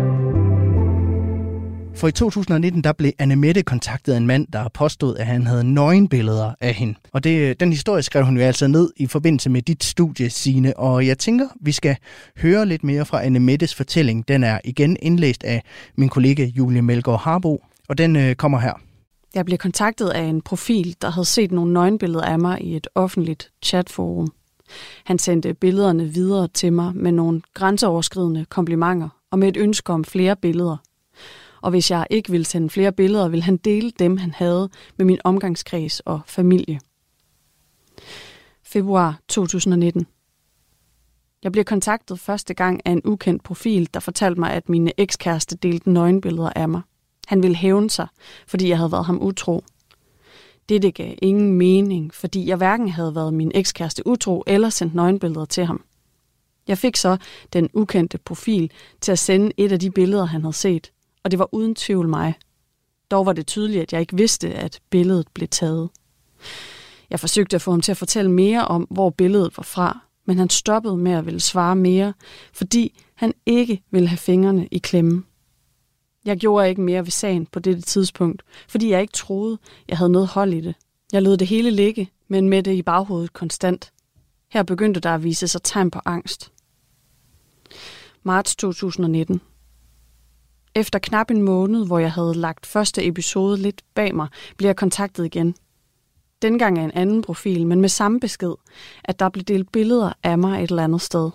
For 1.96 2.08
i 2.08 2.12
2019 2.12 2.84
der 2.84 2.94
blev 2.94 3.12
Anne 3.20 3.36
Mette 3.36 3.64
kontaktet 3.64 4.14
af 4.14 4.18
en 4.18 4.28
mand, 4.28 4.48
der 4.54 4.70
påstod, 4.74 5.18
at 5.18 5.26
han 5.26 5.48
havde 5.48 5.64
nøgenbilleder 5.74 6.54
af 6.62 6.74
hende. 6.74 6.96
Og 7.14 7.24
det, 7.24 7.50
øh, 7.50 7.56
den 7.60 7.72
historie 7.72 8.02
skrev 8.02 8.26
hun 8.26 8.38
jo 8.38 8.44
altså 8.44 8.68
ned 8.68 8.90
i 8.98 9.08
forbindelse 9.08 9.50
med 9.50 9.62
dit 9.62 9.84
studie, 9.84 10.30
Signe. 10.30 10.78
Og 10.78 11.08
jeg 11.08 11.18
tænker, 11.18 11.48
vi 11.62 11.72
skal 11.72 11.96
høre 12.38 12.66
lidt 12.66 12.84
mere 12.84 13.06
fra 13.06 13.24
Anne 13.24 13.40
Mettes 13.40 13.76
fortælling. 13.76 14.28
Den 14.28 14.44
er 14.44 14.60
igen 14.64 14.98
indlæst 15.02 15.44
af 15.44 15.64
min 15.96 16.10
kollega 16.10 16.46
Julie 16.46 16.82
Melgaard 16.82 17.20
Harbo, 17.20 17.64
og 17.90 17.98
den 17.98 18.16
øh, 18.16 18.36
kommer 18.36 18.60
her. 18.60 18.74
Jeg 19.36 19.46
blev 19.46 19.58
kontaktet 19.58 20.10
af 20.10 20.24
en 20.24 20.42
profil, 20.42 20.96
der 21.02 21.10
havde 21.10 21.28
set 21.28 21.52
nogle 21.52 21.74
nøgenbilleder 21.74 22.26
af 22.26 22.40
mig 22.40 22.62
i 22.62 22.76
et 22.76 22.88
offentligt 22.96 23.52
chatforum. 23.64 24.34
Han 25.06 25.20
sendte 25.20 25.54
billederne 25.54 26.06
videre 26.06 26.48
til 26.48 26.74
mig 26.74 26.96
med 26.96 27.12
nogle 27.12 27.42
grænseoverskridende 27.54 28.46
komplimenter 28.50 29.10
og 29.32 29.40
med 29.40 29.48
et 29.48 29.58
ønske 29.58 29.94
om 29.94 30.04
flere 30.04 30.36
billeder– 30.36 30.78
og 31.62 31.70
hvis 31.70 31.92
jeg 31.92 32.08
ikke 32.10 32.32
ville 32.32 32.46
sende 32.46 32.70
flere 32.70 32.92
billeder, 32.92 33.28
ville 33.28 33.44
han 33.44 33.58
dele 33.58 33.92
dem, 34.00 34.18
han 34.18 34.32
havde 34.32 34.70
med 34.98 35.06
min 35.06 35.20
omgangskreds 35.24 36.00
og 36.00 36.22
familie. 36.26 36.80
Februar 38.64 39.20
2019. 39.28 40.08
Jeg 41.44 41.52
blev 41.52 41.66
kontaktet 41.66 42.20
første 42.20 42.54
gang 42.54 42.82
af 42.86 42.92
en 42.92 43.02
ukendt 43.06 43.44
profil, 43.44 43.90
der 43.94 44.00
fortalte 44.00 44.40
mig, 44.40 44.52
at 44.52 44.70
mine 44.70 44.92
ekskæreste 44.98 45.56
delte 45.56 45.90
nøgenbilleder 45.90 46.52
af 46.56 46.70
mig. 46.70 46.82
Han 47.28 47.44
ville 47.44 47.56
hævne 47.56 47.90
sig, 47.90 48.08
fordi 48.48 48.70
jeg 48.70 48.78
havde 48.78 48.92
været 48.92 49.06
ham 49.06 49.22
utro. 49.22 49.64
Dette 50.70 50.92
gav 50.92 51.16
ingen 51.22 51.54
mening, 51.54 52.14
fordi 52.14 52.48
jeg 52.48 52.58
hverken 52.58 52.90
havde 52.90 53.16
været 53.16 53.34
min 53.34 53.52
ekskæreste 53.56 54.08
utro 54.08 54.44
eller 54.48 54.70
sendt 54.70 54.96
nøgenbilleder 54.96 55.46
til 55.46 55.66
ham. 55.66 55.84
Jeg 56.68 56.78
fik 56.78 56.96
så 56.96 57.18
den 57.54 57.70
ukendte 57.74 58.18
profil 58.18 58.72
til 59.02 59.12
at 59.12 59.20
sende 59.20 59.52
et 59.58 59.72
af 59.72 59.80
de 59.80 59.92
billeder, 59.92 60.26
han 60.26 60.42
havde 60.42 60.54
set 60.54 60.92
og 61.24 61.32
det 61.32 61.40
var 61.40 61.50
uden 61.52 61.76
tvivl 61.76 62.08
mig. 62.08 62.34
Dog 63.12 63.26
var 63.26 63.34
det 63.34 63.48
tydeligt, 63.48 63.82
at 63.82 63.94
jeg 63.94 64.02
ikke 64.02 64.18
vidste, 64.18 64.54
at 64.54 64.80
billedet 64.90 65.28
blev 65.34 65.48
taget. 65.48 65.90
Jeg 67.10 67.20
forsøgte 67.20 67.56
at 67.56 67.62
få 67.62 67.72
ham 67.72 67.82
til 67.82 67.92
at 67.92 67.98
fortælle 67.98 68.32
mere 68.32 68.68
om, 68.68 68.88
hvor 68.90 69.10
billedet 69.10 69.58
var 69.58 69.64
fra, 69.64 70.00
men 70.26 70.38
han 70.38 70.50
stoppede 70.50 70.98
med 70.98 71.12
at 71.12 71.26
ville 71.26 71.40
svare 71.40 71.76
mere, 71.76 72.14
fordi 72.54 73.02
han 73.16 73.34
ikke 73.46 73.84
ville 73.92 74.08
have 74.08 74.18
fingrene 74.18 74.68
i 74.68 74.78
klemme. 74.78 75.24
Jeg 76.26 76.38
gjorde 76.38 76.70
ikke 76.70 76.82
mere 76.82 77.06
ved 77.06 77.12
sagen 77.12 77.46
på 77.46 77.60
dette 77.60 77.82
tidspunkt, 77.82 78.44
fordi 78.68 78.90
jeg 78.90 79.02
ikke 79.02 79.14
troede, 79.14 79.58
jeg 79.88 79.98
havde 79.98 80.12
noget 80.12 80.28
hold 80.28 80.54
i 80.54 80.62
det. 80.62 80.76
Jeg 81.14 81.22
lod 81.22 81.38
det 81.38 81.48
hele 81.48 81.72
ligge, 81.72 82.10
men 82.28 82.50
med 82.50 82.64
det 82.64 82.74
i 82.74 82.82
baghovedet 82.82 83.34
konstant. 83.34 83.92
Her 84.50 84.64
begyndte 84.64 85.00
der 85.00 85.16
at 85.16 85.24
vise 85.24 85.48
sig 85.48 85.64
tegn 85.64 85.92
på 85.92 86.00
angst. 86.06 86.52
Marts 88.24 88.56
2019. 88.56 89.42
Efter 90.76 91.00
knap 91.00 91.32
en 91.32 91.42
måned, 91.42 91.86
hvor 91.86 92.00
jeg 92.00 92.12
havde 92.12 92.34
lagt 92.34 92.66
første 92.66 93.06
episode 93.06 93.58
lidt 93.58 93.82
bag 93.94 94.16
mig, 94.16 94.28
blev 94.58 94.68
jeg 94.68 94.76
kontaktet 94.76 95.26
igen. 95.26 95.56
Dengang 96.42 96.80
af 96.80 96.84
en 96.84 96.92
anden 96.92 97.22
profil, 97.22 97.68
men 97.68 97.82
med 97.82 97.90
samme 97.90 98.20
besked, 98.20 98.54
at 99.04 99.20
der 99.20 99.30
blev 99.30 99.44
delt 99.44 99.72
billeder 99.72 100.14
af 100.24 100.38
mig 100.38 100.64
et 100.64 100.70
eller 100.70 100.84
andet 100.84 101.02
sted. 101.02 101.32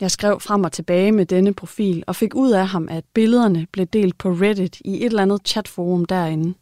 Jeg 0.00 0.10
skrev 0.10 0.40
frem 0.40 0.64
og 0.64 0.72
tilbage 0.72 1.12
med 1.12 1.26
denne 1.26 1.54
profil 1.54 2.04
og 2.06 2.16
fik 2.16 2.34
ud 2.34 2.50
af 2.50 2.68
ham, 2.68 2.88
at 2.90 3.04
billederne 3.14 3.66
blev 3.72 3.86
delt 3.86 4.18
på 4.18 4.28
Reddit 4.28 4.80
i 4.84 4.94
et 4.96 5.04
eller 5.06 5.22
andet 5.22 5.40
chatforum 5.44 6.04
derinde. 6.04 6.54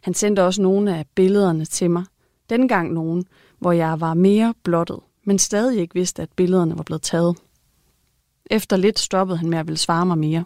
Han 0.00 0.14
sendte 0.14 0.44
også 0.44 0.62
nogle 0.62 0.96
af 0.96 1.06
billederne 1.14 1.64
til 1.64 1.90
mig. 1.90 2.04
Dengang 2.50 2.92
nogen, 2.92 3.24
hvor 3.58 3.72
jeg 3.72 4.00
var 4.00 4.14
mere 4.14 4.54
blottet, 4.62 5.00
men 5.24 5.38
stadig 5.38 5.80
ikke 5.80 5.94
vidste, 5.94 6.22
at 6.22 6.32
billederne 6.36 6.76
var 6.76 6.82
blevet 6.82 7.02
taget. 7.02 7.36
Efter 8.50 8.76
lidt 8.76 8.98
stoppede 8.98 9.38
han 9.38 9.50
med 9.50 9.58
at 9.58 9.66
ville 9.66 9.78
svare 9.78 10.06
mig 10.06 10.18
mere. 10.18 10.44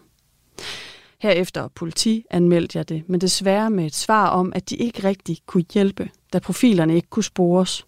Herefter 1.19 1.67
politi 1.67 2.25
anmeldte 2.29 2.77
jeg 2.77 2.89
det, 2.89 3.03
men 3.07 3.21
desværre 3.21 3.69
med 3.69 3.85
et 3.85 3.95
svar 3.95 4.27
om, 4.27 4.53
at 4.55 4.69
de 4.69 4.75
ikke 4.75 5.03
rigtig 5.03 5.37
kunne 5.45 5.65
hjælpe, 5.73 6.09
da 6.33 6.39
profilerne 6.39 6.95
ikke 6.95 7.09
kunne 7.09 7.23
spores. 7.23 7.85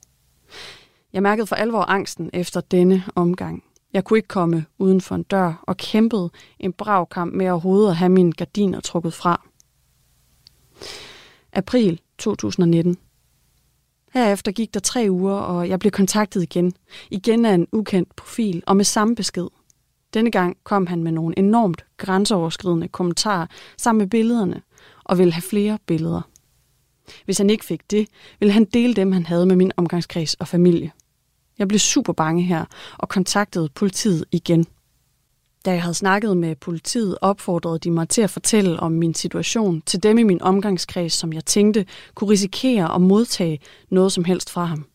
Jeg 1.14 1.24
mærkede 1.24 1.48
for 1.48 1.56
alvor 1.56 1.82
angsten 1.82 2.30
efter 2.34 2.62
denne 2.62 3.04
omgang. 3.16 3.64
Jeg 3.94 4.04
kunne 4.04 4.20
ikke 4.20 4.28
komme 4.28 4.66
uden 4.78 5.02
for 5.02 5.16
en 5.16 5.24
dør 5.24 5.64
og 5.68 5.78
kæmpede 5.78 6.30
en 6.60 6.74
brav 6.74 7.08
kamp 7.08 7.34
med 7.34 7.50
overhovedet 7.50 7.90
at 7.90 7.96
have 7.96 8.10
mine 8.10 8.34
gardiner 8.34 8.80
trukket 8.80 9.14
fra. 9.14 9.48
April 11.54 12.02
2019. 12.18 12.98
Herefter 14.14 14.52
gik 14.52 14.74
der 14.74 14.80
tre 14.80 15.08
uger, 15.10 15.34
og 15.34 15.70
jeg 15.70 15.80
blev 15.80 15.92
kontaktet 15.92 16.44
igen. 16.44 16.74
Igen 17.10 17.46
af 17.46 17.54
en 17.54 17.68
ukendt 17.72 18.16
profil 18.16 18.64
og 18.68 18.78
med 18.78 18.86
samme 18.86 19.16
besked. 19.16 19.48
Denne 20.14 20.32
gang 20.32 20.58
kom 20.64 20.88
han 20.88 21.04
med 21.04 21.12
nogle 21.12 21.40
enormt 21.40 21.86
grænseoverskridende 21.98 22.88
kommentarer 22.88 23.48
sammen 23.78 24.00
med 24.00 24.08
billederne 24.08 24.62
og 25.04 25.18
ville 25.18 25.34
have 25.34 25.42
flere 25.42 25.78
billeder. 25.86 26.22
Hvis 27.26 27.38
han 27.38 27.50
ikke 27.50 27.66
fik 27.66 27.92
det, 27.92 28.08
ville 28.40 28.52
han 28.52 28.66
dele 28.66 28.94
dem, 28.94 29.12
han 29.12 29.26
havde 29.26 29.46
med 29.46 29.56
min 29.56 29.72
omgangskreds 29.78 30.34
og 30.34 30.48
familie. 30.48 30.92
Jeg 31.60 31.68
blev 31.68 31.80
super 31.80 32.14
bange 32.14 32.44
her 32.44 32.66
og 32.98 33.10
kontaktede 33.10 33.70
politiet 33.76 34.26
igen. 34.32 34.66
Da 35.66 35.72
jeg 35.72 35.82
havde 35.82 35.94
snakket 35.94 36.38
med 36.38 36.56
politiet, 36.56 37.18
opfordrede 37.22 37.80
de 37.80 37.92
mig 37.92 38.10
til 38.10 38.22
at 38.22 38.30
fortælle 38.30 38.80
om 38.80 38.92
min 38.92 39.14
situation 39.14 39.82
til 39.82 40.04
dem 40.04 40.18
i 40.18 40.24
min 40.24 40.42
omgangskreds, 40.42 41.14
som 41.14 41.34
jeg 41.34 41.46
tænkte 41.46 41.86
kunne 42.16 42.30
risikere 42.30 42.96
at 42.96 43.02
modtage 43.02 43.60
noget 43.90 44.12
som 44.12 44.24
helst 44.24 44.50
fra 44.50 44.66
ham. 44.66 44.86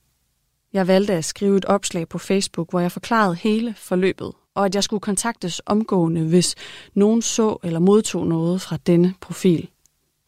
Jeg 0.72 0.88
valgte 0.88 1.12
at 1.12 1.24
skrive 1.24 1.56
et 1.56 1.64
opslag 1.64 2.08
på 2.08 2.18
Facebook, 2.18 2.70
hvor 2.70 2.80
jeg 2.80 2.92
forklarede 2.92 3.34
hele 3.34 3.74
forløbet 3.76 4.32
og 4.56 4.64
at 4.64 4.74
jeg 4.74 4.84
skulle 4.84 5.00
kontaktes 5.00 5.62
omgående, 5.66 6.24
hvis 6.28 6.54
nogen 6.94 7.22
så 7.22 7.56
eller 7.62 7.78
modtog 7.78 8.26
noget 8.26 8.60
fra 8.60 8.76
denne 8.86 9.14
profil. 9.20 9.68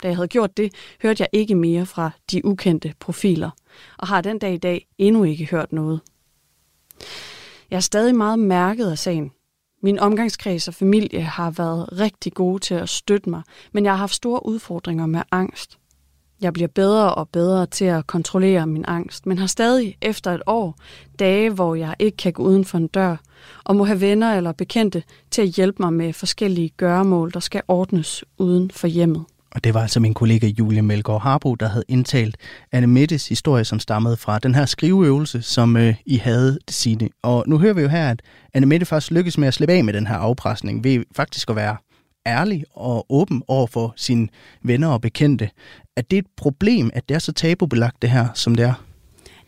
Da 0.03 0.09
jeg 0.09 0.17
havde 0.17 0.29
gjort 0.29 0.57
det, 0.57 0.73
hørte 1.03 1.21
jeg 1.21 1.29
ikke 1.33 1.55
mere 1.55 1.87
fra 1.87 2.11
de 2.31 2.45
ukendte 2.45 2.95
profiler, 3.01 3.51
og 3.99 4.09
har 4.09 4.21
den 4.21 4.39
dag 4.39 4.55
i 4.55 4.59
dag 4.59 4.87
endnu 4.99 5.25
ikke 5.25 5.45
hørt 5.45 5.73
noget. 5.73 6.01
Jeg 7.71 7.77
er 7.77 7.81
stadig 7.81 8.15
meget 8.15 8.39
mærket 8.39 8.91
af 8.91 8.99
sagen. 8.99 9.33
Min 9.83 9.99
omgangskreds 9.99 10.69
og 10.69 10.75
familie 10.75 11.23
har 11.23 11.51
været 11.51 12.01
rigtig 12.01 12.33
gode 12.33 12.59
til 12.59 12.75
at 12.75 12.89
støtte 12.89 13.31
mig, 13.31 13.43
men 13.73 13.85
jeg 13.85 13.93
har 13.93 13.99
haft 13.99 14.15
store 14.15 14.47
udfordringer 14.47 15.07
med 15.07 15.23
angst. 15.33 15.79
Jeg 16.41 16.53
bliver 16.53 16.69
bedre 16.69 17.15
og 17.15 17.29
bedre 17.29 17.67
til 17.67 17.85
at 17.85 18.07
kontrollere 18.07 18.67
min 18.67 18.85
angst, 18.89 19.27
men 19.27 19.39
har 19.39 19.47
stadig 19.47 19.97
efter 20.03 20.31
et 20.33 20.43
år 20.47 20.77
dage, 21.19 21.51
hvor 21.51 21.75
jeg 21.75 21.95
ikke 21.99 22.17
kan 22.17 22.33
gå 22.33 22.43
uden 22.43 22.65
for 22.65 22.79
en 22.79 22.87
dør, 22.87 23.17
og 23.65 23.77
må 23.77 23.85
have 23.85 24.01
venner 24.01 24.35
eller 24.35 24.53
bekendte 24.53 25.03
til 25.31 25.43
at 25.43 25.49
hjælpe 25.49 25.83
mig 25.83 25.93
med 25.93 26.13
forskellige 26.13 26.69
gøremål, 26.77 27.33
der 27.35 27.41
skal 27.41 27.63
ordnes 27.69 28.25
uden 28.39 28.71
for 28.71 28.87
hjemmet. 28.87 29.25
Og 29.51 29.65
det 29.65 29.75
var 29.75 29.81
altså 29.83 30.01
min 30.01 30.15
kollega 30.15 30.47
Julie 30.47 30.83
Melgaard 30.83 31.23
Harbo, 31.23 31.55
der 31.55 31.69
havde 31.69 31.85
indtalt 31.89 32.37
Anne 32.73 32.87
Mettes 32.87 33.29
historie, 33.29 33.65
som 33.65 33.81
stammede 33.81 34.17
fra 34.17 34.39
den 34.39 34.55
her 34.55 34.67
skriveøvelse, 34.67 35.43
som 35.43 35.77
øh, 35.77 35.95
I 36.07 36.17
havde, 36.17 36.59
sine. 36.69 37.09
Og 37.23 37.45
nu 37.47 37.59
hører 37.59 37.75
vi 37.75 37.83
jo 37.83 37.89
her, 37.89 38.11
at 38.11 38.23
Anne 38.55 38.67
Mette 38.67 38.87
faktisk 38.87 39.13
lykkes 39.13 39.39
med 39.39 39.49
at 39.49 39.55
slippe 39.55 39.73
af 39.73 39.85
med 39.85 39.93
den 39.93 40.07
her 40.07 40.15
afpresning 40.15 40.85
ved 40.85 41.05
faktisk 41.17 41.51
at 41.51 41.57
være 41.57 41.77
ærlig 42.27 42.65
og 42.75 43.07
åben 43.11 43.43
over 43.49 43.67
for 43.67 43.95
sine 43.97 44.29
venner 44.63 44.89
og 44.89 45.01
bekendte. 45.01 45.51
Er 45.99 46.03
det 46.03 46.19
et 46.19 46.27
problem, 46.37 46.91
at 46.95 47.09
det 47.09 47.15
er 47.15 47.19
så 47.19 47.33
tabubelagt 47.33 48.03
det 48.03 48.11
her, 48.11 48.27
som 48.35 48.55
det 48.55 48.65
er? 48.65 48.85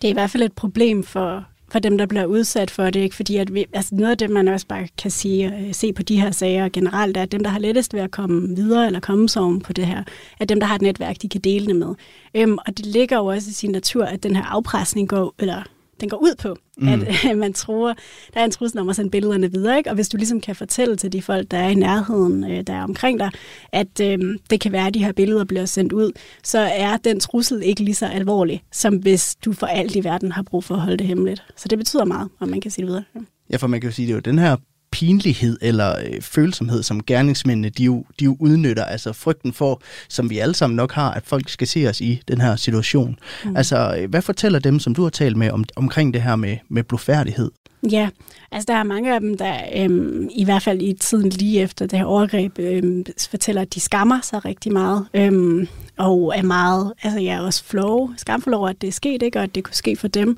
Det 0.03 0.09
er 0.09 0.11
i 0.11 0.13
hvert 0.13 0.31
fald 0.31 0.43
et 0.43 0.53
problem 0.53 1.03
for, 1.03 1.45
for 1.73 1.79
dem, 1.79 1.99
der 1.99 2.07
bliver 2.07 2.27
udsat 2.27 2.71
for 2.71 2.91
det. 2.91 3.01
Ikke? 3.01 3.17
Fordi 3.17 3.37
at 3.37 3.55
vi, 3.55 3.67
altså 3.73 3.95
noget 3.95 4.11
af 4.11 4.19
det, 4.19 4.31
man 4.31 4.49
også 4.49 4.67
bare 4.67 4.89
kan 4.99 5.11
sige, 5.11 5.57
øh, 5.57 5.75
se 5.75 5.93
på 5.93 6.03
de 6.03 6.21
her 6.21 6.31
sager 6.31 6.69
generelt, 6.69 7.17
er, 7.17 7.23
at 7.23 7.33
dem, 7.33 7.43
der 7.43 7.51
har 7.51 7.59
lettest 7.59 7.95
ved 7.95 8.01
at 8.01 8.11
komme 8.11 8.57
videre 8.57 8.87
eller 8.87 9.01
komme 9.01 9.29
som 9.29 9.61
på 9.61 9.73
det 9.73 9.87
her, 9.87 10.05
er 10.41 10.45
dem, 10.45 10.61
der 10.61 10.67
har 10.67 10.75
et 10.75 10.83
netværk, 10.83 11.17
de 11.23 11.29
kan 11.29 11.41
dele 11.41 11.67
det 11.67 11.77
med. 11.77 11.95
Øhm, 12.35 12.59
og 12.67 12.79
det 12.79 12.87
ligger 12.87 13.17
jo 13.17 13.27
også 13.27 13.51
i 13.51 13.53
sin 13.53 13.71
natur, 13.71 14.05
at 14.05 14.23
den 14.23 14.37
her 14.37 14.45
afpresning 14.45 15.09
går, 15.09 15.35
eller 15.39 15.63
den 16.01 16.09
går 16.09 16.17
ud 16.17 16.35
på, 16.39 16.57
mm. 16.81 16.89
at 16.89 17.39
man 17.45 17.53
tror, 17.53 17.95
der 18.35 18.41
er 18.41 18.45
en 18.45 18.51
trussel 18.51 18.81
om 18.81 18.89
at 18.89 18.97
sende 18.97 19.11
billederne 19.11 19.53
videre. 19.53 19.79
Ikke? 19.79 19.91
Og 19.91 19.95
hvis 19.95 20.09
du 20.09 20.17
ligesom 20.17 20.41
kan 20.41 20.57
fortælle 20.57 20.97
til 20.97 21.13
de 21.13 21.23
folk, 21.23 21.51
der 21.51 21.59
er 21.59 21.69
i 21.69 21.75
nærheden, 21.75 22.51
øh, 22.51 22.63
der 22.67 22.73
er 22.73 22.83
omkring 22.83 23.19
dig, 23.19 23.31
at 23.73 24.01
øh, 24.03 24.39
det 24.51 24.61
kan 24.61 24.73
være, 24.73 24.87
at 24.87 24.95
de 24.95 25.05
her 25.05 25.13
billeder 25.13 25.45
bliver 25.45 25.65
sendt 25.65 25.93
ud, 25.93 26.13
så 26.43 26.59
er 26.59 26.97
den 26.97 27.21
trussel 27.21 27.63
ikke 27.63 27.83
lige 27.83 27.95
så 27.95 28.07
alvorlig, 28.07 28.63
som 28.73 28.97
hvis 28.97 29.37
du 29.45 29.53
for 29.53 29.67
alt 29.67 29.97
i 29.97 30.05
verden 30.05 30.33
har 30.33 30.43
brug 30.43 30.65
for 30.65 30.75
at 30.75 30.81
holde 30.81 30.97
det 30.97 31.07
hemmeligt. 31.07 31.45
Så 31.57 31.69
det 31.69 31.79
betyder 31.79 32.05
meget, 32.05 32.29
om 32.41 32.49
man 32.49 32.61
kan 32.61 32.71
sige 32.71 32.83
det 32.83 32.89
videre. 32.89 33.05
Ja, 33.51 33.57
for 33.57 33.67
man 33.67 33.81
kan 33.81 33.91
jo 33.91 33.95
sige, 33.95 34.05
at 34.05 34.09
det 34.09 34.13
er 34.13 34.17
jo 34.17 34.35
den 34.35 34.39
her 34.39 34.57
pinlighed 34.93 35.59
eller 35.61 35.99
øh, 35.99 36.21
følsomhed, 36.21 36.83
som 36.83 37.03
gerningsmændene 37.03 37.69
de 37.69 37.85
jo, 37.85 38.05
de 38.21 38.25
jo 38.25 38.37
udnytter. 38.41 38.85
Altså 38.85 39.13
frygten 39.13 39.53
for, 39.53 39.83
som 40.09 40.31
vi 40.31 40.39
alle 40.39 40.55
sammen 40.55 40.77
nok 40.77 40.93
har, 40.93 41.11
at 41.11 41.23
folk 41.27 41.49
skal 41.49 41.67
se 41.67 41.89
os 41.89 42.01
i 42.01 42.23
den 42.29 42.41
her 42.41 42.57
situation. 42.57 43.19
Mm. 43.45 43.57
Altså, 43.57 43.97
øh, 43.99 44.11
hvad 44.11 44.23
fortæller 44.23 44.59
dem, 44.59 44.79
som 44.79 44.95
du 44.95 45.03
har 45.03 45.11
talt 45.11 45.37
med 45.37 45.51
om, 45.51 45.65
omkring 45.77 46.15
det 46.15 46.23
her 46.23 46.37
med, 46.37 46.57
med 46.69 46.83
blodfærdighed? 46.83 47.51
Ja, 47.91 48.09
altså 48.53 48.67
der 48.67 48.75
er 48.75 48.83
mange 48.83 49.15
af 49.15 49.21
dem, 49.21 49.37
der 49.37 49.55
øhm, 49.77 50.29
i 50.35 50.45
hvert 50.45 50.63
fald 50.63 50.83
i 50.83 50.93
tiden 50.93 51.29
lige 51.29 51.61
efter 51.61 51.87
det 51.87 51.99
her 51.99 52.07
overgreb 52.07 52.59
øhm, 52.59 53.05
fortæller, 53.31 53.63
at 53.63 53.75
de 53.75 53.81
skammer 53.81 54.21
sig 54.23 54.45
rigtig 54.45 54.73
meget. 54.73 55.07
Øhm, 55.15 55.69
og 55.99 56.33
er 56.37 56.43
meget, 56.43 56.93
altså 57.03 57.21
jeg 57.21 57.35
er 57.35 57.41
også 57.41 57.65
flow, 57.65 58.11
skamfuld 58.17 58.55
over, 58.55 58.69
at 58.69 58.81
det 58.81 58.89
er 58.89 58.93
sket, 58.93 59.23
ikke? 59.23 59.39
og 59.39 59.43
at 59.43 59.55
det 59.55 59.65
kunne 59.65 59.75
ske 59.75 59.97
for 59.97 60.09
dem. 60.09 60.37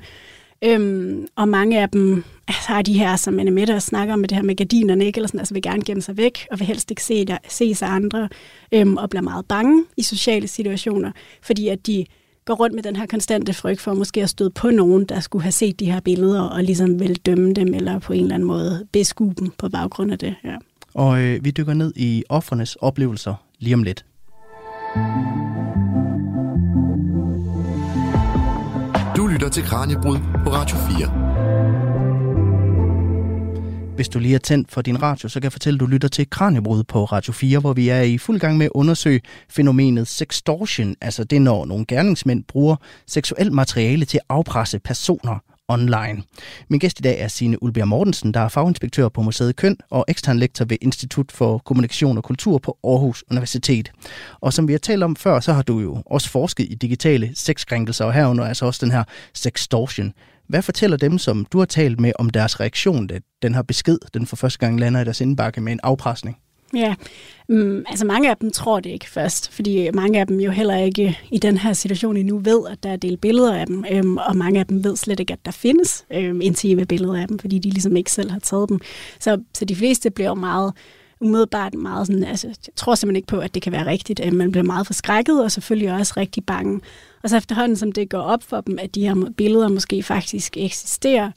Øhm, 0.65 1.27
og 1.35 1.49
mange 1.49 1.81
af 1.81 1.89
dem 1.89 2.23
altså, 2.47 2.67
har 2.67 2.81
de 2.81 2.93
her, 2.93 3.15
som 3.15 3.39
Anne 3.39 3.51
Mette 3.51 3.79
snakker 3.79 4.13
om 4.13 4.19
med 4.19 4.27
det 4.27 4.35
her 4.35 4.43
med 4.43 4.55
gardinerne, 4.55 5.05
ikke? 5.05 5.17
Eller 5.17 5.27
sådan, 5.27 5.39
altså 5.39 5.53
vil 5.53 5.63
gerne 5.63 5.83
gemme 5.83 6.01
sig 6.01 6.17
væk, 6.17 6.47
og 6.51 6.59
vil 6.59 6.67
helst 6.67 6.91
ikke 6.91 7.03
se, 7.03 7.25
der, 7.25 7.37
se 7.47 7.75
af 7.81 7.87
andre, 7.87 8.29
øhm, 8.71 8.97
og 8.97 9.09
bliver 9.09 9.23
meget 9.23 9.45
bange 9.45 9.85
i 9.97 10.03
sociale 10.03 10.47
situationer, 10.47 11.11
fordi 11.41 11.67
at 11.67 11.87
de 11.87 12.05
går 12.45 12.53
rundt 12.53 12.75
med 12.75 12.83
den 12.83 12.95
her 12.95 13.05
konstante 13.05 13.53
frygt 13.53 13.81
for 13.81 13.93
måske 13.93 14.23
at 14.23 14.29
støde 14.29 14.49
på 14.49 14.69
nogen, 14.69 15.05
der 15.05 15.19
skulle 15.19 15.43
have 15.43 15.51
set 15.51 15.79
de 15.79 15.91
her 15.91 15.99
billeder, 15.99 16.41
og 16.41 16.63
ligesom 16.63 16.99
vil 16.99 17.15
dømme 17.15 17.53
dem, 17.53 17.73
eller 17.73 17.99
på 17.99 18.13
en 18.13 18.21
eller 18.21 18.35
anden 18.35 18.47
måde 18.47 18.87
beskue 18.91 19.33
dem 19.39 19.49
på 19.57 19.69
baggrund 19.69 20.11
af 20.11 20.19
det. 20.19 20.35
Ja. 20.43 20.55
Og 20.93 21.21
øh, 21.21 21.45
vi 21.45 21.51
dykker 21.51 21.73
ned 21.73 21.93
i 21.95 22.23
offernes 22.29 22.75
oplevelser 22.75 23.35
lige 23.59 23.73
om 23.73 23.83
lidt. 23.83 24.05
Mm. 24.95 25.62
Til 29.53 29.63
Kranjebrud 29.63 30.17
på 30.17 30.49
Radio 30.53 30.77
4. 30.77 31.07
Hvis 33.95 34.09
du 34.09 34.19
lige 34.19 34.35
er 34.35 34.39
tændt 34.39 34.71
for 34.71 34.81
din 34.81 35.01
radio, 35.01 35.29
så 35.29 35.39
kan 35.39 35.43
jeg 35.43 35.51
fortælle, 35.51 35.77
at 35.77 35.79
du 35.79 35.85
lytter 35.85 36.07
til 36.07 36.29
Kranjebrud 36.29 36.83
på 36.83 37.05
Radio 37.05 37.33
4, 37.33 37.59
hvor 37.59 37.73
vi 37.73 37.89
er 37.89 38.01
i 38.01 38.17
fuld 38.17 38.39
gang 38.39 38.57
med 38.57 38.65
at 38.65 38.71
undersøge 38.75 39.21
fænomenet 39.49 40.07
sextortion. 40.07 40.95
Altså 41.01 41.23
det, 41.23 41.41
når 41.41 41.65
nogle 41.65 41.85
gerningsmænd 41.85 42.43
bruger 42.43 42.75
seksuelt 43.07 43.53
materiale 43.53 44.05
til 44.05 44.17
at 44.17 44.23
afpresse 44.29 44.79
personer 44.79 45.39
online. 45.67 46.23
Min 46.69 46.79
gæst 46.79 46.99
i 46.99 47.01
dag 47.01 47.19
er 47.19 47.27
Signe 47.27 47.63
Ulbjerg 47.63 47.87
Mortensen, 47.87 48.33
der 48.33 48.39
er 48.39 48.47
faginspektør 48.47 49.09
på 49.09 49.21
Museet 49.21 49.55
Køn 49.55 49.77
og 49.89 50.05
ekstern 50.07 50.39
lektor 50.39 50.65
ved 50.65 50.77
Institut 50.81 51.31
for 51.31 51.57
Kommunikation 51.57 52.17
og 52.17 52.23
Kultur 52.23 52.57
på 52.57 52.77
Aarhus 52.83 53.23
Universitet. 53.31 53.91
Og 54.41 54.53
som 54.53 54.67
vi 54.67 54.73
har 54.73 54.79
talt 54.79 55.03
om 55.03 55.15
før, 55.15 55.39
så 55.39 55.53
har 55.53 55.61
du 55.61 55.79
jo 55.79 56.03
også 56.05 56.29
forsket 56.29 56.67
i 56.69 56.75
digitale 56.75 57.31
sexkrænkelser, 57.35 58.05
og 58.05 58.13
herunder 58.13 58.45
altså 58.45 58.65
også 58.65 58.85
den 58.85 58.91
her 58.91 59.03
sextortion. 59.33 60.13
Hvad 60.47 60.61
fortæller 60.61 60.97
dem, 60.97 61.17
som 61.17 61.45
du 61.45 61.59
har 61.59 61.65
talt 61.65 61.99
med, 61.99 62.11
om 62.19 62.29
deres 62.29 62.59
reaktion, 62.59 63.07
da 63.07 63.19
den 63.41 63.55
her 63.55 63.61
besked, 63.61 63.97
den 64.13 64.25
for 64.25 64.35
første 64.35 64.59
gang 64.59 64.79
lander 64.79 65.01
i 65.01 65.03
deres 65.03 65.21
indbakke 65.21 65.61
med 65.61 65.71
en 65.71 65.79
afpresning? 65.83 66.37
Ja, 66.75 66.95
um, 67.49 67.85
altså 67.87 68.05
mange 68.05 68.29
af 68.29 68.37
dem 68.37 68.51
tror 68.51 68.79
det 68.79 68.89
ikke 68.89 69.09
først, 69.09 69.51
fordi 69.51 69.89
mange 69.93 70.19
af 70.19 70.27
dem 70.27 70.39
jo 70.39 70.51
heller 70.51 70.77
ikke 70.77 71.19
i 71.31 71.37
den 71.37 71.57
her 71.57 71.73
situation 71.73 72.17
endnu 72.17 72.37
ved, 72.37 72.59
at 72.71 72.83
der 72.83 72.89
er 72.89 72.95
delt 72.95 73.21
billeder 73.21 73.55
af 73.55 73.67
dem, 73.67 73.85
um, 73.99 74.17
og 74.17 74.35
mange 74.35 74.59
af 74.59 74.67
dem 74.67 74.83
ved 74.83 74.95
slet 74.95 75.19
ikke, 75.19 75.33
at 75.33 75.45
der 75.45 75.51
findes 75.51 76.05
um, 76.17 76.41
intime 76.41 76.85
billeder 76.85 77.21
af 77.21 77.27
dem, 77.27 77.39
fordi 77.39 77.59
de 77.59 77.69
ligesom 77.69 77.95
ikke 77.95 78.11
selv 78.11 78.31
har 78.31 78.39
taget 78.39 78.69
dem. 78.69 78.79
Så, 79.19 79.41
så 79.53 79.65
de 79.65 79.75
fleste 79.75 80.11
bliver 80.11 80.29
jo 80.29 80.35
meget 80.35 80.73
umiddelbart 81.21 81.73
meget 81.73 82.07
sådan, 82.07 82.23
altså 82.23 82.47
jeg 82.47 82.55
tror 82.75 82.95
simpelthen 82.95 83.15
ikke 83.15 83.27
på, 83.27 83.39
at 83.39 83.53
det 83.53 83.61
kan 83.61 83.71
være 83.71 83.85
rigtigt. 83.85 84.33
Man 84.33 84.51
bliver 84.51 84.63
meget 84.63 84.87
forskrækket, 84.87 85.43
og 85.43 85.51
selvfølgelig 85.51 85.93
også 85.93 86.13
rigtig 86.17 86.45
bange. 86.45 86.81
Og 87.23 87.29
så 87.29 87.37
efterhånden, 87.37 87.77
som 87.77 87.91
det 87.91 88.09
går 88.09 88.21
op 88.21 88.43
for 88.43 88.61
dem, 88.61 88.79
at 88.79 88.95
de 88.95 89.07
her 89.07 89.31
billeder 89.37 89.67
måske 89.67 90.03
faktisk 90.03 90.57
eksisterer, 90.57 91.31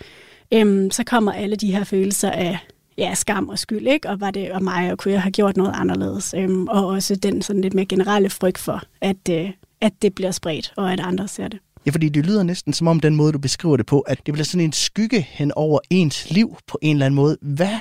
øhm, 0.52 0.90
så 0.90 1.04
kommer 1.04 1.32
alle 1.32 1.56
de 1.56 1.72
her 1.72 1.84
følelser 1.84 2.30
af 2.30 2.58
ja, 2.98 3.14
skam 3.14 3.48
og 3.48 3.58
skyld, 3.58 3.86
ikke? 3.86 4.08
og 4.08 4.20
var 4.20 4.30
det 4.30 4.52
og 4.52 4.62
mig, 4.62 4.92
og 4.92 4.98
kunne 4.98 5.12
jeg 5.12 5.22
have 5.22 5.32
gjort 5.32 5.56
noget 5.56 5.72
anderledes. 5.74 6.34
Øhm, 6.36 6.68
og 6.68 6.86
også 6.86 7.16
den 7.16 7.42
sådan 7.42 7.62
lidt 7.62 7.74
mere 7.74 7.86
generelle 7.86 8.30
frygt 8.30 8.58
for, 8.58 8.82
at, 9.00 9.28
øh, 9.30 9.50
at 9.80 9.92
det 10.02 10.14
bliver 10.14 10.30
spredt, 10.30 10.72
og 10.76 10.92
at 10.92 11.00
andre 11.00 11.28
ser 11.28 11.48
det. 11.48 11.58
Ja, 11.86 11.90
fordi 11.90 12.08
det 12.08 12.26
lyder 12.26 12.42
næsten 12.42 12.72
som 12.72 12.86
om 12.86 13.00
den 13.00 13.16
måde, 13.16 13.32
du 13.32 13.38
beskriver 13.38 13.76
det 13.76 13.86
på, 13.86 14.00
at 14.00 14.18
det 14.26 14.34
bliver 14.34 14.44
sådan 14.44 14.64
en 14.64 14.72
skygge 14.72 15.20
hen 15.20 15.52
over 15.52 15.78
ens 15.90 16.30
liv 16.30 16.56
på 16.66 16.78
en 16.82 16.96
eller 16.96 17.06
anden 17.06 17.16
måde. 17.16 17.36
Hvad 17.42 17.78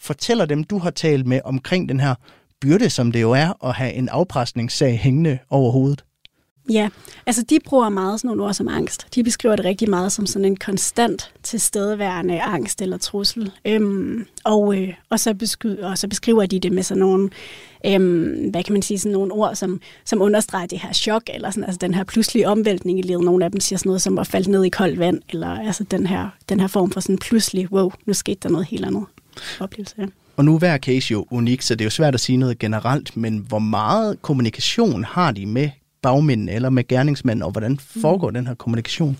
fortæller 0.00 0.44
dem, 0.44 0.64
du 0.64 0.78
har 0.78 0.90
talt 0.90 1.26
med 1.26 1.40
omkring 1.44 1.88
den 1.88 2.00
her 2.00 2.14
byrde, 2.60 2.90
som 2.90 3.12
det 3.12 3.20
jo 3.20 3.32
er 3.32 3.66
at 3.66 3.74
have 3.74 3.92
en 3.92 4.08
afpresningssag 4.08 4.98
hængende 4.98 5.38
over 5.50 5.70
hovedet? 5.72 6.04
Ja, 6.70 6.88
altså 7.26 7.42
de 7.42 7.58
bruger 7.64 7.88
meget 7.88 8.20
sådan 8.20 8.28
nogle 8.28 8.44
ord 8.44 8.54
som 8.54 8.68
angst. 8.68 9.06
De 9.14 9.24
beskriver 9.24 9.56
det 9.56 9.64
rigtig 9.64 9.90
meget 9.90 10.12
som 10.12 10.26
sådan 10.26 10.44
en 10.44 10.56
konstant 10.56 11.32
tilstedeværende 11.42 12.40
angst 12.42 12.82
eller 12.82 12.98
trussel. 12.98 13.52
Øhm, 13.64 14.26
og, 14.44 14.78
øh, 14.78 14.94
og, 15.10 15.20
så 15.20 15.34
beskriver, 15.34 15.90
og 15.90 15.98
så 15.98 16.08
beskriver 16.08 16.46
de 16.46 16.60
det 16.60 16.72
med 16.72 16.82
sådan 16.82 17.00
nogle, 17.00 17.30
øhm, 17.86 18.50
hvad 18.50 18.62
kan 18.62 18.72
man 18.72 18.82
sige, 18.82 18.98
sådan 18.98 19.12
nogle 19.12 19.32
ord, 19.32 19.54
som, 19.54 19.80
som 20.04 20.22
understreger 20.22 20.66
det 20.66 20.78
her 20.78 20.92
chok, 20.92 21.22
eller 21.34 21.50
sådan, 21.50 21.64
altså 21.64 21.78
den 21.78 21.94
her 21.94 22.04
pludselige 22.04 22.48
omvæltning 22.48 22.98
i 22.98 23.02
livet. 23.02 23.24
Nogle 23.24 23.44
af 23.44 23.50
dem 23.50 23.60
siger 23.60 23.78
sådan 23.78 23.90
noget 23.90 24.02
som 24.02 24.18
at 24.18 24.26
falde 24.26 24.50
ned 24.50 24.64
i 24.64 24.68
koldt 24.68 24.98
vand, 24.98 25.22
eller 25.28 25.48
altså 25.48 25.84
den 25.84 26.06
her, 26.06 26.28
den 26.48 26.60
her 26.60 26.66
form 26.66 26.90
for 26.90 27.00
sådan 27.00 27.18
pludselig, 27.18 27.72
wow, 27.72 27.90
nu 28.06 28.14
skete 28.14 28.38
der 28.42 28.48
noget 28.48 28.66
helt 28.66 28.84
andet 28.84 29.04
oplevelse. 29.60 29.94
Ja. 29.98 30.06
Og 30.36 30.44
nu 30.44 30.54
er 30.54 30.58
hver 30.58 30.78
case 30.78 31.12
jo 31.12 31.26
unik, 31.30 31.62
så 31.62 31.74
det 31.74 31.80
er 31.80 31.86
jo 31.86 31.90
svært 31.90 32.14
at 32.14 32.20
sige 32.20 32.36
noget 32.36 32.58
generelt, 32.58 33.16
men 33.16 33.38
hvor 33.48 33.58
meget 33.58 34.22
kommunikation 34.22 35.04
har 35.04 35.32
de 35.32 35.46
med 35.46 35.70
bagmændene 36.02 36.52
eller 36.52 36.70
med 36.70 36.88
gerningsmænd, 36.88 37.42
og 37.42 37.50
hvordan 37.50 37.78
foregår 37.78 38.28
mm. 38.28 38.34
den 38.34 38.46
her 38.46 38.54
kommunikation? 38.54 39.16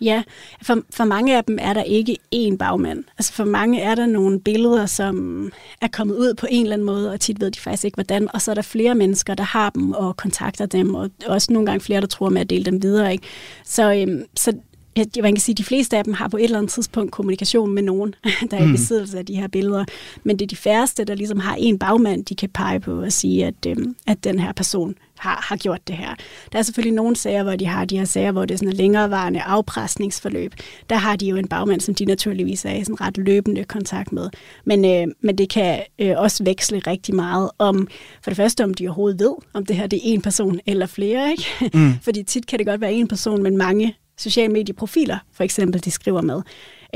Ja, 0.00 0.22
for, 0.62 0.78
for 0.90 1.04
mange 1.04 1.36
af 1.36 1.44
dem 1.44 1.58
er 1.60 1.72
der 1.72 1.82
ikke 1.82 2.16
én 2.34 2.56
bagmand. 2.56 3.04
Altså 3.18 3.32
for 3.32 3.44
mange 3.44 3.80
er 3.80 3.94
der 3.94 4.06
nogle 4.06 4.40
billeder, 4.40 4.86
som 4.86 5.52
er 5.80 5.88
kommet 5.88 6.14
ud 6.16 6.34
på 6.34 6.46
en 6.50 6.62
eller 6.62 6.72
anden 6.72 6.86
måde, 6.86 7.12
og 7.12 7.20
tit 7.20 7.40
ved 7.40 7.50
de 7.50 7.60
faktisk 7.60 7.84
ikke 7.84 7.96
hvordan, 7.96 8.28
og 8.34 8.42
så 8.42 8.50
er 8.50 8.54
der 8.54 8.62
flere 8.62 8.94
mennesker, 8.94 9.34
der 9.34 9.44
har 9.44 9.70
dem 9.70 9.92
og 9.92 10.16
kontakter 10.16 10.66
dem, 10.66 10.94
og 10.94 11.10
også 11.26 11.52
nogle 11.52 11.66
gange 11.66 11.80
flere, 11.80 12.00
der 12.00 12.06
tror 12.06 12.28
med 12.28 12.40
at 12.40 12.50
dele 12.50 12.64
dem 12.64 12.82
videre. 12.82 13.12
Ikke? 13.12 13.24
Så, 13.64 13.94
øhm, 13.94 14.24
så 14.36 14.52
jeg, 14.96 15.06
man 15.22 15.34
kan 15.34 15.40
sige, 15.40 15.52
at 15.52 15.58
de 15.58 15.64
fleste 15.64 15.96
af 15.96 16.04
dem 16.04 16.12
har 16.12 16.28
på 16.28 16.36
et 16.36 16.44
eller 16.44 16.58
andet 16.58 16.72
tidspunkt 16.72 17.12
kommunikation 17.12 17.74
med 17.74 17.82
nogen, 17.82 18.14
der 18.50 18.56
er 18.56 18.62
i 18.62 18.66
mm. 18.66 18.72
besiddelse 18.72 19.18
af 19.18 19.26
de 19.26 19.34
her 19.34 19.48
billeder. 19.48 19.84
Men 20.24 20.38
det 20.38 20.44
er 20.44 20.48
de 20.48 20.56
færreste, 20.56 21.04
der 21.04 21.14
ligesom 21.14 21.40
har 21.40 21.54
en 21.58 21.78
bagmand, 21.78 22.24
de 22.24 22.34
kan 22.34 22.48
pege 22.48 22.80
på 22.80 23.00
og 23.00 23.12
sige, 23.12 23.46
at, 23.46 23.66
øhm, 23.66 23.96
at 24.06 24.24
den 24.24 24.38
her 24.38 24.52
person 24.52 24.94
har, 25.18 25.44
har 25.48 25.56
gjort 25.56 25.88
det 25.88 25.96
her. 25.96 26.14
Der 26.52 26.58
er 26.58 26.62
selvfølgelig 26.62 26.94
nogle 26.94 27.16
sager, 27.16 27.42
hvor 27.42 27.56
de 27.56 27.66
har 27.66 27.84
de 27.84 27.98
her 27.98 28.04
sager, 28.04 28.32
hvor 28.32 28.44
det 28.44 28.54
er 28.54 28.58
sådan 28.58 28.68
en 28.68 28.76
længerevarende 28.76 29.42
afpresningsforløb. 29.42 30.54
Der 30.90 30.96
har 30.96 31.16
de 31.16 31.26
jo 31.26 31.36
en 31.36 31.48
bagmand, 31.48 31.80
som 31.80 31.94
de 31.94 32.04
naturligvis 32.04 32.64
er 32.64 32.72
i 32.72 32.84
sådan 32.84 33.00
ret 33.00 33.18
løbende 33.18 33.64
kontakt 33.64 34.12
med. 34.12 34.30
Men, 34.64 34.84
øh, 34.84 35.14
men 35.20 35.38
det 35.38 35.48
kan 35.48 35.82
øh, 35.98 36.14
også 36.16 36.44
veksle 36.44 36.78
rigtig 36.78 37.14
meget 37.14 37.50
om, 37.58 37.88
for 38.22 38.30
det 38.30 38.36
første, 38.36 38.64
om 38.64 38.74
de 38.74 38.86
overhovedet 38.86 39.20
ved, 39.20 39.34
om 39.52 39.66
det 39.66 39.76
her 39.76 39.86
det 39.86 39.96
er 39.96 40.00
en 40.04 40.22
person 40.22 40.60
eller 40.66 40.86
flere. 40.86 41.30
Ikke? 41.30 41.70
Mm. 41.78 41.92
Fordi 42.04 42.22
tit 42.22 42.46
kan 42.46 42.58
det 42.58 42.66
godt 42.66 42.80
være 42.80 42.92
en 42.92 43.08
person, 43.08 43.42
men 43.42 43.56
mange 43.56 43.94
sociale 44.18 44.52
medieprofiler, 44.52 45.18
for 45.32 45.44
eksempel, 45.44 45.84
de 45.84 45.90
skriver 45.90 46.20
med. 46.20 46.42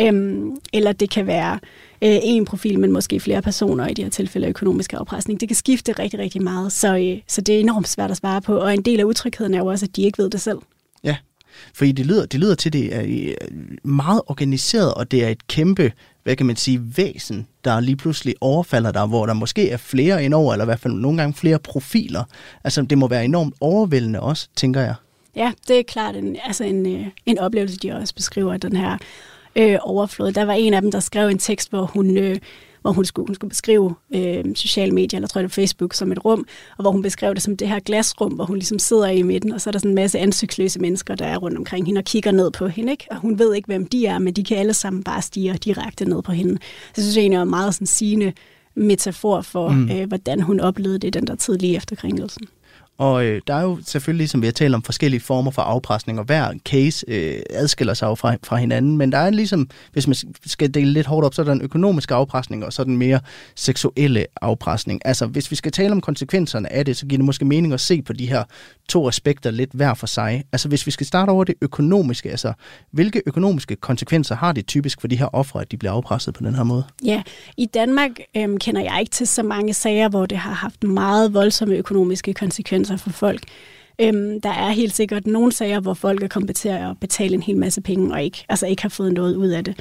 Øhm, 0.00 0.56
eller 0.72 0.92
det 0.92 1.10
kan 1.10 1.26
være 1.26 1.54
øh, 2.02 2.18
en 2.22 2.44
profil, 2.44 2.78
men 2.78 2.92
måske 2.92 3.20
flere 3.20 3.42
personer 3.42 3.86
i 3.86 3.94
de 3.94 4.02
her 4.02 4.10
tilfælde 4.10 4.48
økonomisk 4.48 4.92
afpresning. 4.92 5.40
Det 5.40 5.48
kan 5.48 5.56
skifte 5.56 5.92
rigtig, 5.92 6.20
rigtig 6.20 6.42
meget, 6.42 6.72
så, 6.72 6.96
øh, 6.96 7.18
så 7.26 7.40
det 7.40 7.54
er 7.54 7.60
enormt 7.60 7.88
svært 7.88 8.10
at 8.10 8.16
svare 8.16 8.40
på. 8.40 8.56
Og 8.56 8.74
en 8.74 8.82
del 8.82 9.00
af 9.00 9.04
utrygheden 9.04 9.54
er 9.54 9.58
jo 9.58 9.66
også, 9.66 9.86
at 9.86 9.96
de 9.96 10.02
ikke 10.02 10.18
ved 10.22 10.30
det 10.30 10.40
selv. 10.40 10.58
Ja, 11.04 11.16
fordi 11.74 11.92
det 11.92 12.06
lyder, 12.06 12.26
det 12.26 12.40
lyder 12.40 12.54
til, 12.54 12.68
at 12.68 12.72
det 12.72 12.96
er 12.96 13.02
øh, 13.06 13.68
meget 13.82 14.20
organiseret, 14.26 14.94
og 14.94 15.10
det 15.10 15.24
er 15.24 15.28
et 15.28 15.46
kæmpe, 15.46 15.92
hvad 16.22 16.36
kan 16.36 16.46
man 16.46 16.56
sige, 16.56 16.80
væsen, 16.96 17.46
der 17.64 17.80
lige 17.80 17.96
pludselig 17.96 18.34
overfalder 18.40 18.92
dig, 18.92 19.06
hvor 19.06 19.26
der 19.26 19.34
måske 19.34 19.70
er 19.70 19.76
flere 19.76 20.24
indover, 20.24 20.52
eller 20.52 20.64
i 20.64 20.66
hvert 20.66 20.80
fald 20.80 20.94
nogle 20.94 21.18
gange 21.18 21.34
flere 21.34 21.58
profiler. 21.58 22.24
Altså, 22.64 22.82
det 22.82 22.98
må 22.98 23.08
være 23.08 23.24
enormt 23.24 23.54
overvældende 23.60 24.20
også, 24.20 24.48
tænker 24.56 24.80
jeg. 24.80 24.94
Ja, 25.36 25.52
det 25.68 25.78
er 25.78 25.82
klart 25.82 26.16
en, 26.16 26.36
altså 26.44 26.64
en, 26.64 26.86
øh, 26.86 27.06
en 27.26 27.38
oplevelse, 27.38 27.78
de 27.78 27.92
også 27.92 28.14
beskriver, 28.14 28.56
den 28.56 28.76
her 28.76 28.98
øh, 29.56 29.78
overflod. 29.80 30.32
Der 30.32 30.44
var 30.44 30.52
en 30.52 30.74
af 30.74 30.82
dem, 30.82 30.90
der 30.90 31.00
skrev 31.00 31.28
en 31.28 31.38
tekst, 31.38 31.70
hvor 31.70 31.82
hun, 31.82 32.16
øh, 32.16 32.36
hvor 32.82 32.92
hun 32.92 33.04
skulle, 33.04 33.26
hun 33.26 33.34
skulle 33.34 33.48
beskrive 33.48 33.94
øh, 34.14 34.44
sociale 34.54 34.92
medier, 34.92 35.18
eller 35.18 35.28
tror 35.28 35.38
jeg 35.38 35.48
det 35.48 35.54
Facebook, 35.54 35.94
som 35.94 36.12
et 36.12 36.24
rum, 36.24 36.46
og 36.76 36.82
hvor 36.82 36.90
hun 36.90 37.02
beskrev 37.02 37.34
det 37.34 37.42
som 37.42 37.56
det 37.56 37.68
her 37.68 37.80
glasrum, 37.80 38.32
hvor 38.32 38.44
hun 38.44 38.56
ligesom 38.56 38.78
sidder 38.78 39.06
i 39.06 39.22
midten, 39.22 39.52
og 39.52 39.60
så 39.60 39.70
er 39.70 39.72
der 39.72 39.78
sådan 39.78 39.90
en 39.90 39.94
masse 39.94 40.18
ansigtsløse 40.18 40.80
mennesker, 40.80 41.14
der 41.14 41.26
er 41.26 41.36
rundt 41.36 41.58
omkring 41.58 41.86
hende 41.86 41.98
og 41.98 42.04
kigger 42.04 42.32
ned 42.32 42.50
på 42.50 42.66
hende, 42.66 42.92
ikke? 42.92 43.06
og 43.10 43.16
hun 43.16 43.38
ved 43.38 43.54
ikke, 43.54 43.66
hvem 43.66 43.86
de 43.86 44.06
er, 44.06 44.18
men 44.18 44.34
de 44.34 44.44
kan 44.44 44.56
alle 44.56 44.74
sammen 44.74 45.04
bare 45.04 45.22
stige 45.22 45.54
direkte 45.54 46.04
ned 46.04 46.22
på 46.22 46.32
hende. 46.32 46.52
Så 46.62 46.92
jeg 46.96 47.02
synes 47.02 47.16
jeg 47.16 47.22
egentlig 47.22 47.38
er 47.38 47.44
meget 47.44 47.74
sådan 47.74 47.86
sigende 47.86 48.32
metafor 48.74 49.40
for, 49.40 49.68
mm. 49.68 49.90
øh, 49.90 50.08
hvordan 50.08 50.40
hun 50.40 50.60
oplevede 50.60 50.98
det 50.98 51.14
den 51.14 51.26
der 51.26 51.34
tid 51.34 51.58
lige 51.58 51.76
efter 51.76 51.96
krænkelsen. 51.96 52.46
Og 52.98 53.24
øh, 53.24 53.40
der 53.46 53.54
er 53.54 53.62
jo 53.62 53.78
selvfølgelig, 53.84 54.30
som 54.30 54.42
vi 54.42 54.46
har 54.46 54.52
talt 54.52 54.74
om, 54.74 54.82
forskellige 54.82 55.20
former 55.20 55.50
for 55.50 55.62
afpresning, 55.62 56.18
og 56.18 56.24
hver 56.24 56.52
case 56.64 57.04
øh, 57.08 57.40
adskiller 57.50 57.94
sig 57.94 58.06
jo 58.06 58.14
fra, 58.14 58.36
fra 58.42 58.56
hinanden, 58.56 58.96
men 58.96 59.12
der 59.12 59.18
er 59.18 59.30
ligesom, 59.30 59.70
hvis 59.92 60.06
man 60.06 60.16
skal 60.46 60.74
dele 60.74 60.92
lidt 60.92 61.06
hårdt 61.06 61.26
op, 61.26 61.34
så 61.34 61.42
er 61.42 61.46
der 61.46 61.52
en 61.52 61.62
økonomisk 61.62 62.10
afpresning, 62.10 62.64
og 62.64 62.72
så 62.72 62.84
den 62.84 62.96
mere 62.96 63.20
seksuelle 63.54 64.26
afpresning. 64.42 65.00
Altså, 65.04 65.26
hvis 65.26 65.50
vi 65.50 65.56
skal 65.56 65.72
tale 65.72 65.92
om 65.92 66.00
konsekvenserne 66.00 66.72
af 66.72 66.84
det, 66.84 66.96
så 66.96 67.06
giver 67.06 67.18
det 67.18 67.24
måske 67.24 67.44
mening 67.44 67.72
at 67.72 67.80
se 67.80 68.02
på 68.02 68.12
de 68.12 68.26
her 68.26 68.44
to 68.88 69.08
aspekter 69.08 69.50
lidt 69.50 69.70
hver 69.72 69.94
for 69.94 70.06
sig. 70.06 70.44
Altså, 70.52 70.68
hvis 70.68 70.86
vi 70.86 70.90
skal 70.90 71.06
starte 71.06 71.30
over 71.30 71.44
det 71.44 71.54
økonomiske, 71.62 72.30
altså, 72.30 72.52
hvilke 72.90 73.22
økonomiske 73.26 73.76
konsekvenser 73.76 74.34
har 74.34 74.52
det 74.52 74.66
typisk 74.66 75.00
for 75.00 75.08
de 75.08 75.16
her 75.16 75.34
ofre, 75.34 75.60
at 75.60 75.70
de 75.70 75.76
bliver 75.76 75.92
afpresset 75.92 76.34
på 76.34 76.42
den 76.44 76.54
her 76.54 76.62
måde? 76.62 76.84
Ja, 77.04 77.22
i 77.56 77.66
Danmark 77.66 78.10
øh, 78.36 78.58
kender 78.58 78.80
jeg 78.82 78.96
ikke 79.00 79.10
til 79.10 79.26
så 79.26 79.42
mange 79.42 79.74
sager, 79.74 80.08
hvor 80.08 80.26
det 80.26 80.38
har 80.38 80.52
haft 80.52 80.84
meget 80.84 81.34
voldsomme 81.34 81.74
økonomiske 81.74 82.34
konsekvenser 82.34 82.87
konsekvenser 82.88 82.96
for 82.96 83.10
folk. 83.10 83.40
Øhm, 84.00 84.40
der 84.40 84.50
er 84.50 84.70
helt 84.70 84.94
sikkert 84.94 85.26
nogle 85.26 85.52
sager, 85.52 85.80
hvor 85.80 85.94
folk 85.94 86.22
er 86.22 86.28
kommet 86.28 86.56
til 86.56 86.68
at 86.68 87.00
betale 87.00 87.34
en 87.34 87.42
hel 87.42 87.56
masse 87.56 87.80
penge 87.80 88.12
og 88.12 88.22
ikke, 88.22 88.44
altså 88.48 88.66
ikke 88.66 88.82
har 88.82 88.88
fået 88.88 89.12
noget 89.12 89.36
ud 89.36 89.48
af 89.48 89.64
det. 89.64 89.80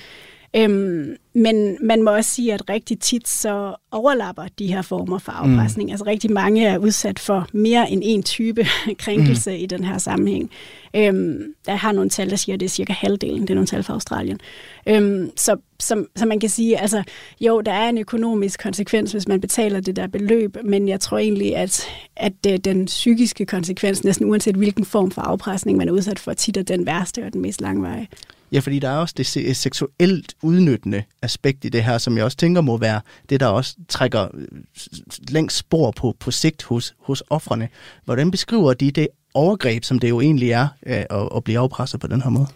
Øhm, 0.55 1.15
men 1.33 1.77
man 1.81 2.03
må 2.03 2.11
også 2.11 2.31
sige, 2.31 2.53
at 2.53 2.69
rigtig 2.69 2.99
tit 2.99 3.27
så 3.27 3.75
overlapper 3.91 4.43
de 4.59 4.67
her 4.67 4.81
former 4.81 5.19
for 5.19 5.31
afpresning. 5.31 5.87
Mm. 5.87 5.91
Altså 5.91 6.05
rigtig 6.05 6.31
mange 6.31 6.67
er 6.67 6.77
udsat 6.77 7.19
for 7.19 7.47
mere 7.53 7.91
end 7.91 8.01
en 8.05 8.23
type 8.23 8.67
krænkelse 8.99 9.51
mm. 9.51 9.57
i 9.57 9.65
den 9.65 9.83
her 9.83 9.97
sammenhæng. 9.97 10.51
Øhm, 10.95 11.53
der 11.65 11.75
har 11.75 11.91
nogle 11.91 12.09
tal, 12.09 12.29
der 12.29 12.35
siger, 12.35 12.53
at 12.53 12.59
det 12.59 12.65
er 12.65 12.69
cirka 12.69 12.93
halvdelen. 12.93 13.41
Det 13.41 13.49
er 13.49 13.55
nogle 13.55 13.67
tal 13.67 13.83
fra 13.83 13.93
Australien. 13.93 14.39
Øhm, 14.87 15.31
så, 15.37 15.57
så, 15.79 16.05
så 16.15 16.25
man 16.25 16.39
kan 16.39 16.49
sige, 16.49 16.79
altså 16.81 17.03
jo, 17.41 17.61
der 17.61 17.71
er 17.71 17.89
en 17.89 17.97
økonomisk 17.97 18.63
konsekvens, 18.63 19.11
hvis 19.11 19.27
man 19.27 19.41
betaler 19.41 19.79
det 19.79 19.95
der 19.95 20.07
beløb, 20.07 20.57
men 20.63 20.87
jeg 20.87 20.99
tror 20.99 21.17
egentlig, 21.17 21.55
at, 21.55 21.87
at 22.15 22.33
øh, 22.47 22.57
den 22.57 22.85
psykiske 22.85 23.45
konsekvens, 23.45 24.03
næsten 24.03 24.29
uanset 24.29 24.55
hvilken 24.55 24.85
form 24.85 25.11
for 25.11 25.21
afpresning 25.21 25.77
man 25.77 25.87
er 25.87 25.91
udsat 25.91 26.19
for, 26.19 26.33
tit 26.33 26.57
er 26.57 26.63
den 26.63 26.85
værste 26.85 27.23
og 27.25 27.33
den 27.33 27.41
mest 27.41 27.61
langvarige. 27.61 28.07
Ja, 28.51 28.59
fordi 28.59 28.79
der 28.79 28.89
er 28.89 28.97
også 28.97 29.13
det 29.17 29.57
seksuelt 29.57 30.33
udnyttende 30.41 31.03
aspekt 31.21 31.65
i 31.65 31.69
det 31.69 31.83
her, 31.83 31.97
som 31.97 32.17
jeg 32.17 32.25
også 32.25 32.37
tænker 32.37 32.61
må 32.61 32.77
være 32.77 33.01
det, 33.29 33.39
der 33.39 33.47
også 33.47 33.75
trækker 33.89 34.27
længst 35.29 35.57
spor 35.57 35.91
på, 35.91 36.15
på 36.19 36.31
sigt 36.31 36.63
hos, 36.63 36.95
hos 36.99 37.23
offrene. 37.29 37.69
Hvordan 38.05 38.31
beskriver 38.31 38.73
de 38.73 38.91
det 38.91 39.07
overgreb, 39.33 39.83
som 39.83 39.99
det 39.99 40.09
jo 40.09 40.21
egentlig 40.21 40.51
er 40.51 40.67
øh, 40.85 40.95
at, 41.09 41.29
at 41.35 41.43
blive 41.43 41.59
afpresset 41.59 41.99
på 41.99 42.07
den 42.07 42.21
her 42.21 42.29
måde? 42.29 42.47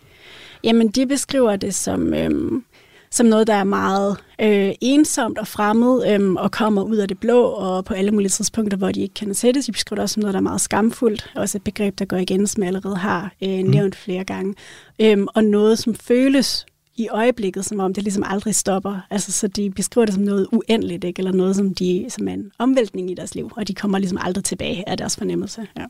Jamen, 0.63 0.87
de 0.87 1.07
beskriver 1.07 1.55
det 1.55 1.75
som, 1.75 2.13
øhm, 2.13 2.63
som 3.11 3.25
noget, 3.25 3.47
der 3.47 3.53
er 3.53 3.63
meget 3.63 4.17
øh, 4.41 4.71
ensomt 4.81 5.37
og 5.37 5.47
fremmed 5.47 6.07
øh, 6.07 6.33
og 6.33 6.51
kommer 6.51 6.81
ud 6.83 6.97
af 6.97 7.07
det 7.07 7.19
blå 7.19 7.43
og 7.43 7.85
på 7.85 7.93
alle 7.93 8.11
mulige 8.11 8.29
tidspunkter, 8.29 8.77
hvor 8.77 8.91
de 8.91 9.01
ikke 9.01 9.13
kan 9.13 9.33
sættes. 9.33 9.65
De 9.65 9.71
beskriver 9.71 9.95
det 9.95 10.03
også 10.03 10.13
som 10.13 10.21
noget, 10.21 10.33
der 10.33 10.39
er 10.39 10.43
meget 10.43 10.61
skamfuldt. 10.61 11.31
Også 11.35 11.57
et 11.57 11.63
begreb, 11.63 11.99
der 11.99 12.05
går 12.05 12.17
igen, 12.17 12.47
som 12.47 12.63
jeg 12.63 12.67
allerede 12.67 12.95
har 12.95 13.31
øh, 13.43 13.59
mm. 13.59 13.69
nævnt 13.69 13.95
flere 13.95 14.23
gange. 14.23 14.55
Øh, 14.99 15.17
og 15.35 15.43
noget, 15.43 15.79
som 15.79 15.95
føles 15.95 16.65
i 16.95 17.07
øjeblikket, 17.07 17.65
som 17.65 17.79
om 17.79 17.93
det 17.93 18.03
ligesom 18.03 18.23
aldrig 18.27 18.55
stopper. 18.55 18.99
Altså, 19.09 19.31
så 19.31 19.47
de 19.47 19.69
beskriver 19.69 20.05
det 20.05 20.13
som 20.13 20.23
noget 20.23 20.47
uendeligt, 20.51 21.03
ikke? 21.03 21.19
eller 21.19 21.31
noget, 21.31 21.55
som, 21.55 21.73
de, 21.73 22.05
som 22.09 22.27
er 22.27 22.33
en 22.33 22.51
omvæltning 22.57 23.11
i 23.11 23.13
deres 23.13 23.35
liv, 23.35 23.51
og 23.55 23.67
de 23.67 23.73
kommer 23.73 23.97
ligesom 23.97 24.17
aldrig 24.21 24.43
tilbage 24.43 24.89
af 24.89 24.97
deres 24.97 25.17
fornemmelse. 25.17 25.67
Ja. 25.77 25.85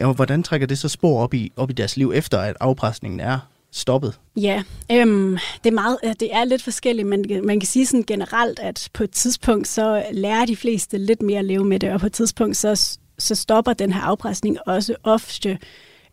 Ja, 0.00 0.06
og 0.06 0.14
hvordan 0.14 0.42
trækker 0.42 0.66
det 0.66 0.78
så 0.78 0.88
spor 0.88 1.22
op 1.22 1.34
i, 1.34 1.52
op 1.56 1.70
i 1.70 1.72
deres 1.72 1.96
liv, 1.96 2.12
efter 2.14 2.38
at 2.38 2.56
afpresningen 2.60 3.20
er 3.20 3.38
stoppet? 3.72 4.20
Ja, 4.36 4.62
øhm, 4.92 5.38
det, 5.64 5.70
er 5.70 5.74
meget, 5.74 5.98
øh, 6.04 6.14
det 6.20 6.34
er 6.34 6.44
lidt 6.44 6.62
forskelligt, 6.62 7.08
men 7.08 7.46
man 7.46 7.60
kan 7.60 7.66
sige 7.66 7.86
sådan 7.86 8.04
generelt, 8.04 8.58
at 8.58 8.88
på 8.92 9.04
et 9.04 9.10
tidspunkt 9.10 9.68
så 9.68 10.04
lærer 10.12 10.46
de 10.46 10.56
fleste 10.56 10.98
lidt 10.98 11.22
mere 11.22 11.38
at 11.38 11.44
leve 11.44 11.64
med 11.64 11.78
det, 11.80 11.92
og 11.92 12.00
på 12.00 12.06
et 12.06 12.12
tidspunkt 12.12 12.56
så, 12.56 12.98
så 13.18 13.34
stopper 13.34 13.72
den 13.72 13.92
her 13.92 14.00
afpresning 14.00 14.58
også 14.66 14.94
ofte 15.02 15.58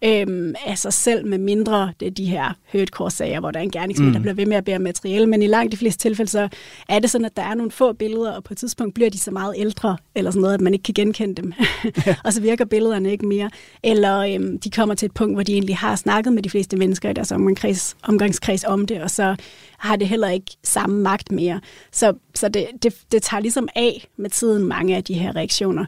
øhm, 0.03 0.55
sig 0.75 0.93
selv, 0.93 1.25
med 1.25 1.37
mindre 1.37 1.93
det 1.99 2.05
er 2.05 2.11
de 2.11 2.25
her 2.25 2.53
hurtcore-sager, 2.71 3.39
hvor 3.39 3.51
der 3.51 3.59
er 3.59 3.63
en 3.63 3.71
gerningsmand, 3.71 4.09
mm. 4.09 4.13
der 4.13 4.21
bliver 4.21 4.33
ved 4.33 4.45
med 4.45 4.57
at 4.57 4.65
bære 4.65 4.79
materiale. 4.79 5.27
Men 5.27 5.41
i 5.41 5.47
langt 5.47 5.71
de 5.71 5.77
fleste 5.77 5.99
tilfælde, 5.99 6.31
så 6.31 6.49
er 6.89 6.99
det 6.99 7.09
sådan, 7.09 7.25
at 7.25 7.37
der 7.37 7.43
er 7.43 7.53
nogle 7.53 7.71
få 7.71 7.93
billeder, 7.93 8.31
og 8.31 8.43
på 8.43 8.53
et 8.53 8.57
tidspunkt 8.57 8.93
bliver 8.93 9.09
de 9.09 9.17
så 9.17 9.31
meget 9.31 9.53
ældre, 9.57 9.97
eller 10.15 10.31
sådan 10.31 10.41
noget, 10.41 10.53
at 10.53 10.61
man 10.61 10.73
ikke 10.73 10.83
kan 10.83 10.93
genkende 10.93 11.41
dem. 11.41 11.53
og 12.25 12.33
så 12.33 12.41
virker 12.41 12.65
billederne 12.65 13.11
ikke 13.11 13.25
mere. 13.25 13.49
Eller 13.83 14.19
øhm, 14.19 14.59
de 14.59 14.69
kommer 14.69 14.95
til 14.95 15.05
et 15.05 15.13
punkt, 15.13 15.35
hvor 15.35 15.43
de 15.43 15.53
egentlig 15.53 15.77
har 15.77 15.95
snakket 15.95 16.33
med 16.33 16.43
de 16.43 16.49
fleste 16.49 16.77
mennesker 16.77 17.09
i 17.09 17.13
deres 17.13 17.31
omgangskreds, 17.31 17.97
omgangskreds 18.03 18.63
om 18.63 18.85
det, 18.85 19.01
og 19.01 19.11
så 19.11 19.35
har 19.77 19.95
det 19.95 20.07
heller 20.07 20.29
ikke 20.29 20.51
samme 20.63 21.01
magt 21.01 21.31
mere. 21.31 21.59
Så, 21.91 22.13
så 22.35 22.49
det, 22.49 22.67
det, 22.83 22.95
det 23.11 23.23
tager 23.23 23.41
ligesom 23.41 23.67
af 23.75 24.07
med 24.17 24.29
tiden 24.29 24.65
mange 24.65 24.95
af 24.95 25.03
de 25.03 25.13
her 25.13 25.35
reaktioner. 25.35 25.85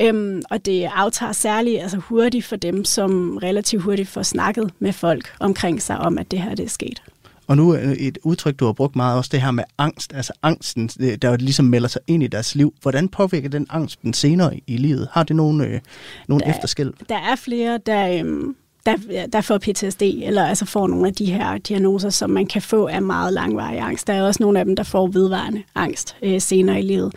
Øhm, 0.00 0.42
og 0.50 0.66
det 0.66 0.90
aftager 0.94 1.32
særligt 1.32 1.82
altså 1.82 1.96
hurtigt 1.96 2.44
for 2.44 2.56
dem, 2.56 2.84
som 2.84 3.36
relativt 3.36 3.82
hurtigt 3.82 4.08
får 4.08 4.22
snakket 4.22 4.70
med 4.78 4.92
folk 4.92 5.32
omkring 5.40 5.82
sig 5.82 5.98
om, 5.98 6.18
at 6.18 6.30
det 6.30 6.40
her 6.40 6.54
det 6.54 6.64
er 6.64 6.68
sket. 6.68 7.02
Og 7.50 7.56
nu 7.56 7.74
et 7.98 8.18
udtryk, 8.22 8.60
du 8.60 8.66
har 8.66 8.72
brugt 8.72 8.96
meget, 8.96 9.16
også 9.16 9.30
det 9.32 9.42
her 9.42 9.50
med 9.50 9.64
angst, 9.78 10.12
altså 10.14 10.32
angsten, 10.42 10.88
der 11.22 11.36
ligesom 11.36 11.64
melder 11.64 11.88
sig 11.88 12.02
ind 12.06 12.22
i 12.22 12.26
deres 12.26 12.54
liv. 12.54 12.74
Hvordan 12.82 13.08
påvirker 13.08 13.48
den 13.48 13.66
angst 13.70 14.02
den 14.02 14.14
senere 14.14 14.60
i 14.66 14.76
livet? 14.76 15.08
Har 15.12 15.22
det 15.22 15.36
nogle, 15.36 15.66
øh, 15.66 15.80
nogle 16.28 16.44
der, 16.44 16.50
efterskæld? 16.50 16.92
Der 17.08 17.16
er 17.16 17.36
flere, 17.36 17.78
der, 17.86 18.18
øhm, 18.18 18.56
der, 18.86 18.96
der 19.32 19.40
får 19.40 19.58
PTSD, 19.58 20.02
eller 20.02 20.46
altså 20.46 20.64
får 20.64 20.86
nogle 20.86 21.06
af 21.06 21.14
de 21.14 21.24
her 21.24 21.58
diagnoser, 21.58 22.10
som 22.10 22.30
man 22.30 22.46
kan 22.46 22.62
få 22.62 22.86
af 22.86 23.02
meget 23.02 23.32
langvarig 23.32 23.80
angst. 23.80 24.06
Der 24.06 24.12
er 24.12 24.22
også 24.22 24.42
nogle 24.42 24.58
af 24.58 24.64
dem, 24.64 24.76
der 24.76 24.82
får 24.82 25.06
vedvarende 25.06 25.62
angst 25.74 26.16
øh, 26.22 26.40
senere 26.40 26.78
i 26.78 26.82
livet. 26.82 27.14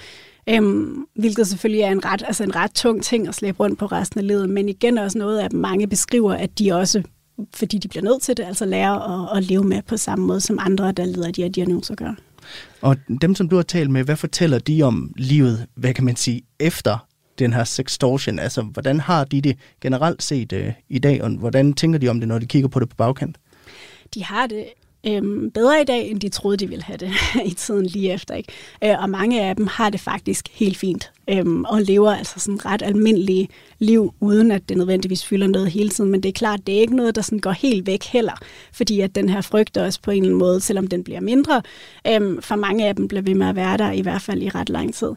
Øhm, 0.50 1.06
hvilket 1.16 1.48
selvfølgelig 1.48 1.82
er 1.82 1.92
en 1.92 2.06
ret, 2.06 2.24
altså 2.28 2.44
en 2.44 2.56
ret 2.56 2.72
tung 2.72 3.04
ting 3.04 3.28
at 3.28 3.36
slæbe 3.36 3.60
rundt 3.60 3.80
på 3.80 3.86
resten 3.86 4.20
af 4.20 4.28
livet, 4.28 4.50
men 4.50 4.70
igen 4.70 4.98
også 4.98 5.18
noget, 5.18 5.40
at 5.40 5.54
mange 5.54 5.88
beskriver, 5.88 6.34
at 6.34 6.60
de 6.60 6.74
også, 6.74 7.04
fordi 7.54 7.78
de 7.78 7.88
bliver 7.88 8.04
nødt 8.04 8.22
til 8.22 8.38
det, 8.38 8.44
altså 8.44 8.66
lærer 8.66 9.32
at, 9.32 9.38
at 9.38 9.44
leve 9.44 9.64
med 9.64 9.82
på 9.82 9.98
samme 9.98 10.26
måde, 10.26 10.42
som 10.42 10.60
andre, 10.62 10.92
der 10.92 11.06
lider 11.06 11.28
af 11.28 11.34
de 11.34 11.42
her 11.42 11.50
diagnoser 11.50 11.96
gør. 11.96 12.14
Og 12.82 12.98
dem, 13.22 13.36
som 13.36 13.50
du 13.50 13.56
har 13.56 13.64
talt 13.64 13.90
med, 13.90 14.04
hvad 14.04 14.16
fortæller 14.16 14.60
de 14.60 14.84
om 14.84 15.14
livet, 15.18 15.68
hvad 15.76 15.94
kan 15.94 16.04
man 16.04 16.16
sige, 16.16 16.42
efter 16.60 17.08
den 17.40 17.54
her 17.54 17.64
sextortion? 17.64 18.40
Altså, 18.40 18.62
hvordan 18.62 19.00
har 19.00 19.24
de 19.24 19.42
det 19.42 19.58
generelt 19.82 20.24
set 20.24 20.54
uh, 20.54 20.74
i 20.90 21.00
dag, 21.00 21.24
og 21.24 21.30
hvordan 21.30 21.74
tænker 21.74 22.00
de 22.00 22.08
om 22.08 22.20
det, 22.20 22.28
når 22.28 22.40
de 22.40 22.46
kigger 22.46 22.70
på 22.70 22.80
det 22.80 22.90
på 22.90 22.96
bagkant? 22.96 23.38
De 24.14 24.24
har 24.24 24.48
det 24.48 24.66
øhm, 25.08 25.52
bedre 25.52 25.82
i 25.82 25.84
dag, 25.84 26.10
end 26.10 26.20
de 26.20 26.30
troede, 26.30 26.58
de 26.58 26.70
ville 26.70 26.84
have 26.84 26.98
det 26.98 27.12
i 27.52 27.54
tiden 27.54 27.86
lige 27.86 28.14
efter. 28.14 28.36
Ikke? 28.36 28.54
Øh, 28.84 28.96
og 29.00 29.10
mange 29.10 29.44
af 29.44 29.56
dem 29.56 29.68
har 29.68 29.90
det 29.90 30.00
faktisk 30.00 30.50
helt 30.52 30.78
fint, 30.78 31.12
øhm, 31.30 31.64
og 31.64 31.82
lever 31.82 32.16
altså 32.16 32.40
sådan 32.40 32.66
ret 32.66 32.82
almindelige 32.82 33.50
liv, 33.80 34.14
uden 34.20 34.52
at 34.52 34.70
det 34.70 34.78
nødvendigvis 34.78 35.26
fylder 35.26 35.48
noget 35.48 35.72
hele 35.72 35.90
tiden. 35.90 36.12
Men 36.12 36.24
det 36.24 36.30
er 36.30 36.34
klart, 36.34 36.68
det 36.68 36.76
er 36.76 36.80
ikke 36.80 36.96
noget, 36.96 37.16
der 37.16 37.22
sådan 37.22 37.40
går 37.40 37.52
helt 37.52 37.88
væk 37.88 38.04
heller, 38.04 38.38
fordi 38.74 39.00
at 39.00 39.16
den 39.16 39.30
her 39.30 39.42
frygt 39.42 39.78
også 39.78 40.02
på 40.02 40.12
en 40.12 40.18
eller 40.18 40.28
anden 40.28 40.40
måde, 40.40 40.62
selvom 40.62 40.88
den 40.88 41.04
bliver 41.04 41.20
mindre, 41.20 41.62
øhm, 42.08 42.42
for 42.42 42.56
mange 42.56 42.88
af 42.88 42.96
dem 42.96 43.08
bliver 43.08 43.22
ved 43.22 43.36
med 43.36 43.48
at 43.48 43.56
være 43.56 43.78
der, 43.78 43.92
i 43.92 44.02
hvert 44.02 44.22
fald 44.22 44.42
i 44.42 44.50
ret 44.50 44.70
lang 44.70 44.94
tid. 44.94 45.10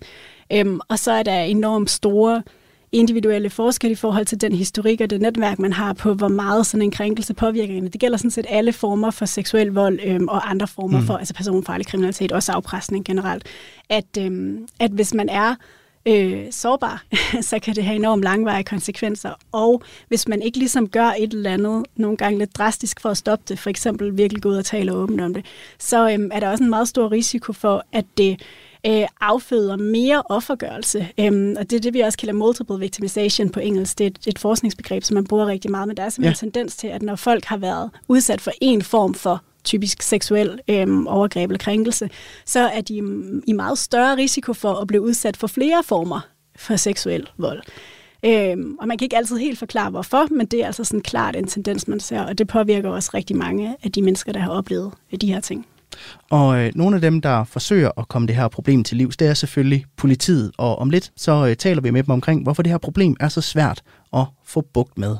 Øhm, 0.53 0.81
og 0.89 0.99
så 0.99 1.13
er 1.13 1.23
der 1.23 1.41
enormt 1.41 1.91
store 1.91 2.43
individuelle 2.93 3.51
forskel 3.51 3.91
i 3.91 3.95
forhold 3.95 4.27
til 4.27 4.41
den 4.41 4.53
historik 4.53 5.01
og 5.01 5.11
det 5.11 5.21
netværk, 5.21 5.59
man 5.59 5.73
har 5.73 5.93
på, 5.93 6.15
hvor 6.15 6.29
meget 6.29 6.67
sådan 6.67 6.83
en 6.83 6.91
krænkelse 6.91 7.35
påvirker 7.35 7.75
en. 7.75 7.85
Det 7.85 8.01
gælder 8.01 8.19
sådan 8.19 8.31
set 8.31 8.47
alle 8.49 8.73
former 8.73 9.11
for 9.11 9.25
seksuel 9.25 9.67
vold 9.67 10.01
øhm, 10.05 10.29
og 10.29 10.51
andre 10.51 10.67
former 10.67 11.01
mm. 11.01 11.07
for 11.07 11.17
altså 11.17 11.35
personfarlig 11.35 11.87
kriminalitet, 11.87 12.33
også 12.33 12.53
afpresning 12.53 13.05
generelt. 13.05 13.45
At, 13.89 14.19
øhm, 14.19 14.67
at 14.81 14.91
hvis 14.91 15.15
man 15.15 15.29
er 15.29 15.55
øh, 16.07 16.47
sårbar, 16.51 17.05
så 17.51 17.59
kan 17.59 17.75
det 17.75 17.85
have 17.85 17.97
enormt 17.97 18.23
langvarige 18.23 18.65
konsekvenser. 18.65 19.31
Og 19.53 19.83
hvis 20.09 20.29
man 20.29 20.43
ikke 20.43 20.59
ligesom 20.59 20.89
gør 20.89 21.13
et 21.19 21.33
eller 21.33 21.53
andet, 21.53 21.87
nogle 21.97 22.17
gange 22.17 22.39
lidt 22.39 22.57
drastisk 22.57 23.01
for 23.01 23.09
at 23.09 23.17
stoppe 23.17 23.45
det, 23.49 23.59
for 23.59 23.71
eksempel 23.71 24.17
virkelig 24.17 24.43
gå 24.43 24.49
ud 24.49 24.57
og 24.57 24.65
tale 24.65 24.93
åbent 24.93 25.21
om 25.21 25.35
det, 25.35 25.45
så 25.79 26.11
øhm, 26.11 26.31
er 26.33 26.41
der 26.41 26.49
også 26.49 26.65
en 26.65 26.71
meget 26.71 26.89
stor 26.89 27.13
risiko 27.13 27.53
for, 27.53 27.85
at 27.93 28.05
det 28.19 28.43
øh, 28.87 29.07
afføder 29.21 29.77
mere 29.77 30.23
offergørelse. 30.29 31.09
Øhm, 31.21 31.57
og 31.59 31.71
det 31.71 31.77
er 31.77 31.81
det, 31.81 31.95
vi 31.95 32.01
også 32.01 32.19
kalder 32.19 32.35
multiple 32.35 32.79
victimization 32.79 33.51
på 33.51 33.61
engelsk. 33.61 33.99
Det 33.99 34.05
er 34.05 34.11
et, 34.11 34.19
et 34.27 34.39
forskningsbegreb, 34.39 35.03
som 35.03 35.15
man 35.15 35.25
bruger 35.25 35.47
rigtig 35.47 35.71
meget, 35.71 35.89
men 35.89 35.97
der 35.97 36.03
er 36.03 36.09
simpelthen 36.09 36.47
ja. 36.47 36.47
en 36.47 36.53
tendens 36.53 36.77
til, 36.77 36.89
at 36.89 37.03
når 37.03 37.17
folk 37.17 37.45
har 37.45 37.57
været 37.57 37.91
udsat 38.09 38.41
for 38.41 38.53
en 38.61 38.83
form 38.83 39.15
for 39.15 39.43
typisk 39.65 40.03
seksuel 40.03 40.61
øhm, 40.69 41.07
overgreb 41.07 41.51
eller 41.51 41.59
krænkelse, 41.59 42.11
så 42.45 42.61
er 42.61 42.81
de 42.81 42.97
i 43.47 43.53
meget 43.53 43.79
større 43.79 44.17
risiko 44.17 44.53
for 44.53 44.73
at 44.75 44.87
blive 44.87 45.03
udsat 45.03 45.37
for 45.37 45.47
flere 45.47 45.83
former 45.85 46.21
for 46.57 46.77
seksuel 46.77 47.29
vold. 47.39 47.63
Øhm, 48.25 48.77
og 48.81 48.89
man 48.89 48.99
kan 48.99 49.05
ikke 49.05 49.17
altid 49.17 49.37
helt 49.37 49.59
forklare, 49.59 49.91
hvorfor, 49.91 50.27
men 50.31 50.47
det 50.47 50.63
er 50.63 50.67
altså 50.67 50.85
sådan 50.85 51.01
klart 51.01 51.37
en 51.37 51.47
tendens, 51.47 51.89
man 51.89 52.01
ser, 52.01 52.21
og 52.21 52.39
det 52.39 52.49
påvirker 52.49 52.91
også 52.91 53.11
rigtig 53.15 53.37
mange 53.37 53.77
af 53.83 53.93
de 53.93 54.03
mennesker, 54.03 54.33
der 54.33 54.41
har 54.41 54.51
oplevet 54.51 54.93
de 55.21 55.33
her 55.33 55.41
ting. 55.41 55.67
Og 56.31 56.59
øh, 56.59 56.73
nogle 56.75 56.97
af 56.97 57.01
dem, 57.01 57.21
der 57.21 57.45
forsøger 57.45 57.91
at 57.97 58.09
komme 58.09 58.29
det 58.29 58.37
her 58.37 58.49
problem 58.49 58.85
til 58.85 58.97
livs, 58.97 59.17
det 59.17 59.29
er 59.29 59.35
selvfølgelig 59.35 59.85
politiet. 59.97 60.53
Og 60.59 60.79
om 60.79 60.91
lidt, 60.91 61.13
så 61.17 61.47
øh, 61.47 61.57
taler 61.57 61.83
vi 61.83 61.91
med 61.91 62.03
dem 62.03 62.11
omkring, 62.11 62.43
hvorfor 62.43 62.63
det 62.63 62.73
her 62.73 62.79
problem 62.79 63.17
er 63.21 63.29
så 63.29 63.41
svært 63.41 63.83
at 64.13 64.25
få 64.45 64.61
bugt 64.75 64.99
med. 64.99 65.17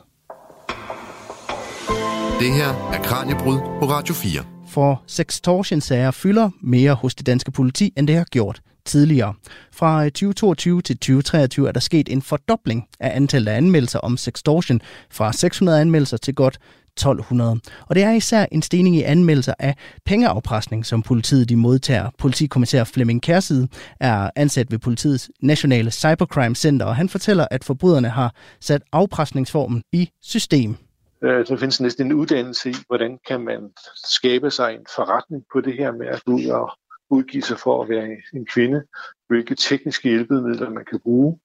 Det 2.41 2.53
her 2.53 2.91
er 2.93 3.03
Kranjebrud 3.03 3.59
på 3.59 3.87
Radio 3.87 4.15
4. 4.15 4.43
For 4.69 5.03
sextortion-sager 5.07 6.11
fylder 6.11 6.51
mere 6.63 6.95
hos 6.95 7.15
det 7.15 7.27
danske 7.27 7.51
politi, 7.51 7.93
end 7.97 8.09
det 8.09 8.17
har 8.17 8.25
gjort 8.25 8.61
tidligere. 8.85 9.35
Fra 9.73 10.05
2022 10.05 10.83
til 10.83 10.99
2023 10.99 11.69
er 11.69 11.73
der 11.73 11.81
sket 11.81 12.09
en 12.09 12.23
fordobling 12.23 12.89
af 13.01 13.17
antallet 13.17 13.53
af 13.53 13.57
anmeldelser 13.57 13.99
om 13.99 14.17
sextortion 14.17 14.81
fra 15.11 15.33
600 15.33 15.81
anmeldelser 15.81 16.17
til 16.17 16.35
godt 16.35 16.59
1200. 16.97 17.61
Og 17.87 17.95
det 17.95 18.03
er 18.03 18.13
især 18.13 18.47
en 18.53 18.63
stigning 18.63 18.97
i 18.97 19.03
anmeldelser 19.03 19.55
af 19.59 19.77
pengeafpresning, 20.05 20.87
som 20.87 21.03
politiet 21.03 21.49
de 21.49 21.57
modtager. 21.57 22.11
Politikommissær 22.19 22.85
Flemming 22.85 23.23
Kærside 23.23 23.69
er 24.01 24.31
ansat 24.37 24.71
ved 24.71 24.79
politiets 24.79 25.31
nationale 25.43 25.91
cybercrime 25.91 26.55
center, 26.55 26.87
og 26.87 26.97
han 26.97 27.09
fortæller, 27.09 27.47
at 27.51 27.65
forbryderne 27.65 28.09
har 28.09 28.35
sat 28.61 28.83
afpresningsformen 28.93 29.83
i 29.93 30.11
system. 30.23 30.77
Øh, 31.23 31.47
der 31.47 31.57
findes 31.57 31.81
næsten 31.81 32.07
en 32.07 32.13
uddannelse 32.13 32.71
i, 32.71 32.75
hvordan 32.87 33.19
kan 33.29 33.41
man 33.41 33.71
skabe 34.05 34.51
sig 34.51 34.75
en 34.75 34.87
forretning 34.97 35.45
på 35.53 35.61
det 35.61 35.75
her 35.75 35.93
med 35.93 36.07
at 36.07 36.23
gå 36.25 36.33
ud 36.33 36.47
og 36.47 36.79
udgive 37.11 37.43
sig 37.43 37.59
for 37.59 37.83
at 37.83 37.89
være 37.89 38.17
en 38.35 38.47
kvinde, 38.47 38.83
hvilke 39.29 39.55
tekniske 39.55 40.09
hjælpemidler 40.09 40.71
man 40.71 40.85
kan 40.85 41.01
bruge. 41.01 41.39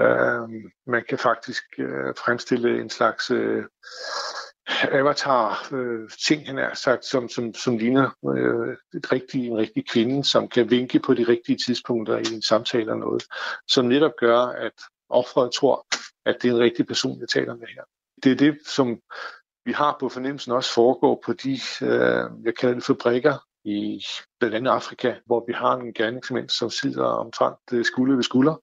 Uh, 0.00 0.50
man 0.86 1.02
kan 1.08 1.18
faktisk 1.18 1.62
uh, 1.78 2.14
fremstille 2.24 2.80
en 2.80 2.90
slags 2.90 3.30
uh, 3.30 3.64
avatar 4.68 5.68
uh, 5.72 6.08
ting, 6.26 6.46
han 6.46 6.56
har 6.56 6.74
sagt, 6.74 7.04
som, 7.04 7.28
som, 7.28 7.54
som 7.54 7.78
ligner 7.78 8.10
øh, 8.36 8.76
et 8.96 9.12
rigtig, 9.12 9.46
en 9.46 9.56
rigtig 9.56 9.88
kvinde, 9.88 10.24
som 10.24 10.48
kan 10.48 10.70
vinke 10.70 10.98
på 10.98 11.14
de 11.14 11.24
rigtige 11.24 11.58
tidspunkter 11.66 12.16
i 12.16 12.34
en 12.34 12.42
samtale 12.42 12.80
eller 12.80 12.94
noget, 12.94 13.24
som 13.68 13.84
netop 13.84 14.12
gør, 14.18 14.38
at 14.38 14.72
offeret 15.08 15.52
tror, 15.52 15.86
at 16.26 16.36
det 16.42 16.48
er 16.48 16.52
en 16.52 16.60
rigtig 16.60 16.86
person, 16.86 17.20
jeg 17.20 17.28
taler 17.28 17.54
med 17.54 17.66
her. 17.66 17.82
Det 18.22 18.32
er 18.32 18.36
det, 18.36 18.58
som 18.66 19.00
vi 19.64 19.72
har 19.72 19.96
på 20.00 20.08
fornemmelsen 20.08 20.52
også 20.52 20.74
foregår 20.74 21.22
på 21.26 21.32
de, 21.32 21.52
øh, 21.82 22.44
jeg 22.44 22.54
kalder 22.54 22.74
det 22.74 22.84
fabrikker 22.84 23.34
i 23.64 24.04
blandt 24.40 24.56
andet 24.56 24.70
Afrika, 24.70 25.14
hvor 25.26 25.44
vi 25.46 25.52
har 25.52 25.76
en 25.76 25.92
gerningsmænd, 25.92 26.48
som 26.48 26.70
sidder 26.70 27.04
omtrent 27.04 27.58
øh, 27.72 27.84
skulder 27.84 28.14
ved 28.14 28.22
skulder, 28.22 28.54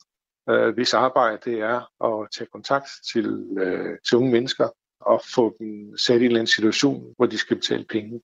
øh, 0.50 0.74
hvis 0.74 0.94
arbejde 0.94 1.38
det 1.46 1.60
er 1.60 2.06
at 2.06 2.28
tage 2.38 2.48
kontakt 2.54 2.88
til, 3.14 3.48
øh, 3.58 3.98
til 4.08 4.18
unge 4.18 4.32
mennesker 4.32 4.68
at 5.12 5.22
få 5.36 5.56
dem 5.60 5.98
sat 5.98 6.14
i 6.14 6.18
en 6.18 6.26
eller 6.26 6.40
anden 6.40 6.48
situation, 6.48 7.14
hvor 7.18 7.26
de 7.26 7.38
skal 7.38 7.56
betale 7.58 7.86
penge. 7.90 8.22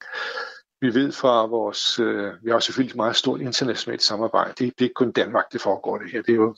Vi 0.81 0.93
ved 0.93 1.11
fra 1.11 1.45
vores, 1.45 1.99
øh, 1.99 2.33
vi 2.43 2.51
har 2.51 2.59
selvfølgelig 2.59 2.91
et 2.91 2.95
meget 2.95 3.15
stort 3.15 3.41
internationalt 3.41 4.01
samarbejde. 4.01 4.49
Det, 4.49 4.59
det 4.59 4.81
er 4.81 4.83
ikke 4.83 4.93
kun 4.93 5.11
Danmark, 5.11 5.45
det 5.53 5.61
foregår 5.61 5.97
det 5.97 6.11
her. 6.11 6.21
Det 6.21 6.31
er 6.31 6.35
jo 6.35 6.55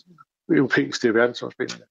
europæisk, 0.50 1.02
det 1.02 1.08
er 1.08 1.14
verdensomspændende 1.14 1.86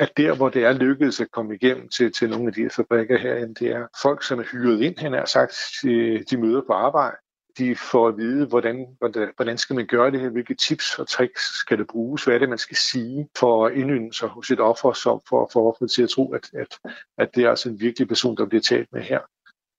at 0.00 0.16
der, 0.16 0.34
hvor 0.36 0.48
det 0.48 0.64
er 0.64 0.72
lykkedes 0.72 1.20
at 1.20 1.30
komme 1.30 1.54
igennem 1.54 1.88
til, 1.88 2.12
til 2.12 2.30
nogle 2.30 2.46
af 2.46 2.52
de 2.52 2.62
her 2.62 2.68
fabrikker 2.68 3.18
herinde, 3.18 3.54
det 3.54 3.68
er 3.68 3.86
folk, 4.02 4.22
som 4.22 4.38
er 4.38 4.44
hyret 4.52 4.82
ind, 4.82 4.98
han 4.98 5.12
har 5.12 5.24
sagt, 5.24 5.54
de, 5.82 6.24
de 6.30 6.36
møder 6.36 6.62
på 6.66 6.72
arbejde. 6.72 7.16
De 7.58 7.76
får 7.76 8.08
at 8.08 8.16
vide, 8.16 8.46
hvordan, 8.46 8.96
hvordan, 8.98 9.32
hvordan 9.36 9.58
skal 9.58 9.76
man 9.76 9.86
gøre 9.86 10.10
det 10.10 10.20
her, 10.20 10.28
hvilke 10.28 10.54
tips 10.54 10.98
og 10.98 11.08
tricks 11.08 11.42
skal 11.42 11.78
det 11.78 11.86
bruges, 11.86 12.24
hvad 12.24 12.34
er 12.34 12.38
det, 12.38 12.48
man 12.48 12.58
skal 12.58 12.76
sige 12.76 13.28
for 13.38 13.66
at 13.66 13.72
indynde 13.72 14.12
sig 14.14 14.28
hos 14.28 14.50
et 14.50 14.60
offer, 14.60 14.92
som 14.92 15.20
for, 15.28 15.50
for 15.52 15.68
offeret 15.68 15.90
til 15.90 16.02
at 16.02 16.08
tro, 16.08 16.32
at, 16.32 16.50
at, 16.52 16.78
at 17.18 17.34
det 17.34 17.44
er 17.44 17.50
altså 17.50 17.68
en 17.68 17.80
virkelig 17.80 18.08
person, 18.08 18.36
der 18.36 18.46
bliver 18.46 18.62
talt 18.62 18.92
med 18.92 19.02
her. 19.02 19.20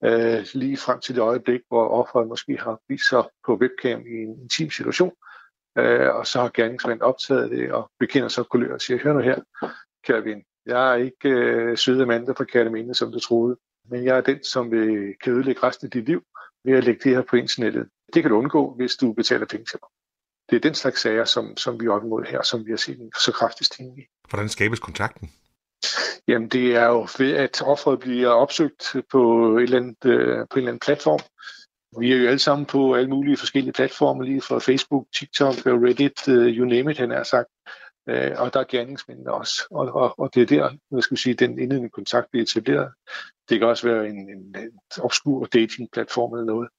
Øh, 0.03 0.45
lige 0.53 0.77
frem 0.77 0.99
til 0.99 1.15
det 1.15 1.21
øjeblik, 1.21 1.61
hvor 1.67 1.87
offeret 1.87 2.27
måske 2.27 2.57
har 2.57 2.79
vist 2.89 3.09
sig 3.09 3.23
på 3.45 3.55
webcam 3.55 4.01
i 4.01 4.23
en 4.23 4.41
intim 4.41 4.69
situation, 4.69 5.11
øh, 5.77 6.15
og 6.15 6.27
så 6.27 6.41
har 6.41 6.51
gerningsmanden 6.53 7.01
optaget 7.01 7.51
det 7.51 7.71
og 7.71 7.91
bekender 7.99 8.27
sig 8.27 8.45
kulør 8.45 8.73
og 8.73 8.81
siger, 8.81 8.99
hør 9.03 9.13
nu 9.13 9.19
her, 9.19 9.41
kære 10.03 10.25
ven. 10.25 10.43
Jeg 10.65 10.91
er 10.91 10.95
ikke 10.95 11.29
øh, 11.29 11.77
søde 11.77 12.03
Amanda 12.03 12.31
fra 12.31 12.43
Kærteminde, 12.43 12.93
som 12.93 13.11
du 13.11 13.19
troede, 13.19 13.57
men 13.89 14.05
jeg 14.05 14.17
er 14.17 14.21
den, 14.21 14.43
som 14.43 14.71
vil 14.71 15.15
kan 15.23 15.33
ødelægge 15.33 15.63
resten 15.63 15.87
af 15.87 15.91
dit 15.91 16.05
liv 16.05 16.23
ved 16.65 16.77
at 16.77 16.83
lægge 16.83 17.01
det 17.03 17.15
her 17.15 17.21
på 17.29 17.35
internettet. 17.35 17.87
Det 18.13 18.23
kan 18.23 18.31
du 18.31 18.37
undgå, 18.37 18.73
hvis 18.77 18.95
du 18.95 19.13
betaler 19.13 19.45
penge 19.45 19.65
til 19.65 19.79
mig. 19.81 19.89
Det 20.49 20.55
er 20.55 20.59
den 20.59 20.75
slags 20.75 21.01
sager, 21.01 21.25
som, 21.25 21.57
som 21.57 21.79
vi 21.79 21.85
er 21.85 21.91
op 21.91 22.03
imod 22.03 22.23
her, 22.23 22.41
som 22.41 22.65
vi 22.65 22.71
har 22.71 22.77
set 22.77 22.99
en 22.99 23.11
så 23.19 23.31
kraftig 23.31 23.65
stigning 23.65 23.99
i. 23.99 24.03
Hvordan 24.29 24.49
skabes 24.49 24.79
kontakten? 24.79 25.31
Jamen, 26.27 26.49
det 26.49 26.75
er 26.75 26.85
jo 26.85 27.07
ved, 27.17 27.33
at 27.33 27.61
offeret 27.61 27.99
bliver 27.99 28.29
opsøgt 28.29 28.95
på, 29.11 29.21
et 29.57 29.63
eller 29.63 29.77
andet, 29.77 30.05
øh, 30.05 30.37
på 30.37 30.55
en 30.55 30.57
eller 30.57 30.71
anden 30.71 30.79
platform. 30.79 31.19
Vi 31.99 32.11
er 32.11 32.17
jo 32.17 32.27
alle 32.27 32.39
sammen 32.39 32.65
på 32.65 32.95
alle 32.95 33.09
mulige 33.09 33.37
forskellige 33.37 33.73
platforme, 33.73 34.25
lige 34.25 34.41
fra 34.41 34.59
Facebook, 34.59 35.07
TikTok, 35.19 35.55
Reddit, 35.65 36.27
uh, 36.27 36.33
you 36.33 36.65
name 36.65 36.91
it, 36.91 36.97
han 36.97 37.11
er 37.11 37.23
sagt. 37.23 37.47
Øh, 38.09 38.31
og 38.37 38.53
der 38.53 38.59
er 38.59 38.63
gerningsmændene 38.69 39.33
også. 39.33 39.67
Og, 39.71 39.87
og, 39.87 40.19
og 40.19 40.35
det 40.35 40.41
er 40.41 40.45
der, 40.45 40.69
hvad 40.89 41.01
skal 41.01 41.15
vi 41.15 41.21
sige, 41.21 41.33
den 41.33 41.59
indledende 41.59 41.89
kontakt 41.89 42.31
bliver 42.31 42.43
etableret. 42.43 42.91
Det 43.49 43.59
kan 43.59 43.67
også 43.67 43.87
være 43.87 44.07
en, 44.07 44.29
en, 44.29 44.55
en 44.63 44.71
obskur 45.01 45.45
dating-platform 45.45 46.33
eller 46.33 46.45
noget. 46.45 46.69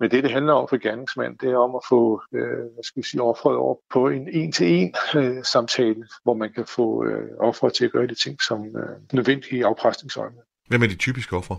Men 0.00 0.10
det, 0.10 0.22
det 0.22 0.32
handler 0.32 0.52
om 0.52 0.68
for 0.68 0.78
gerningsmand, 0.78 1.38
det 1.38 1.50
er 1.50 1.56
om 1.56 1.74
at 1.74 1.82
få 1.88 2.22
øh, 2.34 2.58
hvad 2.74 2.84
skal 2.84 3.02
vi 3.02 3.06
sige, 3.08 3.22
offeret 3.22 3.56
over 3.56 3.76
på 3.90 4.08
en 4.08 4.28
en-til-en 4.28 4.94
øh, 5.16 5.44
samtale, 5.44 6.06
hvor 6.22 6.34
man 6.34 6.52
kan 6.52 6.66
få 6.66 7.04
øh, 7.04 7.28
offeret 7.38 7.74
til 7.74 7.84
at 7.84 7.92
gøre 7.92 8.06
de 8.06 8.14
ting, 8.14 8.42
som 8.42 8.76
øh, 8.76 8.96
nødvendige 9.12 9.66
afpresningsøjne. 9.66 10.36
Hvem 10.68 10.82
er 10.82 10.86
de 10.86 10.96
typiske 10.96 11.36
ofre? 11.36 11.58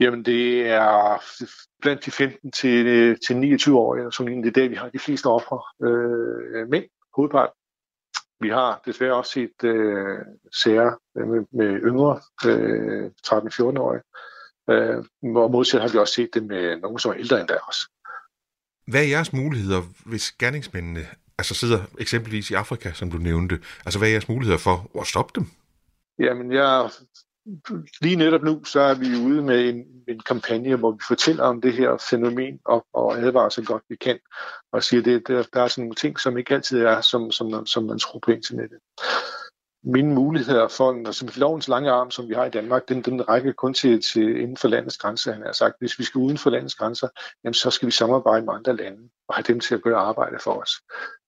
Jamen, 0.00 0.24
det 0.24 0.66
er 0.66 1.22
blandt 1.82 2.04
de 2.04 2.10
15 2.10 2.52
til, 2.52 3.16
til 3.26 3.36
29 3.36 3.78
år, 3.78 4.10
som 4.10 4.28
egentlig 4.28 4.54
det 4.54 4.60
er 4.60 4.64
der, 4.64 4.70
vi 4.70 4.76
har 4.76 4.88
de 4.88 4.98
fleste 4.98 5.26
ofre. 5.26 5.88
Øh, 5.88 6.68
mænd, 6.68 6.84
hovedparten. 7.16 7.61
Vi 8.42 8.48
har 8.48 8.82
desværre 8.86 9.14
også 9.14 9.32
set 9.32 9.64
øh, 9.64 10.18
sager 10.62 10.90
med, 11.14 11.46
med 11.52 11.80
yngre 11.80 12.20
øh, 12.46 13.10
13-14-årige, 13.26 14.02
øh, 14.70 14.98
og 15.36 15.50
modsat 15.50 15.80
har 15.80 15.88
vi 15.88 15.98
også 15.98 16.14
set 16.14 16.30
det 16.34 16.42
med 16.42 16.80
nogen, 16.80 16.98
som 16.98 17.10
er 17.10 17.16
ældre 17.16 17.40
end 17.40 17.48
der 17.48 17.58
også. 17.68 17.88
Hvad 18.86 19.00
er 19.00 19.08
jeres 19.08 19.32
muligheder, 19.32 19.82
hvis 20.06 20.32
gerningsmændene 20.32 21.06
altså 21.38 21.54
sidder 21.54 21.80
eksempelvis 21.98 22.50
i 22.50 22.54
Afrika, 22.54 22.92
som 22.92 23.10
du 23.10 23.16
nævnte? 23.16 23.60
Altså, 23.84 23.98
hvad 23.98 24.08
er 24.08 24.12
jeres 24.12 24.28
muligheder 24.28 24.58
for 24.58 25.00
at 25.00 25.06
stoppe 25.06 25.32
dem? 25.40 25.46
Jamen, 26.18 26.52
jeg 26.52 26.90
lige 28.00 28.16
netop 28.16 28.42
nu, 28.42 28.64
så 28.64 28.80
er 28.80 28.94
vi 28.94 29.06
ude 29.26 29.42
med 29.42 29.68
en, 29.68 29.84
en 30.08 30.20
kampagne, 30.20 30.76
hvor 30.76 30.90
vi 30.90 30.98
fortæller 31.08 31.44
om 31.44 31.60
det 31.60 31.72
her 31.72 31.96
fænomen 32.10 32.60
og, 32.64 32.86
og 32.92 33.18
advarer 33.18 33.48
så 33.48 33.62
godt 33.62 33.82
vi 33.88 33.96
kan, 33.96 34.18
og 34.72 34.82
siger, 34.82 35.00
at 35.00 35.22
der, 35.28 35.42
der 35.54 35.62
er 35.62 35.68
sådan 35.68 35.84
nogle 35.84 35.94
ting, 35.94 36.20
som 36.20 36.38
ikke 36.38 36.54
altid 36.54 36.80
er, 36.80 37.00
som, 37.00 37.30
som, 37.30 37.66
som 37.66 37.84
man 37.84 37.98
tror 37.98 38.18
på 38.18 38.30
internettet. 38.30 38.78
Mine 39.84 40.14
muligheder 40.14 40.68
for, 40.68 40.92
altså 41.06 41.12
som 41.12 41.28
lovens 41.36 41.68
lange 41.68 41.90
arm, 41.90 42.10
som 42.10 42.28
vi 42.28 42.34
har 42.34 42.44
i 42.44 42.50
Danmark, 42.50 42.88
den, 42.88 43.02
den 43.02 43.28
rækker 43.28 43.52
kun 43.52 43.74
til, 43.74 44.02
til 44.02 44.40
inden 44.40 44.56
for 44.56 44.68
landets 44.68 44.98
grænser. 44.98 45.32
Han 45.32 45.42
har 45.42 45.52
sagt, 45.52 45.74
hvis 45.78 45.98
vi 45.98 46.04
skal 46.04 46.18
uden 46.18 46.38
for 46.38 46.50
landets 46.50 46.74
grænser, 46.74 47.08
jamen, 47.44 47.54
så 47.54 47.70
skal 47.70 47.86
vi 47.86 47.92
samarbejde 47.92 48.44
med 48.46 48.54
andre 48.54 48.76
lande 48.76 49.08
og 49.28 49.34
have 49.34 49.44
dem 49.48 49.60
til 49.60 49.74
at 49.74 49.82
gøre 49.82 49.98
arbejde 49.98 50.38
for 50.44 50.52
os. 50.52 50.72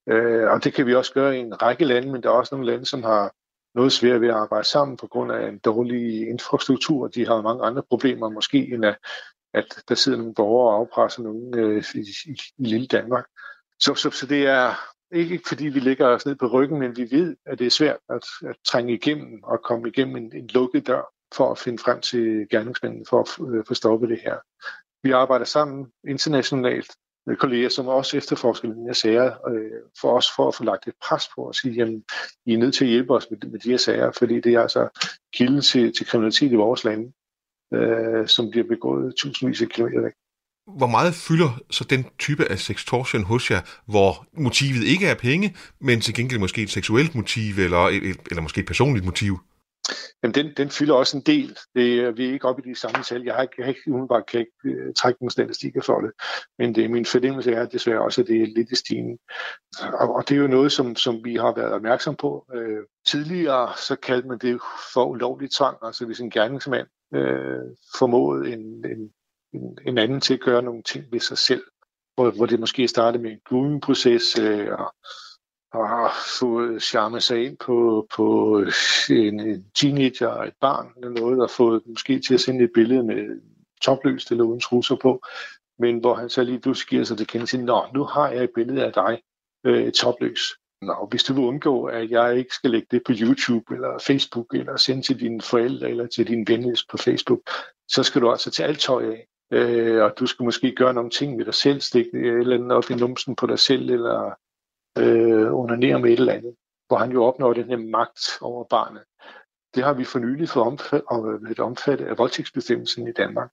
Øh, 0.08 0.50
og 0.50 0.64
det 0.64 0.74
kan 0.74 0.86
vi 0.86 0.94
også 0.94 1.12
gøre 1.12 1.36
i 1.36 1.40
en 1.40 1.62
række 1.62 1.84
lande, 1.84 2.12
men 2.12 2.22
der 2.22 2.28
er 2.28 2.32
også 2.32 2.54
nogle 2.54 2.70
lande, 2.70 2.86
som 2.86 3.02
har 3.02 3.32
noget 3.74 3.92
svært 3.92 4.20
ved 4.20 4.28
at 4.28 4.34
arbejde 4.34 4.68
sammen 4.68 4.96
på 4.96 5.06
grund 5.06 5.32
af 5.32 5.48
en 5.48 5.58
dårlig 5.58 6.28
infrastruktur. 6.28 7.08
De 7.08 7.26
har 7.26 7.42
mange 7.42 7.64
andre 7.64 7.82
problemer 7.82 8.30
måske, 8.30 8.74
end 8.74 8.84
at, 8.84 8.98
at 9.54 9.82
der 9.88 9.94
sidder 9.94 10.18
nogle 10.18 10.34
borgere 10.34 10.74
og 10.74 10.80
afpresser 10.80 11.22
nogen 11.22 11.58
øh, 11.58 11.84
i, 11.94 11.98
i, 12.26 12.36
i 12.58 12.64
lille 12.64 12.86
Danmark. 12.86 13.24
Så, 13.80 13.94
så, 13.94 14.10
så 14.10 14.26
det 14.26 14.46
er 14.46 14.74
ikke 15.12 15.40
fordi 15.48 15.64
vi 15.64 15.80
ligger 15.80 16.06
os 16.06 16.26
ned 16.26 16.34
på 16.34 16.46
ryggen, 16.46 16.78
men 16.78 16.96
vi 16.96 17.08
ved, 17.10 17.36
at 17.46 17.58
det 17.58 17.66
er 17.66 17.70
svært 17.70 17.98
at, 18.08 18.24
at 18.48 18.56
trænge 18.64 18.94
igennem 18.94 19.42
og 19.42 19.62
komme 19.62 19.88
igennem 19.88 20.16
en, 20.16 20.36
en 20.36 20.46
lukket 20.46 20.86
dør 20.86 21.12
for 21.34 21.50
at 21.50 21.58
finde 21.58 21.78
frem 21.78 22.00
til 22.00 22.46
gerningsmændene 22.50 23.04
for 23.08 23.20
at 23.20 23.54
øh, 23.54 23.64
få 23.68 23.74
stoppet 23.74 24.08
det 24.08 24.20
her. 24.20 24.36
Vi 25.02 25.10
arbejder 25.10 25.44
sammen 25.44 25.86
internationalt 26.08 26.96
kolleger, 27.38 27.68
som 27.68 27.88
også 27.88 28.16
efterforsker 28.16 28.68
den 28.68 28.86
her 28.86 28.92
sager, 28.92 29.48
øh, 29.48 29.70
for 30.00 30.16
os 30.16 30.26
for 30.36 30.48
at 30.48 30.54
få 30.54 30.64
lagt 30.64 30.88
et 30.88 30.94
pres 31.08 31.28
på 31.34 31.40
og 31.40 31.54
sige, 31.54 31.74
jamen, 31.74 32.04
I 32.46 32.52
er 32.54 32.58
nødt 32.58 32.74
til 32.74 32.84
at 32.84 32.90
hjælpe 32.90 33.14
os 33.14 33.26
med, 33.30 33.38
med 33.50 33.60
de 33.60 33.70
her 33.70 33.76
sager, 33.76 34.12
fordi 34.18 34.40
det 34.40 34.54
er 34.54 34.60
altså 34.60 34.88
kilden 35.34 35.60
til, 35.60 35.92
til 35.92 36.06
kriminalitet 36.06 36.52
i 36.52 36.54
vores 36.54 36.84
lande, 36.84 37.12
øh, 37.74 38.28
som 38.28 38.50
bliver 38.50 38.66
begået 38.66 39.14
tusindvis 39.16 39.62
af 39.62 39.68
kilometer 39.68 40.02
væk. 40.02 40.12
Hvor 40.76 40.86
meget 40.86 41.14
fylder 41.14 41.60
så 41.70 41.84
den 41.84 42.06
type 42.18 42.44
af 42.50 42.58
sextortion 42.58 43.24
hos 43.24 43.50
jer, 43.50 43.60
hvor 43.86 44.26
motivet 44.32 44.84
ikke 44.84 45.06
er 45.06 45.14
penge, 45.14 45.56
men 45.80 46.00
til 46.00 46.14
gengæld 46.14 46.40
måske 46.40 46.62
et 46.62 46.70
seksuelt 46.70 47.14
motiv, 47.14 47.58
eller, 47.58 47.86
eller 48.30 48.40
måske 48.40 48.60
et 48.60 48.66
personligt 48.66 49.04
motiv? 49.04 49.38
Jamen, 50.22 50.34
den, 50.34 50.52
den 50.56 50.70
fylder 50.70 50.94
også 50.94 51.16
en 51.16 51.22
del. 51.22 51.58
Det, 51.74 52.00
er, 52.00 52.10
vi 52.10 52.28
er 52.28 52.32
ikke 52.32 52.48
oppe 52.48 52.62
i 52.66 52.70
de 52.70 52.74
samme 52.74 53.02
tal. 53.02 53.22
Jeg 53.22 53.34
har 53.34 53.42
ikke, 53.42 53.54
jeg 53.58 53.64
har 53.64 53.68
ikke 53.68 53.80
umiddelbart 53.86 54.26
kan 54.26 54.40
ikke, 54.40 54.86
uh, 54.86 54.92
trække 54.96 55.22
nogle 55.22 55.30
statistikker 55.30 55.82
for 55.82 56.00
det. 56.00 56.10
Men 56.58 56.74
det, 56.74 56.90
min 56.90 57.06
fornemmelse 57.06 57.52
er 57.52 57.66
desværre 57.66 58.00
også, 58.00 58.20
at 58.20 58.26
det 58.26 58.42
er 58.42 58.46
lidt 58.46 58.70
i 58.70 58.76
stigning. 58.76 59.18
Og, 59.82 60.14
og 60.14 60.28
det 60.28 60.34
er 60.36 60.40
jo 60.40 60.46
noget, 60.46 60.72
som, 60.72 60.96
som 60.96 61.24
vi 61.24 61.36
har 61.36 61.54
været 61.54 61.72
opmærksom 61.72 62.16
på. 62.16 62.46
Uh, 62.54 62.84
tidligere 63.06 63.72
så 63.76 63.96
kaldte 63.96 64.28
man 64.28 64.38
det 64.38 64.60
for 64.92 65.04
ulovlig 65.04 65.50
tvang. 65.50 65.76
Altså 65.82 66.06
hvis 66.06 66.20
en 66.20 66.30
gerningsmand 66.30 66.86
uh, 67.16 67.76
formåede 67.98 68.52
en, 68.52 68.60
en, 68.60 69.10
en, 69.52 69.78
en 69.86 69.98
anden 69.98 70.20
til 70.20 70.34
at 70.34 70.40
gøre 70.40 70.62
nogle 70.62 70.82
ting 70.82 71.04
ved 71.12 71.20
sig 71.20 71.38
selv, 71.38 71.62
hvor, 72.14 72.30
hvor 72.30 72.46
det 72.46 72.60
måske 72.60 72.88
startede 72.88 73.22
med 73.22 73.30
en 73.30 73.40
grooming-proces, 73.48 74.38
uh, 74.40 74.80
og 74.80 74.94
og 75.74 75.88
har 75.88 76.14
fået 76.40 76.82
charme 76.82 77.20
sig 77.20 77.44
ind 77.44 77.56
på, 77.56 78.06
på 78.16 78.58
en 79.10 79.64
teenager 79.74 80.28
og 80.28 80.46
et 80.46 80.54
barn 80.60 80.88
eller 80.96 81.10
noget, 81.20 81.42
og 81.42 81.50
fået 81.50 81.82
måske 81.86 82.20
til 82.20 82.34
at 82.34 82.40
sende 82.40 82.64
et 82.64 82.70
billede 82.74 83.02
med 83.02 83.40
topløst 83.82 84.30
eller 84.30 84.44
uden 84.44 84.60
trusser 84.60 84.96
på, 84.96 85.22
men 85.78 85.98
hvor 85.98 86.14
han 86.14 86.28
så 86.28 86.42
lige 86.42 86.60
pludselig 86.60 86.88
giver 86.88 87.04
sig 87.04 87.16
til 87.16 87.26
kende 87.26 87.46
til, 87.46 87.60
nå, 87.60 87.82
nu 87.94 88.04
har 88.04 88.30
jeg 88.30 88.44
et 88.44 88.50
billede 88.54 88.84
af 88.84 88.92
dig, 88.92 89.22
øh, 89.64 89.92
topløs. 89.92 90.40
Nå, 90.82 91.08
hvis 91.10 91.24
du 91.24 91.34
vil 91.34 91.44
undgå, 91.44 91.84
at 91.84 92.10
jeg 92.10 92.38
ikke 92.38 92.54
skal 92.54 92.70
lægge 92.70 92.86
det 92.90 93.02
på 93.06 93.12
YouTube 93.20 93.74
eller 93.74 93.98
Facebook, 94.06 94.54
eller 94.54 94.76
sende 94.76 95.02
til 95.02 95.20
dine 95.20 95.40
forældre 95.40 95.90
eller 95.90 96.06
til 96.06 96.26
din 96.26 96.48
venner 96.48 96.82
på 96.90 96.96
Facebook, 96.96 97.40
så 97.88 98.02
skal 98.02 98.20
du 98.20 98.30
altså 98.30 98.50
tage 98.50 98.68
alt 98.68 98.80
tøj 98.80 99.12
af. 99.12 99.26
Øh, 99.52 100.02
og 100.02 100.12
du 100.18 100.26
skal 100.26 100.44
måske 100.44 100.74
gøre 100.74 100.94
nogle 100.94 101.10
ting 101.10 101.36
med 101.36 101.44
dig 101.44 101.54
selv, 101.54 101.80
stikke 101.80 102.18
et 102.18 102.26
eller 102.26 102.56
andet 102.56 102.72
op 102.72 102.90
i 102.90 102.94
numsen 102.94 103.36
på 103.36 103.46
dig 103.46 103.58
selv, 103.58 103.90
eller 103.90 104.34
øh, 104.98 105.54
undernære 105.54 105.98
med 106.00 106.10
et 106.10 106.18
eller 106.18 106.32
andet, 106.32 106.54
hvor 106.86 106.96
han 106.96 107.12
jo 107.12 107.24
opnår 107.24 107.52
den 107.52 107.68
her 107.68 107.76
magt 107.76 108.38
over 108.40 108.64
barnet. 108.64 109.02
Det 109.74 109.84
har 109.84 109.94
vi 109.94 110.04
for 110.04 110.18
nylig 110.18 110.48
fået 110.48 110.66
omfattet, 110.66 111.58
øh, 111.58 111.66
omfattet 111.66 112.06
af 112.06 112.18
voldtægtsbestemmelsen 112.18 113.08
i 113.08 113.12
Danmark. 113.12 113.50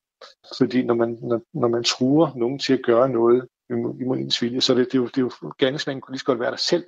Fordi 0.58 0.84
når 0.84 0.94
man, 0.94 1.18
når, 1.22 1.42
når 1.54 1.68
man 1.68 1.84
truer 1.84 2.32
nogen 2.36 2.60
til 2.60 2.74
at 2.74 2.84
gøre 2.86 3.10
noget 3.10 3.48
imod 3.70 4.18
ens 4.18 4.42
vilje, 4.42 4.62
så 4.62 4.76
det, 4.76 4.86
det, 4.86 4.94
er 4.94 5.00
jo, 5.00 5.08
det 5.08 5.18
er 5.18 5.22
jo, 5.22 5.54
gerningsmanden 5.58 6.02
kunne 6.02 6.14
lige 6.14 6.20
så 6.20 6.26
godt 6.26 6.40
være 6.40 6.52
der 6.52 6.58
selv. 6.58 6.88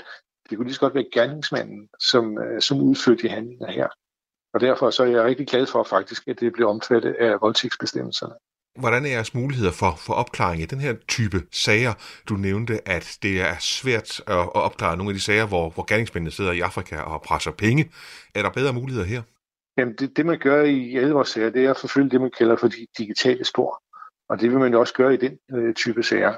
Det 0.50 0.58
kunne 0.58 0.66
lige 0.66 0.76
så 0.76 0.80
godt 0.80 0.96
være 0.96 1.10
gerningsmanden, 1.14 1.90
som, 2.00 2.38
øh, 2.38 2.62
som 2.62 2.82
udførte 2.82 3.22
de 3.24 3.30
handlinger 3.30 3.72
her. 3.72 3.88
Og 4.54 4.60
derfor 4.60 4.90
så 4.90 5.04
er 5.04 5.08
jeg 5.08 5.24
rigtig 5.24 5.48
glad 5.48 5.66
for 5.66 5.84
faktisk, 5.84 6.28
at 6.28 6.40
det 6.40 6.54
bliver 6.54 6.70
omfattet 6.70 7.14
af 7.14 7.42
voldtægtsbestemmelserne. 7.42 8.34
Hvordan 8.80 9.06
er 9.06 9.10
jeres 9.10 9.34
muligheder 9.34 9.72
for, 9.72 9.96
for 9.98 10.14
opklaring 10.14 10.62
i 10.62 10.66
den 10.66 10.80
her 10.80 10.94
type 11.08 11.38
sager? 11.52 11.94
Du 12.30 12.34
nævnte, 12.34 12.88
at 12.88 13.18
det 13.24 13.42
er 13.42 13.56
svært 13.60 14.20
at, 14.28 14.38
at 14.38 14.56
opklare 14.56 14.98
nogle 14.98 15.10
af 15.10 15.14
de 15.14 15.20
sager, 15.20 15.48
hvor, 15.48 15.70
hvor 15.70 15.86
gerningsmændene 15.88 16.32
sidder 16.32 16.52
i 16.52 16.60
Afrika 16.60 16.98
og 17.00 17.22
presser 17.22 17.52
penge. 17.52 17.92
Er 18.36 18.42
der 18.42 18.50
bedre 18.50 18.74
muligheder 18.74 19.06
her? 19.06 19.22
Jamen 19.78 19.96
det, 19.96 20.18
det 20.18 20.26
man 20.26 20.40
gør 20.40 20.64
i 20.64 20.96
alle 20.96 21.14
vores 21.14 21.30
sager, 21.30 21.50
det 21.50 21.66
er 21.66 21.70
at 21.70 21.78
forfølge 21.78 22.10
det, 22.10 22.22
man 22.22 22.32
kalder 22.38 22.56
for 22.56 22.68
de 22.68 22.88
digitale 22.98 23.46
spor. 23.46 23.84
Og 24.30 24.42
det 24.42 24.52
vil 24.52 24.60
man 24.60 24.72
jo 24.72 24.80
også 24.80 24.94
gøre 24.94 25.14
i 25.14 25.18
den 25.18 25.38
øh, 25.56 25.74
type 25.74 26.04
sager. 26.04 26.34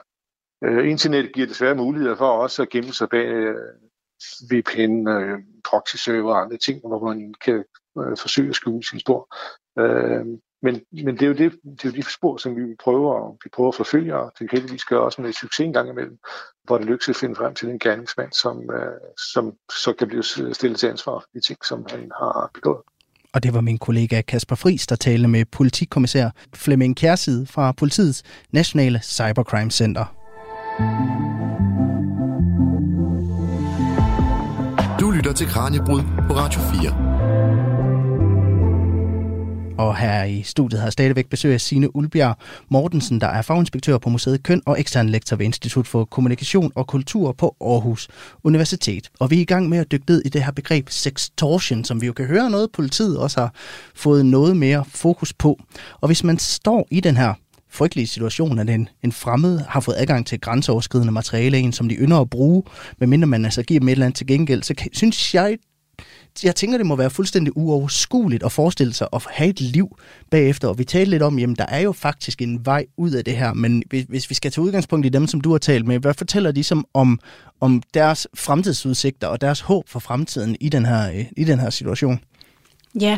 Øh, 0.64 0.90
internet 0.90 1.34
giver 1.34 1.48
desværre 1.48 1.76
muligheder 1.76 2.16
for 2.16 2.28
også 2.28 2.62
at 2.62 2.70
gemme 2.70 2.94
sig 2.94 3.10
bag 3.10 3.26
øh, 3.26 3.56
VPN, 4.52 5.08
øh, 5.08 5.40
proxy-server 5.70 6.34
og 6.34 6.42
andre 6.42 6.58
ting, 6.58 6.80
hvor 6.80 7.06
man 7.08 7.34
kan 7.46 7.64
øh, 8.00 8.18
forsøge 8.18 8.50
at 8.50 8.56
skjule 8.56 8.84
sin 8.84 9.00
spor. 9.00 9.36
Øh, 9.80 10.26
men, 10.66 10.82
men 11.06 11.14
det, 11.16 11.22
er 11.22 11.28
jo 11.28 11.34
det, 11.34 11.52
det 11.64 11.86
er 11.86 11.90
jo 11.90 11.92
de 11.92 12.04
spor, 12.04 12.38
som 12.38 12.56
vi 12.56 12.62
prøver, 12.80 13.38
vi 13.44 13.50
prøver 13.54 13.70
at 13.70 13.76
forfølge, 13.76 14.16
og 14.16 14.32
det 14.40 14.50
kan 14.50 14.60
heldigvis 14.60 14.86
gøre 14.86 15.02
også 15.02 15.22
med 15.22 15.34
succes 15.34 15.66
en 15.66 15.74
gang 15.74 15.90
imellem, 15.90 16.18
hvor 16.64 16.78
det 16.78 16.88
lykkes 16.88 17.10
at 17.10 17.16
finde 17.16 17.36
frem 17.36 17.54
til 17.56 17.70
en 17.70 17.80
gerningsmand, 17.80 18.32
som, 18.32 18.58
øh, 18.72 19.00
som 19.34 19.54
så 19.84 19.94
kan 20.00 20.08
blive 20.08 20.24
stillet 20.54 20.80
til 20.80 20.88
ansvar 20.88 21.20
for 21.20 21.30
de 21.34 21.40
ting, 21.40 21.66
som 21.66 21.86
han 21.90 22.12
har 22.20 22.50
begået. 22.54 22.82
Og 23.34 23.44
det 23.44 23.54
var 23.54 23.62
min 23.62 23.78
kollega 23.78 24.22
Kasper 24.22 24.56
Friis, 24.56 24.88
der 24.88 24.96
talte 24.96 25.28
med 25.28 25.46
politikommissær 25.46 26.30
Flemming 26.54 26.98
Kjærsid 26.98 27.46
fra 27.46 27.72
politiets 27.72 28.24
Nationale 28.52 29.00
Cybercrime 29.04 29.72
Center. 29.72 30.06
Du 35.00 35.12
lytter 35.12 35.34
til 35.34 35.48
Kranjebrud 35.48 36.02
på 36.28 36.34
Radio 36.34 36.60
4. 36.62 37.75
Og 39.78 39.98
her 39.98 40.24
i 40.24 40.44
studiet 40.44 40.82
har 40.82 40.90
stadigvæk 40.90 41.30
besøg 41.30 41.54
af 41.54 41.62
Signe 41.62 41.96
Ulbjerg 41.96 42.38
Mortensen, 42.70 43.22
der 43.22 43.28
er 43.28 43.42
faginspektør 43.42 43.98
på 43.98 44.10
Museet 44.10 44.44
Køn 44.44 44.62
og 44.66 44.80
ekstern 44.80 45.10
lektor 45.10 45.36
ved 45.36 45.46
Institut 45.46 45.88
for 45.88 46.06
Kommunikation 46.06 46.72
og 46.76 46.88
Kultur 46.88 47.32
på 47.32 47.56
Aarhus 47.62 48.08
Universitet. 48.44 49.10
Og 49.20 49.32
vi 49.32 49.38
er 49.38 49.42
i 49.42 49.46
gang 49.46 49.70
med 49.70 49.78
at 49.78 49.92
dykke 49.92 50.06
ned 50.08 50.22
i 50.26 50.30
det 50.30 50.44
her 50.44 50.52
begreb 50.52 50.90
sextortion, 50.90 51.84
som 51.84 52.02
vi 52.02 52.06
jo 52.06 52.14
kan 52.14 52.26
høre 52.26 52.50
noget, 52.50 52.72
politiet 52.72 53.18
også 53.18 53.40
har 53.40 53.54
fået 53.96 54.26
noget 54.26 54.58
mere 54.58 54.86
fokus 54.88 55.34
på. 55.34 55.60
Og 56.02 56.08
hvis 56.08 56.24
man 56.24 56.38
står 56.38 56.88
i 56.92 57.00
den 57.00 57.18
her 57.18 57.34
frygtelige 57.70 58.08
situation, 58.08 58.60
at 58.60 58.70
en, 58.70 58.90
en 59.04 59.12
fremmed 59.12 59.60
har 59.60 59.80
fået 59.80 59.96
adgang 59.98 60.28
til 60.28 60.42
grænseoverskridende 60.42 61.14
materiale, 61.14 61.58
en 61.58 61.74
som 61.74 61.90
de 61.90 61.96
ynder 61.96 62.20
at 62.20 62.30
bruge, 62.30 62.64
medmindre 63.00 63.28
man 63.28 63.46
altså 63.46 63.64
giver 63.64 63.80
dem 63.80 63.88
et 63.88 63.92
eller 63.92 64.06
andet 64.06 64.18
til 64.18 64.28
gengæld, 64.28 64.64
så 64.64 64.74
kan, 64.76 64.90
synes 64.94 65.36
jeg 65.36 65.58
jeg 66.44 66.56
tænker, 66.56 66.78
det 66.78 66.88
må 66.88 66.96
være 66.96 67.10
fuldstændig 67.10 67.58
uoverskueligt 67.58 68.44
at 68.44 68.52
forestille 68.52 68.94
sig 68.94 69.08
at 69.14 69.22
have 69.30 69.50
et 69.50 69.62
liv 69.62 69.98
bagefter. 70.30 70.68
Og 70.68 70.78
vi 70.78 70.84
talte 70.84 71.10
lidt 71.10 71.24
om, 71.24 71.40
jamen 71.40 71.56
der 71.56 71.66
er 71.66 71.80
jo 71.80 71.92
faktisk 71.92 72.42
en 72.42 72.66
vej 72.66 72.86
ud 72.98 73.12
af 73.12 73.26
det 73.26 73.38
her, 73.38 73.54
men 73.54 73.84
hvis, 73.90 74.06
hvis 74.10 74.30
vi 74.30 74.36
skal 74.36 74.52
tage 74.52 74.66
udgangspunkt 74.66 75.06
i 75.06 75.10
dem, 75.10 75.28
som 75.28 75.42
du 75.42 75.52
har 75.52 75.58
talt 75.58 75.86
med, 75.86 76.00
hvad 76.00 76.14
fortæller 76.14 76.52
de 76.52 76.64
som 76.64 76.86
om, 76.94 77.20
om 77.62 77.84
deres 77.94 78.28
fremtidsudsigter 78.34 79.28
og 79.28 79.42
deres 79.42 79.60
håb 79.60 79.90
for 79.90 80.00
fremtiden 80.00 80.58
i 80.60 80.70
den 80.70 80.86
her, 80.86 81.26
i 81.38 81.44
den 81.44 81.60
her 81.60 81.70
situation? 81.70 82.20
Ja, 83.02 83.18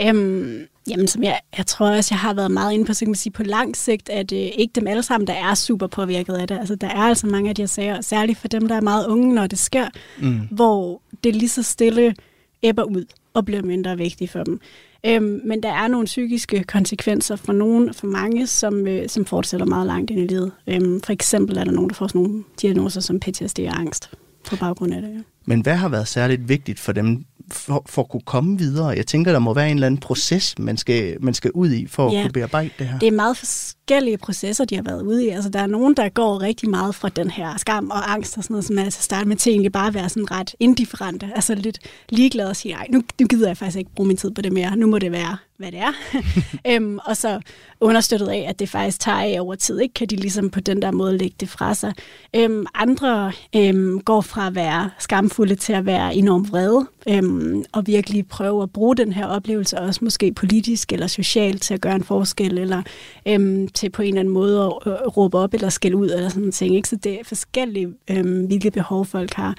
øhm, 0.00 0.66
jamen 0.88 1.08
som 1.08 1.22
jeg, 1.22 1.40
jeg 1.56 1.66
tror 1.66 1.90
også, 1.90 2.14
jeg 2.14 2.20
har 2.20 2.34
været 2.34 2.50
meget 2.50 2.72
inde 2.72 2.84
på, 2.84 2.94
så 2.94 3.00
kan 3.00 3.08
man 3.08 3.14
sige, 3.14 3.32
på 3.32 3.42
lang 3.42 3.76
sigt, 3.76 4.08
at 4.08 4.32
øh, 4.32 4.38
ikke 4.38 4.72
dem 4.74 4.86
alle 4.86 5.02
sammen, 5.02 5.26
der 5.26 5.34
er 5.34 5.54
super 5.54 5.86
påvirket 5.86 6.34
af 6.34 6.48
det. 6.48 6.58
Altså 6.58 6.74
der 6.74 6.88
er 6.88 7.02
altså 7.02 7.26
mange 7.26 7.48
af 7.48 7.54
de 7.54 7.62
her 7.62 7.66
sager, 7.66 8.00
særligt 8.00 8.38
for 8.38 8.48
dem, 8.48 8.68
der 8.68 8.76
er 8.76 8.80
meget 8.80 9.06
unge, 9.06 9.34
når 9.34 9.46
det 9.46 9.58
sker, 9.58 9.88
mm. 10.18 10.40
hvor 10.50 11.02
det 11.24 11.36
lige 11.36 11.48
så 11.48 11.62
stille 11.62 12.14
æbber 12.62 12.82
ud 12.82 13.04
og 13.34 13.44
bliver 13.44 13.62
mindre 13.62 13.96
vigtig 13.96 14.30
for 14.30 14.44
dem. 14.44 14.60
Øhm, 15.06 15.40
men 15.44 15.62
der 15.62 15.72
er 15.72 15.88
nogle 15.88 16.04
psykiske 16.04 16.64
konsekvenser 16.64 17.36
for 17.36 17.52
nogen, 17.52 17.94
for 17.94 18.06
mange, 18.06 18.46
som, 18.46 18.86
øh, 18.86 19.08
som 19.08 19.24
fortsætter 19.24 19.66
meget 19.66 19.86
langt 19.86 20.10
ind 20.10 20.20
i 20.20 20.26
livet. 20.26 20.52
Øhm, 20.66 21.00
for 21.00 21.12
eksempel 21.12 21.56
er 21.56 21.64
der 21.64 21.72
nogen, 21.72 21.88
der 21.88 21.94
får 21.94 22.06
sådan 22.06 22.22
nogle 22.22 22.44
diagnoser 22.62 23.00
som 23.00 23.20
PTSD 23.20 23.60
og 23.60 23.80
angst 23.80 24.10
på 24.48 24.56
baggrund 24.56 24.94
af 24.94 25.02
det. 25.02 25.08
Ja. 25.08 25.20
Men 25.46 25.60
hvad 25.60 25.76
har 25.76 25.88
været 25.88 26.08
særligt 26.08 26.48
vigtigt 26.48 26.80
for 26.80 26.92
dem, 26.92 27.24
for, 27.52 27.82
for 27.86 28.02
at 28.02 28.08
kunne 28.08 28.22
komme 28.26 28.58
videre? 28.58 28.88
Jeg 28.88 29.06
tænker, 29.06 29.32
der 29.32 29.38
må 29.38 29.54
være 29.54 29.70
en 29.70 29.76
eller 29.76 29.86
anden 29.86 30.00
proces, 30.00 30.58
man 30.58 30.76
skal, 30.76 31.16
man 31.20 31.34
skal 31.34 31.50
ud 31.50 31.70
i 31.70 31.86
for 31.86 32.12
ja, 32.12 32.18
at 32.18 32.24
kunne 32.24 32.32
bearbejde 32.32 32.70
det 32.78 32.88
her. 32.88 32.98
Det 32.98 33.06
er 33.06 33.12
meget 33.12 33.36
forskellige 33.36 34.18
processer, 34.18 34.64
de 34.64 34.74
har 34.74 34.82
været 34.82 35.02
ude 35.02 35.26
i. 35.26 35.28
Altså, 35.28 35.50
der 35.50 35.60
er 35.60 35.66
nogen, 35.66 35.94
der 35.94 36.08
går 36.08 36.42
rigtig 36.42 36.70
meget 36.70 36.94
fra 36.94 37.08
den 37.08 37.30
her 37.30 37.56
skam 37.56 37.90
og 37.90 38.12
angst 38.12 38.38
og 38.38 38.44
sådan 38.44 38.54
noget, 38.54 38.64
som 38.64 38.78
altså 38.78 39.02
starter 39.02 39.26
med 39.26 39.36
til 39.36 39.50
egentlig 39.50 39.72
bare 39.72 39.88
at 39.88 39.94
være 39.94 40.08
sådan 40.08 40.30
ret 40.30 40.54
indifferente. 40.60 41.30
Altså 41.34 41.54
lidt 41.54 41.78
ligeglade 42.08 42.50
og 42.50 42.56
sige, 42.56 42.74
nej, 42.74 42.86
nu, 42.90 43.02
nu 43.20 43.26
gider 43.26 43.48
jeg 43.48 43.56
faktisk 43.56 43.78
ikke 43.78 43.90
bruge 43.94 44.06
min 44.06 44.16
tid 44.16 44.30
på 44.30 44.42
det 44.42 44.52
mere. 44.52 44.76
Nu 44.76 44.86
må 44.86 44.98
det 44.98 45.12
være, 45.12 45.36
hvad 45.56 45.72
det 45.72 45.80
er. 45.80 45.92
øhm, 46.70 46.98
og 47.04 47.16
så 47.16 47.40
understøttet 47.80 48.28
af, 48.28 48.46
at 48.48 48.58
det 48.58 48.68
faktisk 48.68 49.00
tager 49.00 49.18
af 49.18 49.40
over 49.40 49.54
tid. 49.54 49.80
Ikke? 49.80 49.94
Kan 49.94 50.06
de 50.06 50.16
ligesom 50.16 50.50
på 50.50 50.60
den 50.60 50.82
der 50.82 50.90
måde 50.90 51.18
lægge 51.18 51.36
det 51.40 51.48
fra 51.48 51.74
sig. 51.74 51.92
Øhm, 52.36 52.66
andre 52.74 53.32
øhm, 53.56 54.00
går 54.00 54.20
fra 54.20 54.46
at 54.46 54.54
være 54.54 54.90
skamfulde 55.36 55.54
til 55.54 55.72
at 55.72 55.86
være 55.86 56.14
enormt 56.14 56.52
vrede, 56.52 56.86
øhm, 57.08 57.64
og 57.72 57.86
virkelig 57.86 58.26
prøve 58.28 58.62
at 58.62 58.70
bruge 58.70 58.96
den 58.96 59.12
her 59.12 59.26
oplevelse, 59.26 59.78
også 59.78 60.00
måske 60.04 60.32
politisk 60.32 60.92
eller 60.92 61.06
socialt, 61.06 61.62
til 61.62 61.74
at 61.74 61.80
gøre 61.80 61.94
en 61.94 62.04
forskel, 62.04 62.58
eller 62.58 62.82
øhm, 63.28 63.68
til 63.68 63.90
på 63.90 64.02
en 64.02 64.08
eller 64.08 64.20
anden 64.20 64.34
måde 64.34 64.60
at 64.60 64.92
øh, 64.92 64.92
råbe 64.92 65.38
op 65.38 65.54
eller 65.54 65.68
skælde 65.68 65.96
ud, 65.96 66.10
eller 66.10 66.28
sådan 66.28 66.40
noget 66.40 66.54
ting. 66.54 66.76
Ikke? 66.76 66.88
Så 66.88 66.96
det 66.96 67.12
er 67.12 67.24
forskellige, 67.24 67.88
øhm, 68.10 68.46
hvilke 68.46 68.70
behov 68.70 69.06
folk 69.06 69.34
har 69.34 69.54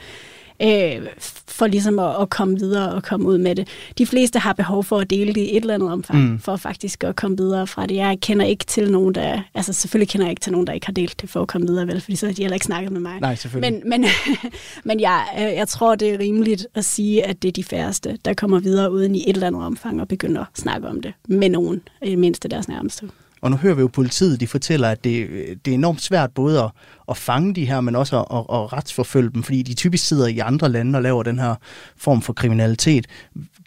øh, 0.62 1.08
for 1.48 1.68
ligesom 1.68 2.00
at, 2.00 2.22
at 2.22 2.30
komme 2.30 2.60
videre 2.60 2.94
og 2.94 3.04
komme 3.04 3.28
ud 3.28 3.38
med 3.38 3.56
det. 3.56 3.68
De 3.98 4.06
fleste 4.06 4.40
har 4.40 4.54
behov 4.54 4.84
for 4.84 5.00
at 5.00 5.10
dele 5.10 5.34
det 5.34 5.42
i 5.42 5.58
et 5.58 5.62
eller 5.62 5.74
andet 5.74 5.92
omfang, 5.92 6.32
mm. 6.32 6.40
for 6.40 6.56
faktisk 6.56 7.04
at 7.04 7.16
komme 7.16 7.38
videre 7.38 7.68
fra 7.68 7.86
det. 7.86 7.96
Jeg 7.96 8.18
kender 8.22 8.46
ikke 8.46 8.66
til 8.66 8.92
nogen, 8.92 9.16
der... 9.16 9.42
Altså 9.54 9.74
selvfølgelig 9.74 10.10
kender 10.10 10.28
jeg 10.28 10.32
ikke 10.32 10.42
til 10.42 10.52
nogen, 10.52 10.68
der 10.68 10.74
ikke 10.74 10.86
har 10.86 10.94
delt 10.94 11.22
det 11.22 11.30
for 11.30 11.42
at 11.42 11.48
komme 11.48 11.68
videre, 11.68 11.88
vel, 11.88 12.02
fordi 12.02 12.16
så 12.16 12.26
har 12.26 12.34
de 12.34 12.42
heller 12.42 12.56
ikke 12.56 12.66
snakket 12.66 12.92
med 12.92 13.02
mig. 13.02 13.20
Nej, 13.22 13.36
selvfølgelig. 13.36 13.82
Men, 13.86 14.02
men, 14.02 14.10
men 14.84 15.00
jeg, 15.00 15.26
øh, 15.38 15.44
jeg 15.44 15.68
tror, 15.68 15.96
det 15.96 16.14
er 16.14 16.20
rimeligt 16.20 16.68
at 16.76 16.86
sige, 16.86 17.26
at 17.26 17.42
det 17.42 17.48
er 17.48 17.54
de 17.54 17.64
færreste, 17.64 18.18
der 18.26 18.34
kommer 18.34 18.60
videre 18.60 18.92
uden 18.92 19.16
i 19.16 19.30
et 19.30 19.34
eller 19.34 19.48
andet 19.48 19.64
omfang 19.64 20.02
og 20.02 20.08
begynder 20.08 20.42
at 20.42 20.48
snakke 20.56 20.88
om 20.88 21.02
det 21.02 21.14
med 21.28 21.50
nogen, 21.50 21.82
i 22.02 22.16
mindste 22.16 22.48
deres 22.48 22.68
nærmeste. 22.68 23.10
Og 23.42 23.52
nu 23.52 23.58
hører 23.58 23.74
vi 23.74 23.82
jo 23.82 23.88
politiet, 23.88 24.40
de 24.40 24.48
fortæller, 24.48 24.90
at 24.90 25.04
det, 25.04 25.30
det 25.66 25.72
er 25.72 25.76
enormt 25.76 26.02
svært 26.02 26.32
både 26.32 26.64
at, 26.64 26.72
at 27.10 27.18
fange 27.18 27.56
de 27.56 27.66
her, 27.66 27.82
men 27.82 27.96
også 27.96 28.20
at, 28.20 28.26
at, 28.32 28.40
at 28.40 28.74
retsforfølge 28.74 29.30
dem, 29.34 29.44
fordi 29.44 29.62
de 29.62 29.74
typisk 29.74 30.08
sidder 30.08 30.28
i 30.28 30.40
andre 30.40 30.70
lande 30.70 30.98
og 30.98 31.04
laver 31.04 31.24
den 31.24 31.40
her 31.40 31.56
form 31.98 32.22
for 32.22 32.34
kriminalitet. 32.34 33.08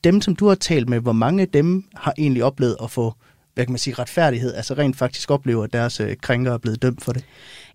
Dem, 0.04 0.20
som 0.20 0.36
du 0.36 0.48
har 0.48 0.54
talt 0.54 0.88
med, 0.88 1.00
hvor 1.00 1.12
mange 1.12 1.42
af 1.42 1.48
dem 1.48 1.84
har 1.94 2.14
egentlig 2.18 2.44
oplevet 2.44 2.76
at 2.82 2.90
få 2.90 3.14
hvad 3.54 3.66
kan 3.66 3.72
man 3.72 3.78
sige, 3.78 3.94
retfærdighed, 3.94 4.54
altså 4.54 4.74
rent 4.74 4.96
faktisk 4.96 5.30
oplever, 5.30 5.64
at 5.64 5.72
deres 5.72 6.00
øh, 6.00 6.16
krænker 6.22 6.52
er 6.52 6.58
blevet 6.58 6.82
dømt 6.82 7.04
for 7.04 7.12
det? 7.12 7.24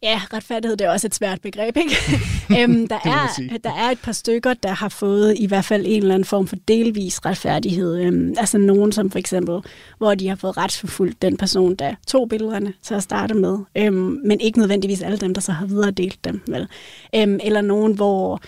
Ja, 0.04 0.22
retfærdighed 0.34 0.78
det 0.78 0.86
er 0.86 0.92
også 0.92 1.08
et 1.08 1.16
svært 1.16 1.42
begreb, 1.42 1.78
ikke? 1.78 1.96
øhm, 2.62 2.88
der, 2.88 2.96
er, 2.96 3.58
der 3.64 3.74
er 3.74 3.92
et 3.92 4.00
par 4.00 4.12
stykker, 4.12 4.54
der 4.54 4.72
har 4.72 4.90
fået 4.90 5.34
i 5.38 5.46
hvert 5.46 5.66
fald 5.66 5.86
en 5.86 6.02
eller 6.02 6.14
anden 6.14 6.26
form 6.26 6.48
for 6.48 6.56
delvis 6.68 7.26
retfærdighed. 7.26 7.98
Øhm, 8.02 8.36
altså 8.38 8.58
nogen 8.58 8.92
som 8.92 9.12
for 9.12 9.20
eksempel, 9.20 9.60
hvor 9.98 10.16
de 10.16 10.28
har 10.28 10.36
fået 10.36 10.58
retsforfulgt 10.58 11.22
den 11.22 11.38
person, 11.38 11.76
der 11.76 11.96
tog 12.08 12.30
billederne 12.30 12.74
til 12.84 12.94
at 12.94 13.04
starte 13.04 13.34
med, 13.34 13.58
øhm, 13.76 14.20
men 14.26 14.42
ikke 14.42 14.60
nødvendigvis 14.60 15.02
alle 15.02 15.18
dem, 15.18 15.34
der 15.34 15.42
så 15.42 15.52
har 15.52 15.66
videre 15.66 15.92
delt 15.92 16.26
dem. 16.26 16.42
Vel? 16.48 16.68
Øhm, 17.16 17.40
eller 17.44 17.62
nogen, 17.62 17.94
hvor 17.94 18.42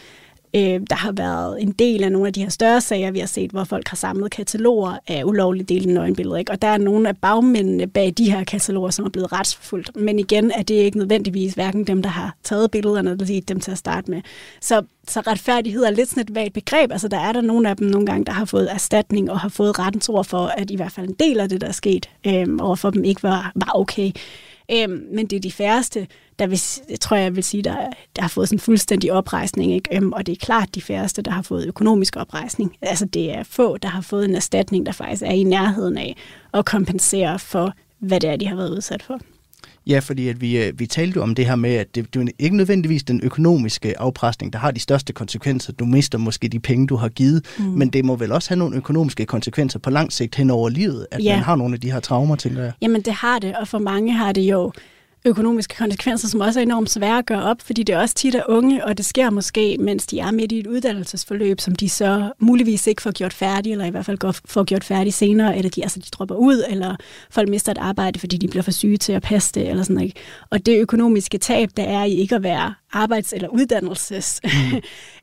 Øh, 0.55 0.81
der 0.89 0.95
har 0.95 1.11
været 1.11 1.61
en 1.61 1.71
del 1.71 2.03
af 2.03 2.11
nogle 2.11 2.27
af 2.27 2.33
de 2.33 2.41
her 2.41 2.49
større 2.49 2.81
sager, 2.81 3.11
vi 3.11 3.19
har 3.19 3.27
set, 3.27 3.51
hvor 3.51 3.63
folk 3.63 3.87
har 3.87 3.95
samlet 3.95 4.31
kataloger 4.31 4.97
af 5.07 5.23
ulovligt 5.23 5.69
delte 5.69 5.89
nøgenbilleder. 5.89 6.37
Ikke? 6.37 6.51
Og 6.51 6.61
der 6.61 6.67
er 6.67 6.77
nogle 6.77 7.09
af 7.09 7.17
bagmændene 7.17 7.87
bag 7.87 8.13
de 8.17 8.31
her 8.31 8.43
kataloger, 8.43 8.89
som 8.89 9.05
er 9.05 9.09
blevet 9.09 9.31
retsforfulgt. 9.31 9.95
Men 9.95 10.19
igen 10.19 10.51
er 10.51 10.63
det 10.63 10.75
ikke 10.75 10.97
nødvendigvis 10.97 11.53
hverken 11.53 11.83
dem, 11.83 12.01
der 12.01 12.09
har 12.09 12.35
taget 12.43 12.71
billederne, 12.71 13.11
eller 13.11 13.25
lige 13.25 13.41
dem 13.41 13.59
til 13.59 13.71
at 13.71 13.77
starte 13.77 14.11
med. 14.11 14.21
Så, 14.61 14.81
så 15.07 15.19
retfærdighed 15.19 15.83
er 15.83 15.91
lidt 15.91 16.09
sådan 16.09 16.23
et 16.23 16.35
vagt 16.35 16.53
begreb. 16.53 16.91
Altså 16.91 17.07
der 17.07 17.19
er 17.19 17.31
der 17.31 17.41
nogle 17.41 17.69
af 17.69 17.77
dem 17.77 17.87
nogle 17.87 18.05
gange, 18.05 18.25
der 18.25 18.31
har 18.31 18.45
fået 18.45 18.71
erstatning 18.71 19.31
og 19.31 19.39
har 19.39 19.49
fået 19.49 19.79
rettens 19.79 20.09
ord 20.09 20.25
for, 20.25 20.45
at 20.45 20.71
i 20.71 20.75
hvert 20.75 20.91
fald 20.91 21.07
en 21.07 21.15
del 21.19 21.39
af 21.39 21.49
det, 21.49 21.61
der 21.61 21.67
er 21.67 21.71
sket 21.71 22.09
øh, 22.27 22.47
overfor 22.59 22.89
dem, 22.89 23.03
ikke 23.03 23.23
var, 23.23 23.51
var 23.55 23.71
okay. 23.75 24.11
Øh, 24.71 24.89
men 25.11 25.25
det 25.27 25.35
er 25.35 25.39
de 25.39 25.51
færreste, 25.51 26.07
der 26.39 26.47
vil, 26.47 26.59
jeg 26.89 26.99
tror 26.99 27.17
jeg 27.17 27.35
vil 27.35 27.43
sige, 27.43 27.63
der, 27.63 27.75
der 28.15 28.21
har 28.21 28.29
fået 28.29 28.47
sådan 28.47 28.55
en 28.55 28.59
fuldstændig 28.59 29.13
oprejsning. 29.13 29.73
Ikke? 29.73 29.95
Øhm, 29.95 30.13
og 30.13 30.25
det 30.25 30.31
er 30.31 30.45
klart 30.45 30.75
de 30.75 30.81
færreste, 30.81 31.21
der 31.21 31.31
har 31.31 31.41
fået 31.41 31.67
økonomisk 31.67 32.15
oprejsning. 32.15 32.75
Altså 32.81 33.05
det 33.05 33.33
er 33.33 33.43
få, 33.43 33.77
der 33.77 33.87
har 33.87 34.01
fået 34.01 34.25
en 34.25 34.35
erstatning, 34.35 34.85
der 34.85 34.91
faktisk 34.91 35.21
er 35.21 35.31
i 35.31 35.43
nærheden 35.43 35.97
af 35.97 36.15
at 36.53 36.65
kompensere 36.65 37.39
for, 37.39 37.73
hvad 37.99 38.19
det 38.19 38.29
er, 38.29 38.35
de 38.35 38.47
har 38.47 38.55
været 38.55 38.69
udsat 38.69 39.03
for. 39.03 39.19
Ja, 39.87 39.99
fordi 39.99 40.27
at 40.27 40.41
vi, 40.41 40.63
øh, 40.63 40.79
vi 40.79 40.85
talte 40.85 41.21
om 41.21 41.35
det 41.35 41.45
her 41.45 41.55
med, 41.55 41.75
at 41.75 41.95
det, 41.95 42.13
det 42.13 42.21
er 42.21 42.27
ikke 42.39 42.57
nødvendigvis 42.57 43.03
den 43.03 43.21
økonomiske 43.23 43.99
afpresning, 43.99 44.53
der 44.53 44.59
har 44.59 44.71
de 44.71 44.79
største 44.79 45.13
konsekvenser. 45.13 45.73
Du 45.73 45.85
mister 45.85 46.17
måske 46.17 46.47
de 46.47 46.59
penge, 46.59 46.87
du 46.87 46.95
har 46.95 47.09
givet, 47.09 47.45
mm. 47.59 47.65
men 47.65 47.89
det 47.89 48.05
må 48.05 48.15
vel 48.15 48.31
også 48.31 48.49
have 48.49 48.59
nogle 48.59 48.75
økonomiske 48.75 49.25
konsekvenser 49.25 49.79
på 49.79 49.89
lang 49.89 50.13
sigt 50.13 50.35
hen 50.35 50.49
over 50.49 50.69
livet, 50.69 51.07
at 51.11 51.23
ja. 51.23 51.35
man 51.35 51.43
har 51.43 51.55
nogle 51.55 51.73
af 51.73 51.81
de 51.81 51.91
her 51.91 51.99
traumer, 51.99 52.35
tænker 52.35 52.63
jeg. 52.63 52.71
Jamen 52.81 53.01
det 53.01 53.13
har 53.13 53.39
det, 53.39 53.55
og 53.55 53.67
for 53.67 53.79
mange 53.79 54.13
har 54.13 54.31
det 54.31 54.41
jo 54.41 54.71
økonomiske 55.27 55.75
konsekvenser, 55.75 56.27
som 56.27 56.41
også 56.41 56.59
er 56.59 56.63
enormt 56.63 56.89
svære 56.89 57.17
at 57.17 57.25
gøre 57.25 57.43
op, 57.43 57.61
fordi 57.61 57.83
det 57.83 57.95
er 57.95 57.99
også 57.99 58.15
tit 58.15 58.35
er 58.35 58.43
unge, 58.49 58.85
og 58.85 58.97
det 58.97 59.05
sker 59.05 59.29
måske, 59.29 59.77
mens 59.79 60.07
de 60.07 60.19
er 60.19 60.31
midt 60.31 60.51
i 60.51 60.59
et 60.59 60.67
uddannelsesforløb, 60.67 61.59
som 61.59 61.75
de 61.75 61.89
så 61.89 62.31
muligvis 62.39 62.87
ikke 62.87 63.01
får 63.01 63.11
gjort 63.11 63.33
færdig, 63.33 63.71
eller 63.71 63.85
i 63.85 63.89
hvert 63.89 64.05
fald 64.05 64.33
får 64.45 64.63
gjort 64.63 64.83
færdig 64.83 65.13
senere, 65.13 65.57
eller 65.57 65.69
de, 65.69 65.83
altså, 65.83 65.99
de 65.99 66.09
dropper 66.11 66.35
ud, 66.35 66.63
eller 66.69 66.95
folk 67.29 67.49
mister 67.49 67.71
et 67.71 67.77
arbejde, 67.77 68.19
fordi 68.19 68.37
de 68.37 68.47
bliver 68.47 68.63
for 68.63 68.71
syge 68.71 68.97
til 68.97 69.13
at 69.13 69.21
passe 69.21 69.53
det, 69.53 69.69
eller 69.69 69.83
sådan 69.83 69.95
noget. 69.95 70.17
Og 70.49 70.65
det 70.65 70.77
økonomiske 70.77 71.37
tab, 71.37 71.69
der 71.77 71.83
er 71.83 72.03
i 72.03 72.13
ikke 72.13 72.35
at 72.35 72.43
være 72.43 72.73
arbejds- 72.93 73.33
eller 73.33 73.47
uddannelses 73.47 74.41
mm. 74.43 74.49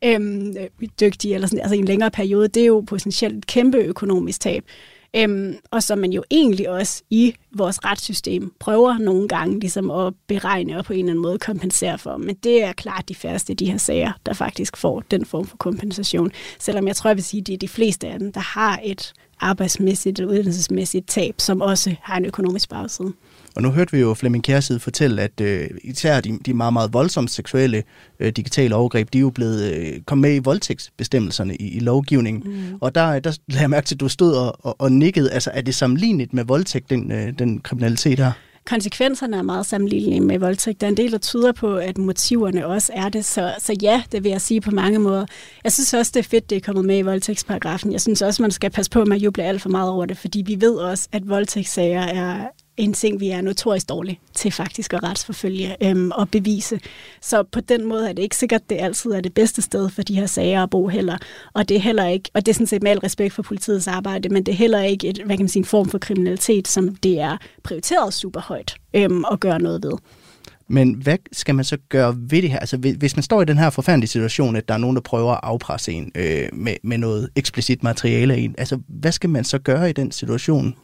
øhm, 0.08 0.54
dygtig, 1.00 1.34
eller 1.34 1.46
sådan, 1.46 1.60
altså 1.60 1.74
i 1.74 1.78
en 1.78 1.84
længere 1.84 2.10
periode, 2.10 2.48
det 2.48 2.62
er 2.62 2.66
jo 2.66 2.84
potentielt 2.86 3.36
et 3.36 3.46
kæmpe 3.46 3.78
økonomisk 3.78 4.40
tab. 4.40 4.64
Øhm, 5.16 5.56
og 5.70 5.82
som 5.82 5.98
man 5.98 6.12
jo 6.12 6.24
egentlig 6.30 6.70
også 6.70 7.02
i 7.10 7.34
vores 7.52 7.84
retssystem 7.84 8.52
prøver 8.58 8.98
nogle 8.98 9.28
gange 9.28 9.60
ligesom 9.60 9.90
at 9.90 10.14
beregne 10.26 10.78
og 10.78 10.84
på 10.84 10.92
en 10.92 10.98
eller 10.98 11.10
anden 11.10 11.22
måde 11.22 11.38
kompensere 11.38 11.98
for. 11.98 12.16
Men 12.16 12.34
det 12.34 12.62
er 12.62 12.72
klart 12.72 13.08
de 13.08 13.14
færreste 13.14 13.50
af 13.50 13.56
de 13.56 13.70
her 13.70 13.78
sager, 13.78 14.12
der 14.26 14.32
faktisk 14.32 14.76
får 14.76 15.02
den 15.10 15.24
form 15.24 15.46
for 15.46 15.56
kompensation. 15.56 16.32
Selvom 16.58 16.86
jeg 16.86 16.96
tror, 16.96 17.10
jeg 17.10 17.16
vil 17.16 17.24
sige, 17.24 17.40
at 17.40 17.46
det 17.46 17.54
er 17.54 17.58
de 17.58 17.68
fleste 17.68 18.08
af 18.08 18.18
dem, 18.18 18.32
der 18.32 18.40
har 18.40 18.80
et 18.84 19.12
arbejdsmæssigt 19.40 20.18
eller 20.18 20.30
uddannelsesmæssigt 20.30 21.08
tab, 21.08 21.34
som 21.38 21.60
også 21.60 21.94
har 22.02 22.16
en 22.16 22.24
økonomisk 22.24 22.68
bagside. 22.68 23.12
Og 23.56 23.62
nu 23.62 23.70
hørte 23.70 23.92
vi 23.92 24.00
jo 24.00 24.14
Flemming 24.14 24.44
Kjærside 24.44 24.80
fortælle, 24.80 25.22
at 25.22 25.40
øh, 25.40 25.70
især 25.84 26.20
de, 26.20 26.38
de 26.46 26.54
meget, 26.54 26.72
meget 26.72 26.92
voldsomme 26.92 27.28
seksuelle 27.28 27.82
øh, 28.20 28.32
digitale 28.32 28.74
overgreb, 28.74 29.12
de 29.12 29.18
er 29.18 29.20
jo 29.20 29.30
blevet 29.30 29.74
øh, 29.74 30.00
kommet 30.06 30.22
med 30.28 30.36
i 30.36 30.38
voldtægtsbestemmelserne 30.38 31.56
i, 31.56 31.68
i 31.68 31.78
lovgivningen. 31.78 32.42
Mm. 32.46 32.78
Og 32.80 32.94
der, 32.94 33.18
der 33.18 33.38
lader 33.48 33.62
jeg 33.62 33.70
mærke 33.70 33.86
til, 33.86 33.94
at 33.94 34.00
du 34.00 34.08
stod 34.08 34.32
og, 34.32 34.56
og, 34.66 34.76
og 34.78 34.92
nikkede. 34.92 35.32
Altså, 35.32 35.50
er 35.54 35.60
det 35.60 35.74
sammenlignet 35.74 36.32
med 36.32 36.44
voldtægt, 36.44 36.90
den, 36.90 37.12
øh, 37.12 37.38
den 37.38 37.60
kriminalitet 37.60 38.18
her? 38.18 38.32
konsekvenserne 38.66 39.36
er 39.36 39.42
meget 39.42 39.66
sammenlignelige 39.66 40.20
med 40.20 40.38
voldtægt. 40.38 40.80
Der 40.80 40.86
er 40.86 40.90
en 40.90 40.96
del, 40.96 41.12
der 41.12 41.18
tyder 41.18 41.52
på, 41.52 41.76
at 41.76 41.98
motiverne 41.98 42.66
også 42.66 42.92
er 42.94 43.08
det. 43.08 43.24
Så, 43.24 43.54
så 43.58 43.76
ja, 43.82 44.02
det 44.12 44.24
vil 44.24 44.30
jeg 44.30 44.40
sige 44.40 44.60
på 44.60 44.70
mange 44.70 44.98
måder. 44.98 45.26
Jeg 45.64 45.72
synes 45.72 45.94
også, 45.94 46.12
det 46.14 46.20
er 46.20 46.28
fedt, 46.28 46.50
det 46.50 46.56
er 46.56 46.60
kommet 46.60 46.84
med 46.84 46.98
i 46.98 47.02
voldtægtsparagrafen. 47.02 47.92
Jeg 47.92 48.00
synes 48.00 48.22
også, 48.22 48.42
man 48.42 48.50
skal 48.50 48.70
passe 48.70 48.90
på 48.90 49.04
med 49.04 49.16
at 49.16 49.22
juble 49.22 49.44
alt 49.44 49.62
for 49.62 49.68
meget 49.68 49.90
over 49.90 50.06
det, 50.06 50.18
fordi 50.18 50.42
vi 50.46 50.60
ved 50.60 50.74
også, 50.74 51.08
at 51.12 51.28
voldtægtssager 51.28 52.02
er 52.02 52.46
en 52.76 52.92
ting, 52.92 53.20
vi 53.20 53.28
er 53.28 53.40
notorisk 53.40 53.88
dårlige 53.88 54.20
til 54.34 54.50
faktisk 54.50 54.92
at 54.92 55.02
retsforfølge 55.02 55.76
øhm, 55.82 56.10
og 56.10 56.28
bevise. 56.28 56.80
Så 57.20 57.42
på 57.42 57.60
den 57.60 57.84
måde 57.84 58.08
er 58.08 58.12
det 58.12 58.22
ikke 58.22 58.36
sikkert, 58.36 58.60
at 58.60 58.70
det 58.70 58.78
altid 58.80 59.10
er 59.10 59.20
det 59.20 59.34
bedste 59.34 59.62
sted 59.62 59.88
for 59.88 60.02
de 60.02 60.14
her 60.14 60.26
sager 60.26 60.62
at 60.62 60.70
bo 60.70 60.88
heller. 60.88 61.18
Og 61.52 61.68
det 61.68 61.76
er 61.76 61.80
heller 61.80 62.06
ikke, 62.06 62.30
og 62.34 62.46
det 62.46 62.52
er 62.52 62.54
sådan 62.54 62.66
set 62.66 62.82
med 62.82 62.90
al 62.90 62.98
respekt 62.98 63.34
for 63.34 63.42
politiets 63.42 63.86
arbejde, 63.86 64.28
men 64.28 64.46
det 64.46 64.52
er 64.52 64.56
heller 64.56 64.80
ikke 64.80 65.08
et, 65.08 65.18
hvad 65.18 65.36
kan 65.36 65.44
man 65.44 65.48
sige, 65.48 65.60
en 65.60 65.64
form 65.64 65.88
for 65.88 65.98
kriminalitet, 65.98 66.68
som 66.68 66.94
det 66.94 67.20
er 67.20 67.36
prioriteret 67.62 68.14
super 68.14 68.40
højt 68.40 68.74
øhm, 68.94 69.24
at 69.32 69.40
gøre 69.40 69.58
noget 69.58 69.84
ved. 69.84 69.92
Men 70.68 70.92
hvad 70.94 71.18
skal 71.32 71.54
man 71.54 71.64
så 71.64 71.76
gøre 71.88 72.16
ved 72.18 72.42
det 72.42 72.50
her? 72.50 72.58
Altså, 72.58 72.76
hvis 72.76 73.16
man 73.16 73.22
står 73.22 73.42
i 73.42 73.44
den 73.44 73.58
her 73.58 73.70
forfærdelige 73.70 74.08
situation, 74.08 74.56
at 74.56 74.68
der 74.68 74.74
er 74.74 74.78
nogen, 74.78 74.96
der 74.96 75.02
prøver 75.02 75.32
at 75.32 75.40
afpresse 75.42 75.92
en 75.92 76.12
øh, 76.14 76.48
med, 76.52 76.74
med 76.82 76.98
noget 76.98 77.28
eksplicit 77.36 77.82
materiale 77.82 78.34
af 78.34 78.38
en, 78.38 78.54
altså, 78.58 78.78
hvad 78.88 79.12
skal 79.12 79.30
man 79.30 79.44
så 79.44 79.58
gøre 79.58 79.90
i 79.90 79.92
den 79.92 80.12
situation? 80.12 80.74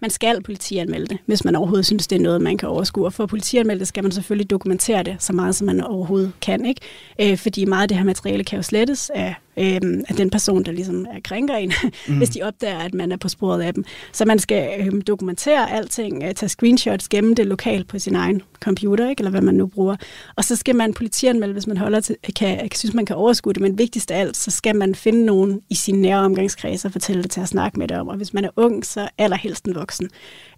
Man 0.00 0.10
skal 0.10 0.42
politianmelde 0.42 1.06
det, 1.06 1.18
hvis 1.26 1.44
man 1.44 1.56
overhovedet 1.56 1.86
synes, 1.86 2.06
det 2.06 2.16
er 2.16 2.22
noget, 2.22 2.40
man 2.40 2.58
kan 2.58 2.68
overskue. 2.68 3.06
Og 3.06 3.12
for 3.12 3.22
at 3.22 3.28
politianmelde 3.30 3.80
det, 3.80 3.88
skal 3.88 4.02
man 4.02 4.12
selvfølgelig 4.12 4.50
dokumentere 4.50 5.02
det 5.02 5.16
så 5.18 5.32
meget, 5.32 5.54
som 5.54 5.66
man 5.66 5.80
overhovedet 5.80 6.32
kan. 6.40 6.64
Ikke? 6.66 6.80
Øh, 7.20 7.38
fordi 7.38 7.64
meget 7.64 7.82
af 7.82 7.88
det 7.88 7.96
her 7.96 8.04
materiale 8.04 8.44
kan 8.44 8.56
jo 8.56 8.62
slettes 8.62 9.10
af 9.14 9.34
øh, 9.58 10.04
af 10.08 10.14
den 10.16 10.30
person, 10.30 10.62
der 10.62 10.72
ligesom 10.72 11.06
er 11.10 11.20
krænker 11.24 11.54
en, 11.54 11.72
mm. 12.08 12.16
hvis 12.16 12.28
de 12.28 12.42
opdager, 12.42 12.78
at 12.78 12.94
man 12.94 13.12
er 13.12 13.16
på 13.16 13.28
sporet 13.28 13.62
af 13.62 13.74
dem. 13.74 13.84
Så 14.12 14.24
man 14.24 14.38
skal 14.38 14.68
øh, 14.80 15.02
dokumentere 15.06 15.70
alting, 15.70 16.22
øh, 16.22 16.34
tage 16.34 16.48
screenshots, 16.48 17.08
gemme 17.08 17.34
det 17.34 17.46
lokalt 17.46 17.88
på 17.88 17.98
sin 17.98 18.14
egen 18.14 18.42
computer, 18.60 19.10
ikke? 19.10 19.20
eller 19.20 19.30
hvad 19.30 19.40
man 19.40 19.54
nu 19.54 19.66
bruger. 19.66 19.96
Og 20.36 20.44
så 20.44 20.56
skal 20.56 20.76
man 20.76 20.94
politianmelde, 20.94 21.52
hvis 21.52 21.66
man 21.66 21.76
holder 21.76 22.00
til, 22.00 22.16
kan, 22.36 22.58
kan, 22.58 22.70
synes, 22.74 22.94
man 22.94 23.06
kan 23.06 23.16
overskue 23.16 23.52
det, 23.52 23.62
men 23.62 23.78
vigtigst 23.78 24.10
af 24.10 24.20
alt, 24.20 24.36
så 24.36 24.50
skal 24.50 24.76
man 24.76 24.94
finde 24.94 25.24
nogen 25.24 25.60
i 25.70 25.74
sin 25.74 26.00
nære 26.00 26.24
omgangskreds 26.24 26.84
og 26.84 26.92
fortælle 26.92 27.22
det 27.22 27.30
til 27.30 27.40
at 27.40 27.48
snakke 27.48 27.78
med 27.78 27.88
det 27.88 27.96
om. 27.96 28.08
Og 28.08 28.16
hvis 28.16 28.34
man 28.34 28.44
er 28.44 28.50
ung, 28.56 28.86
så 28.86 29.08
allerhelst 29.18 29.64
en 29.64 29.74
voksen. 29.74 30.10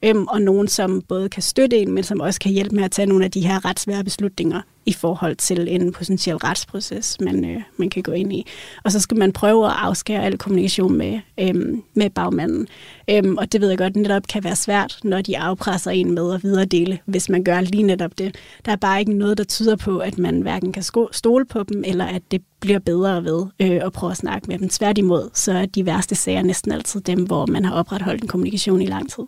Øhm, 0.05 0.27
og 0.27 0.43
nogen, 0.43 0.69
som 0.69 1.03
både 1.09 1.29
kan 1.29 1.43
støtte 1.43 1.79
en, 1.79 1.93
men 1.93 2.05
som 2.05 2.21
også 2.21 2.41
kan 2.41 2.53
hjælpe 2.53 2.77
med 2.77 2.85
at 2.85 2.91
tage 2.91 3.07
nogle 3.07 3.25
af 3.25 3.31
de 3.31 3.41
her 3.41 3.65
ret 3.65 3.81
svære 3.81 4.05
beslutninger 4.05 4.61
i 4.87 4.93
forhold 4.93 5.37
til 5.37 5.69
en 5.69 5.93
potentiel 5.93 6.37
retsproces, 6.37 7.17
man, 7.21 7.45
øh, 7.45 7.63
man 7.77 7.91
kan 7.91 8.03
gå 8.03 8.13
ind 8.13 8.33
i. 8.33 8.47
Og 8.85 8.93
så 8.93 9.01
skal 9.01 9.17
man 9.17 9.33
prøve 9.33 9.67
at 9.67 9.73
afskære 9.77 10.25
al 10.25 10.39
kommunikation 10.39 10.99
med, 10.99 11.21
øhm, 11.41 11.83
med 11.95 12.11
bagmanden. 12.11 12.69
Øhm, 13.11 13.37
og 13.37 13.53
det 13.53 13.61
ved 13.61 13.69
jeg 13.69 13.79
godt 13.79 13.97
netop 13.97 14.23
kan 14.29 14.45
være 14.45 14.57
svært, 14.57 14.99
når 15.05 15.21
de 15.21 15.39
afpresser 15.39 15.91
en 15.91 16.15
med 16.15 16.35
at 16.35 16.43
videredele, 16.43 16.99
hvis 17.05 17.29
man 17.29 17.45
gør 17.45 17.61
lige 17.61 17.83
netop 17.83 18.19
det. 18.19 18.35
Der 18.65 18.73
er 18.73 18.77
bare 18.77 19.01
ikke 19.01 19.13
noget, 19.13 19.39
der 19.39 19.45
tyder 19.45 19.77
på, 19.77 19.99
at 19.99 20.19
man 20.19 20.41
hverken 20.41 20.73
kan 20.73 20.83
stole 21.13 21.45
på 21.45 21.63
dem, 21.63 21.85
eller 21.87 22.05
at 22.05 22.23
det 22.31 22.43
bliver 22.61 22.79
bedre 22.79 23.25
ved 23.25 23.47
øh, 23.61 23.81
at 23.85 23.93
prøve 23.93 24.11
at 24.11 24.17
snakke 24.17 24.49
med 24.49 24.59
dem. 24.59 24.69
Tværtimod, 24.69 25.31
så 25.35 25.53
er 25.53 25.67
de 25.67 25.87
værste 25.87 26.15
sager 26.15 26.43
næsten 26.43 26.73
altid 26.73 27.01
dem, 27.01 27.25
hvor 27.25 27.47
man 27.47 27.65
har 27.65 27.75
opretholdt 27.75 28.23
en 28.23 28.29
kommunikation 28.29 28.83
i 28.83 28.87
lang 28.87 29.11
tid. 29.11 29.25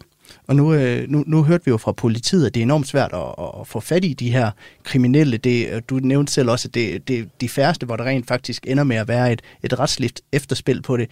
Og 0.46 0.56
nu, 0.56 0.74
øh, 0.74 1.08
nu, 1.08 1.24
nu 1.26 1.42
hørte 1.42 1.64
vi 1.64 1.70
jo 1.70 1.76
fra 1.76 1.92
politiet, 1.92 2.46
at 2.46 2.54
det 2.54 2.60
er 2.60 2.64
enormt 2.64 2.88
svært 2.88 3.10
at, 3.12 3.44
at 3.60 3.66
få 3.66 3.80
fat 3.80 4.04
i 4.04 4.12
de 4.12 4.32
her 4.32 4.50
kriminelle. 4.84 5.36
Det, 5.36 5.90
du 5.90 5.94
nævnte 5.94 6.32
selv 6.32 6.50
også, 6.50 6.68
at 6.68 6.74
det, 6.74 7.08
det 7.08 7.28
de 7.40 7.48
færreste, 7.48 7.86
hvor 7.86 7.96
der 7.96 8.04
rent 8.04 8.26
faktisk 8.26 8.66
ender 8.66 8.84
med 8.84 8.96
at 8.96 9.08
være 9.08 9.32
et, 9.32 9.42
et 9.62 9.78
retsligt 9.78 10.20
efterspil 10.32 10.82
på 10.82 10.96
det. 10.96 11.10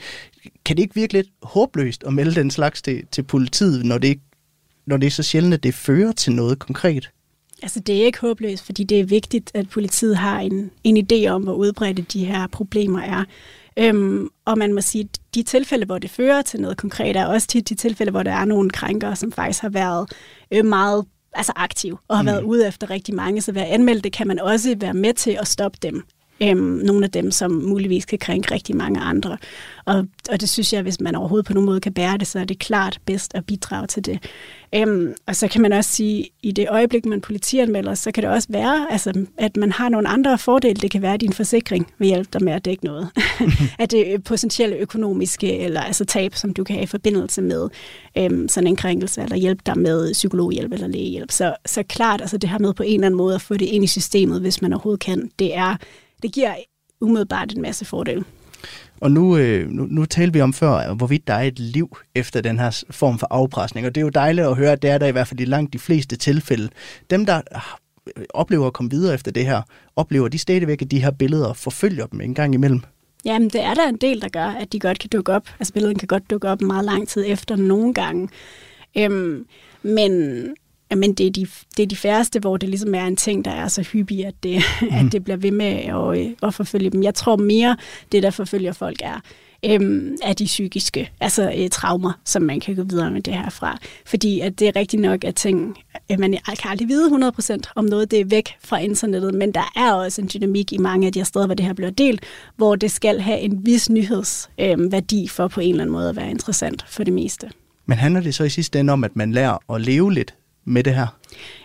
Kan 0.64 0.76
det 0.76 0.82
ikke 0.82 0.94
virke 0.94 1.12
lidt 1.12 1.28
håbløst 1.42 2.04
at 2.06 2.12
melde 2.12 2.34
den 2.34 2.50
slags 2.50 2.82
til, 2.82 3.02
til 3.10 3.22
politiet, 3.22 3.84
når 3.84 3.98
det, 3.98 4.20
når 4.86 4.96
det 4.96 5.06
er 5.06 5.10
så 5.10 5.22
sjældent, 5.22 5.54
at 5.54 5.62
det 5.62 5.74
fører 5.74 6.12
til 6.12 6.32
noget 6.32 6.58
konkret? 6.58 7.10
Altså, 7.62 7.80
det 7.80 8.00
er 8.00 8.04
ikke 8.04 8.20
håbløst, 8.20 8.64
fordi 8.64 8.84
det 8.84 9.00
er 9.00 9.04
vigtigt, 9.04 9.50
at 9.54 9.68
politiet 9.68 10.16
har 10.16 10.40
en, 10.40 10.70
en 10.84 11.06
idé 11.06 11.26
om, 11.26 11.42
hvor 11.42 11.54
udbredte 11.54 12.02
de 12.02 12.24
her 12.24 12.46
problemer 12.46 13.02
er. 13.02 13.24
Øhm, 13.80 14.28
og 14.44 14.58
man 14.58 14.72
må 14.72 14.80
sige, 14.80 15.04
at 15.04 15.18
de 15.34 15.42
tilfælde, 15.42 15.86
hvor 15.86 15.98
det 15.98 16.10
fører 16.10 16.42
til 16.42 16.60
noget 16.60 16.76
konkret, 16.76 17.16
er 17.16 17.26
også 17.26 17.46
tit 17.46 17.68
de 17.68 17.74
tilfælde, 17.74 18.10
hvor 18.10 18.22
der 18.22 18.32
er 18.32 18.44
nogle 18.44 18.70
krænkere, 18.70 19.16
som 19.16 19.32
faktisk 19.32 19.62
har 19.62 19.68
været 19.68 20.12
øh, 20.50 20.64
meget 20.64 21.04
altså 21.34 21.52
aktiv 21.56 21.98
og 22.08 22.16
har 22.16 22.22
mm. 22.22 22.26
været 22.26 22.42
ude 22.42 22.68
efter 22.68 22.90
rigtig 22.90 23.14
mange. 23.14 23.42
Så 23.42 23.52
ved 23.52 23.62
at 23.62 23.68
anmelde 23.68 24.00
det, 24.00 24.12
kan 24.12 24.28
man 24.28 24.38
også 24.38 24.76
være 24.80 24.94
med 24.94 25.14
til 25.14 25.36
at 25.40 25.48
stoppe 25.48 25.78
dem 25.82 26.04
øhm, 26.42 26.58
nogle 26.58 27.04
af 27.04 27.10
dem, 27.10 27.30
som 27.30 27.50
muligvis 27.50 28.04
kan 28.04 28.18
krænke 28.18 28.54
rigtig 28.54 28.76
mange 28.76 29.00
andre. 29.00 29.36
Og, 29.84 30.06
og 30.30 30.40
det 30.40 30.48
synes 30.48 30.72
jeg, 30.72 30.82
hvis 30.82 31.00
man 31.00 31.14
overhovedet 31.14 31.46
på 31.46 31.54
nogen 31.54 31.66
måde 31.66 31.80
kan 31.80 31.92
bære 31.92 32.18
det, 32.18 32.26
så 32.26 32.38
er 32.38 32.44
det 32.44 32.58
klart 32.58 33.00
bedst 33.06 33.34
at 33.34 33.46
bidrage 33.46 33.86
til 33.86 34.04
det. 34.04 34.18
Øhm, 34.74 35.14
og 35.26 35.36
så 35.36 35.48
kan 35.48 35.62
man 35.62 35.72
også 35.72 35.90
sige, 35.90 36.20
at 36.20 36.28
i 36.42 36.52
det 36.52 36.66
øjeblik, 36.68 37.06
man 37.06 37.20
politianmelder, 37.20 37.94
så 37.94 38.12
kan 38.12 38.22
det 38.22 38.30
også 38.30 38.48
være, 38.50 38.86
altså, 38.90 39.26
at 39.38 39.56
man 39.56 39.72
har 39.72 39.88
nogle 39.88 40.08
andre 40.08 40.38
fordele. 40.38 40.74
Det 40.74 40.90
kan 40.90 41.02
være, 41.02 41.14
at 41.14 41.20
din 41.20 41.32
forsikring 41.32 41.92
vil 41.98 42.08
hjælpe 42.08 42.28
dig 42.32 42.44
med 42.44 42.52
at 42.52 42.64
dække 42.64 42.84
noget. 42.84 43.08
at 43.78 43.90
det 43.90 44.14
er 44.14 44.18
potentielle 44.18 44.76
økonomiske 44.76 45.58
eller 45.58 45.80
altså 45.80 46.04
tab, 46.04 46.34
som 46.34 46.54
du 46.54 46.64
kan 46.64 46.74
have 46.74 46.82
i 46.82 46.86
forbindelse 46.86 47.42
med 47.42 47.68
øhm, 48.18 48.48
sådan 48.48 48.66
en 48.66 48.76
krænkelse, 48.76 49.22
eller 49.22 49.36
hjælpe 49.36 49.62
dig 49.66 49.78
med 49.78 50.12
psykologhjælp 50.12 50.72
eller 50.72 50.86
lægehjælp. 50.86 51.30
Så, 51.30 51.54
så 51.66 51.82
klart, 51.82 52.20
altså 52.20 52.38
det 52.38 52.50
her 52.50 52.58
med 52.58 52.74
på 52.74 52.82
en 52.82 52.94
eller 52.94 53.06
anden 53.06 53.18
måde 53.18 53.34
at 53.34 53.42
få 53.42 53.54
det 53.54 53.66
ind 53.66 53.84
i 53.84 53.86
systemet, 53.86 54.40
hvis 54.40 54.62
man 54.62 54.72
overhovedet 54.72 55.00
kan, 55.00 55.30
det 55.38 55.56
er 55.56 55.76
det 56.22 56.32
giver 56.32 56.54
umiddelbart 57.00 57.52
en 57.52 57.62
masse 57.62 57.84
fordele. 57.84 58.24
Og 59.00 59.10
nu, 59.10 59.36
øh, 59.36 59.70
nu, 59.70 59.86
nu 59.90 60.04
talte 60.04 60.32
vi 60.32 60.40
om 60.40 60.52
før, 60.52 60.94
hvorvidt 60.94 61.26
der 61.26 61.34
er 61.34 61.42
et 61.42 61.58
liv 61.58 61.96
efter 62.14 62.40
den 62.40 62.58
her 62.58 62.84
form 62.90 63.18
for 63.18 63.26
afpresning, 63.30 63.86
og 63.86 63.94
det 63.94 64.00
er 64.00 64.04
jo 64.04 64.08
dejligt 64.08 64.46
at 64.46 64.56
høre, 64.56 64.72
at 64.72 64.82
det 64.82 64.90
er 64.90 64.98
der 64.98 65.06
i 65.06 65.10
hvert 65.10 65.28
fald 65.28 65.40
i 65.40 65.44
langt 65.44 65.72
de 65.72 65.78
fleste 65.78 66.16
tilfælde. 66.16 66.68
Dem, 67.10 67.26
der 67.26 67.40
oplever 68.34 68.66
at 68.66 68.72
komme 68.72 68.90
videre 68.90 69.14
efter 69.14 69.30
det 69.30 69.46
her, 69.46 69.62
oplever 69.96 70.28
de 70.28 70.38
stadigvæk, 70.38 70.82
at 70.82 70.90
de 70.90 71.02
her 71.02 71.10
billeder 71.10 71.52
forfølger 71.52 72.06
dem 72.06 72.20
en 72.20 72.34
gang 72.34 72.54
imellem. 72.54 72.80
Jamen, 73.24 73.48
det 73.48 73.62
er 73.62 73.74
der 73.74 73.88
en 73.88 73.96
del, 73.96 74.22
der 74.22 74.28
gør, 74.28 74.46
at 74.46 74.72
de 74.72 74.80
godt 74.80 74.98
kan 74.98 75.10
dukke 75.10 75.32
op. 75.32 75.48
Altså, 75.58 75.72
billedet 75.72 75.98
kan 75.98 76.08
godt 76.08 76.30
dukke 76.30 76.48
op 76.48 76.60
meget 76.60 76.84
lang 76.84 77.08
tid 77.08 77.24
efter 77.26 77.56
nogle 77.56 77.94
gange. 77.94 78.28
Øhm, 78.98 79.46
men 79.82 80.42
men 80.96 81.14
det 81.14 81.26
er, 81.26 81.30
de, 81.30 81.46
det 81.76 81.82
er 81.82 81.86
de 81.86 81.96
færreste, 81.96 82.40
hvor 82.40 82.56
det 82.56 82.68
ligesom 82.68 82.94
er 82.94 83.06
en 83.06 83.16
ting, 83.16 83.44
der 83.44 83.50
er 83.50 83.68
så 83.68 83.82
hyppig, 83.82 84.26
at 84.26 84.34
det, 84.42 84.62
mm. 84.82 84.88
at 84.92 85.12
det 85.12 85.24
bliver 85.24 85.36
ved 85.36 85.50
med 85.50 85.66
at, 85.66 86.18
øh, 86.18 86.32
at 86.42 86.54
forfølge 86.54 86.90
dem. 86.90 87.02
Jeg 87.02 87.14
tror 87.14 87.36
mere, 87.36 87.76
det 88.12 88.22
der 88.22 88.30
forfølger 88.30 88.72
folk 88.72 89.00
er 89.02 89.20
øhm, 89.64 90.16
af 90.22 90.36
de 90.36 90.44
psykiske 90.44 91.10
altså, 91.20 91.52
øh, 91.56 91.68
traumer, 91.70 92.12
som 92.24 92.42
man 92.42 92.60
kan 92.60 92.76
gå 92.76 92.82
videre 92.82 93.10
med 93.10 93.20
det 93.20 93.34
her 93.34 93.50
fra. 93.50 93.78
Fordi 94.06 94.40
at 94.40 94.58
det 94.58 94.68
er 94.68 94.76
rigtigt 94.76 95.02
nok, 95.02 95.24
at 95.24 95.34
ting, 95.34 95.76
at 96.08 96.18
man 96.18 96.38
kan 96.46 96.70
aldrig 96.70 96.88
vide 96.88 97.30
100% 97.38 97.58
om 97.76 97.84
noget 97.84 98.10
det 98.10 98.20
er 98.20 98.24
væk 98.24 98.48
fra 98.64 98.78
internettet, 98.78 99.34
men 99.34 99.52
der 99.52 99.72
er 99.76 99.92
også 99.92 100.22
en 100.22 100.30
dynamik 100.34 100.72
i 100.72 100.78
mange 100.78 101.06
af 101.06 101.12
de 101.12 101.18
her 101.18 101.24
steder, 101.24 101.46
hvor 101.46 101.54
det 101.54 101.66
her 101.66 101.72
bliver 101.72 101.90
delt, 101.90 102.24
hvor 102.56 102.76
det 102.76 102.90
skal 102.90 103.20
have 103.20 103.38
en 103.38 103.66
vis 103.66 103.90
nyhedsværdi 103.90 105.22
øh, 105.22 105.28
for 105.28 105.48
på 105.48 105.60
en 105.60 105.70
eller 105.70 105.82
anden 105.82 105.92
måde 105.92 106.08
at 106.08 106.16
være 106.16 106.30
interessant 106.30 106.84
for 106.88 107.04
det 107.04 107.12
meste. 107.12 107.50
Men 107.86 107.98
handler 107.98 108.20
det 108.20 108.34
så 108.34 108.44
i 108.44 108.48
sidste 108.48 108.80
ende 108.80 108.92
om, 108.92 109.04
at 109.04 109.16
man 109.16 109.32
lærer 109.32 109.74
at 109.74 109.80
leve 109.80 110.12
lidt 110.12 110.34
med 110.64 110.84
det 110.84 110.94
her? 110.94 111.06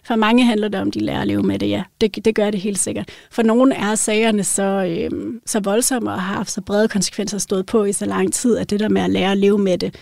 For 0.06 0.16
mange 0.16 0.46
handler 0.46 0.68
det 0.68 0.82
om, 0.82 0.88
at 0.88 0.94
de 0.94 1.00
lærer 1.00 1.22
at 1.22 1.28
leve 1.28 1.44
med 1.44 1.60
det, 1.60 1.70
ja. 1.70 1.84
Det, 2.02 2.26
det 2.26 2.36
gør 2.36 2.52
det 2.52 2.60
helt 2.60 2.80
sikkert. 2.80 3.10
For 3.32 3.44
nogle 3.44 3.76
er 3.76 3.96
sagerne 3.96 4.44
så, 4.44 4.64
øhm, 4.64 5.42
så 5.46 5.60
voldsomme 5.60 6.12
og 6.12 6.22
har 6.22 6.36
haft 6.36 6.52
så 6.52 6.62
brede 6.62 6.88
konsekvenser 6.88 7.38
stået 7.38 7.66
på 7.66 7.84
i 7.84 7.94
så 7.94 8.06
lang 8.06 8.34
tid, 8.34 8.58
at 8.58 8.70
det 8.70 8.80
der 8.80 8.90
med 8.90 9.02
at 9.02 9.10
lære 9.10 9.32
at 9.32 9.38
leve 9.38 9.58
med 9.58 9.78
det, 9.78 9.96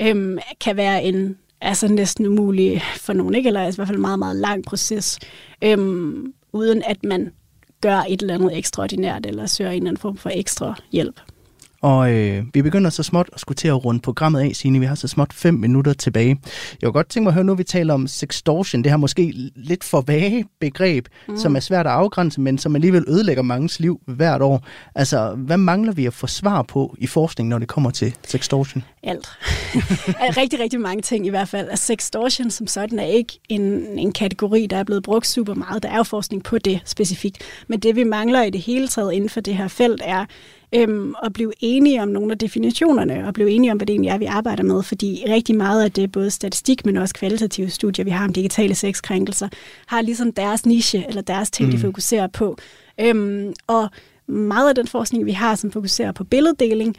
øhm, 0.00 0.38
kan 0.60 0.76
være 0.76 1.04
en 1.04 1.36
altså 1.60 1.88
næsten 1.88 2.26
umulig 2.26 2.82
for 2.96 3.12
nogen, 3.12 3.34
ikke? 3.34 3.46
eller 3.46 3.60
i 3.60 3.72
hvert 3.74 3.88
fald 3.88 3.96
en 3.96 4.00
meget, 4.00 4.18
meget 4.18 4.36
lang 4.36 4.64
proces, 4.64 5.18
øhm, 5.62 6.32
uden 6.52 6.82
at 6.86 7.04
man 7.04 7.32
gør 7.80 7.96
et 8.08 8.20
eller 8.22 8.34
andet 8.34 8.58
ekstraordinært, 8.58 9.26
eller 9.26 9.46
søger 9.46 9.70
en 9.70 9.76
eller 9.76 9.90
anden 9.90 10.00
form 10.00 10.16
for 10.16 10.30
ekstra 10.34 10.74
hjælp. 10.92 11.20
Og 11.82 12.12
øh, 12.12 12.44
vi 12.54 12.62
begynder 12.62 12.90
så 12.90 13.02
småt 13.02 13.30
at 13.32 13.40
skulle 13.40 13.56
til 13.56 13.68
at 13.68 13.84
runde 13.84 14.00
programmet 14.00 14.40
af, 14.40 14.50
Signe. 14.54 14.80
Vi 14.80 14.86
har 14.86 14.94
så 14.94 15.08
småt 15.08 15.32
fem 15.32 15.54
minutter 15.54 15.92
tilbage. 15.92 16.28
Jeg 16.28 16.86
kunne 16.86 16.92
godt 16.92 17.08
tænke 17.08 17.24
mig 17.24 17.30
at 17.30 17.34
høre, 17.34 17.44
nu 17.44 17.54
vi 17.54 17.64
taler 17.64 17.94
om 17.94 18.06
sextortion, 18.06 18.82
det 18.82 18.92
her 18.92 18.96
måske 18.96 19.32
lidt 19.56 19.84
for 19.84 20.00
vage 20.00 20.44
begreb, 20.60 21.08
mm. 21.28 21.36
som 21.36 21.56
er 21.56 21.60
svært 21.60 21.86
at 21.86 21.92
afgrænse, 21.92 22.40
men 22.40 22.58
som 22.58 22.74
alligevel 22.74 23.04
ødelægger 23.08 23.42
mangens 23.42 23.80
liv 23.80 24.00
hvert 24.06 24.42
år. 24.42 24.66
Altså, 24.94 25.34
hvad 25.34 25.56
mangler 25.56 25.92
vi 25.92 26.06
at 26.06 26.14
få 26.14 26.26
svar 26.26 26.62
på 26.62 26.96
i 26.98 27.06
forskning, 27.06 27.48
når 27.48 27.58
det 27.58 27.68
kommer 27.68 27.90
til 27.90 28.14
sextortion? 28.26 28.84
Alt. 29.02 29.28
rigtig, 30.40 30.60
rigtig 30.60 30.80
mange 30.80 31.02
ting 31.02 31.26
i 31.26 31.30
hvert 31.30 31.48
fald. 31.48 31.68
Altså, 31.68 31.86
sextortion 31.86 32.50
som 32.50 32.66
sådan 32.66 32.98
er 32.98 33.06
ikke 33.06 33.38
en, 33.48 33.62
en 33.98 34.12
kategori, 34.12 34.66
der 34.66 34.76
er 34.76 34.84
blevet 34.84 35.02
brugt 35.02 35.26
super 35.26 35.54
meget. 35.54 35.82
Der 35.82 35.88
er 35.88 35.96
jo 35.96 36.02
forskning 36.02 36.44
på 36.44 36.58
det 36.58 36.80
specifikt. 36.84 37.42
Men 37.68 37.80
det, 37.80 37.96
vi 37.96 38.04
mangler 38.04 38.42
i 38.42 38.50
det 38.50 38.60
hele 38.60 38.88
taget 38.88 39.12
inden 39.12 39.30
for 39.30 39.40
det 39.40 39.56
her 39.56 39.68
felt, 39.68 40.02
er 40.04 40.24
øhm, 40.74 41.14
at 41.22 41.32
blive 41.32 41.52
enige 41.60 42.02
om 42.02 42.08
nogle 42.08 42.32
af 42.32 42.38
definitionerne, 42.38 43.26
og 43.26 43.34
blive 43.34 43.50
enige 43.50 43.70
om, 43.70 43.76
hvad 43.76 43.86
det 43.86 43.92
egentlig 43.92 44.10
er, 44.10 44.18
vi 44.18 44.24
arbejder 44.24 44.62
med, 44.62 44.82
fordi 44.82 45.24
rigtig 45.28 45.56
meget 45.56 45.84
af 45.84 45.92
det, 45.92 46.12
både 46.12 46.30
statistik, 46.30 46.86
men 46.86 46.96
også 46.96 47.14
kvalitative 47.14 47.70
studier, 47.70 48.04
vi 48.04 48.10
har 48.10 48.24
om 48.24 48.32
digitale 48.32 48.74
sexkrænkelser, 48.74 49.48
har 49.86 50.02
ligesom 50.02 50.32
deres 50.32 50.66
niche, 50.66 51.04
eller 51.08 51.22
deres 51.22 51.50
ting, 51.50 51.68
mm. 51.68 51.72
de 51.74 51.78
fokuserer 51.78 52.26
på. 52.26 52.56
Øhm, 53.00 53.52
og 53.66 53.88
meget 54.26 54.68
af 54.68 54.74
den 54.74 54.86
forskning, 54.86 55.26
vi 55.26 55.32
har, 55.32 55.54
som 55.54 55.70
fokuserer 55.70 56.12
på 56.12 56.24
billeddeling, 56.24 56.96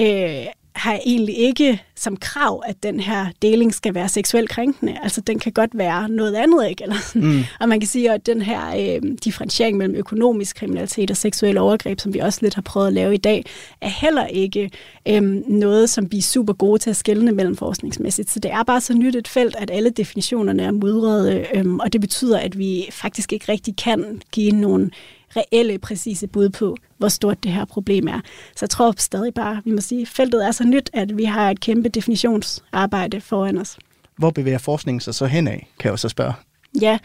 øh, 0.00 0.46
har 0.72 1.00
egentlig 1.06 1.38
ikke 1.38 1.82
som 1.96 2.16
krav, 2.16 2.62
at 2.66 2.82
den 2.82 3.00
her 3.00 3.26
deling 3.42 3.74
skal 3.74 3.94
være 3.94 4.08
seksuelt 4.08 4.50
krænkende. 4.50 4.98
Altså, 5.02 5.20
den 5.20 5.38
kan 5.38 5.52
godt 5.52 5.70
være 5.74 6.08
noget 6.08 6.34
andet, 6.34 6.68
ikke? 6.68 6.82
Eller 6.82 6.96
Mm. 7.14 7.40
Og 7.60 7.68
man 7.68 7.80
kan 7.80 7.86
sige, 7.86 8.12
at 8.12 8.26
den 8.26 8.42
her 8.42 8.60
øh, 8.76 9.12
differentiering 9.24 9.76
mellem 9.76 9.96
økonomisk 9.96 10.56
kriminalitet 10.56 11.10
og 11.10 11.16
seksuel 11.16 11.58
overgreb, 11.58 12.00
som 12.00 12.14
vi 12.14 12.18
også 12.18 12.38
lidt 12.42 12.54
har 12.54 12.62
prøvet 12.62 12.86
at 12.86 12.92
lave 12.92 13.14
i 13.14 13.16
dag, 13.16 13.44
er 13.80 13.88
heller 13.88 14.26
ikke 14.26 14.70
øh, 15.08 15.22
noget, 15.48 15.90
som 15.90 16.12
vi 16.12 16.18
er 16.18 16.22
super 16.22 16.52
gode 16.52 16.78
til 16.78 16.90
at 16.90 16.96
skelne 16.96 17.32
mellem 17.32 17.56
forskningsmæssigt. 17.56 18.30
Så 18.30 18.40
det 18.40 18.50
er 18.50 18.62
bare 18.62 18.80
så 18.80 18.94
nyt 18.94 19.16
et 19.16 19.28
felt, 19.28 19.56
at 19.58 19.70
alle 19.70 19.90
definitionerne 19.90 20.62
er 20.62 20.70
mudrede, 20.70 21.46
øh, 21.54 21.74
og 21.74 21.92
det 21.92 22.00
betyder, 22.00 22.38
at 22.38 22.58
vi 22.58 22.88
faktisk 22.90 23.32
ikke 23.32 23.52
rigtig 23.52 23.76
kan 23.76 24.22
give 24.32 24.52
nogen 24.52 24.92
reelle, 25.36 25.78
præcise 25.78 26.26
bud 26.26 26.48
på, 26.48 26.76
hvor 26.98 27.08
stort 27.08 27.44
det 27.44 27.52
her 27.52 27.64
problem 27.64 28.08
er. 28.08 28.20
Så 28.56 28.58
jeg 28.60 28.70
tror 28.70 28.94
stadig 28.98 29.34
bare, 29.34 29.62
vi 29.64 29.70
må 29.70 29.80
sige, 29.80 30.02
at 30.02 30.08
feltet 30.08 30.46
er 30.46 30.50
så 30.50 30.64
nyt, 30.64 30.90
at 30.92 31.16
vi 31.16 31.24
har 31.24 31.50
et 31.50 31.60
kæmpe 31.60 31.88
definitionsarbejde 31.88 33.20
foran 33.20 33.58
os. 33.58 33.78
Hvor 34.16 34.30
bevæger 34.30 34.58
forskningen 34.58 35.00
sig 35.00 35.14
så 35.14 35.26
henad, 35.26 35.58
kan 35.78 35.90
jeg 35.90 35.98
så 35.98 36.08
spørge? 36.08 36.32
Ja, 36.80 36.98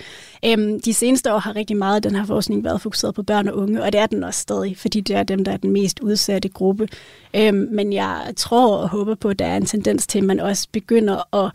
øhm, 0.46 0.82
de 0.82 0.94
seneste 0.94 1.34
år 1.34 1.38
har 1.38 1.56
rigtig 1.56 1.78
meget 1.78 1.96
af 1.96 2.02
den 2.02 2.16
her 2.16 2.26
forskning 2.26 2.64
været 2.64 2.82
fokuseret 2.82 3.16
på 3.16 3.24
børn 3.24 3.48
og 3.48 3.58
unge, 3.58 3.84
og 3.84 3.94
det 3.94 4.02
er 4.02 4.06
den 4.06 4.24
også 4.24 4.40
stadig, 4.40 4.78
fordi 4.78 5.02
det 5.02 5.16
er 5.16 5.24
dem, 5.24 5.46
der 5.46 5.52
er 5.52 5.58
den 5.58 5.72
mest 5.72 6.00
udsatte 6.00 6.50
gruppe. 6.50 6.88
Øhm, 7.36 7.68
men 7.72 7.94
jeg 7.94 8.34
tror 8.38 8.78
og 8.78 8.90
håber 8.90 9.16
på, 9.16 9.30
at 9.30 9.40
der 9.40 9.46
er 9.46 9.58
en 9.58 9.66
tendens 9.66 10.08
til, 10.08 10.18
at 10.18 10.24
man 10.24 10.40
også 10.40 10.68
begynder 10.72 11.36
at 11.46 11.52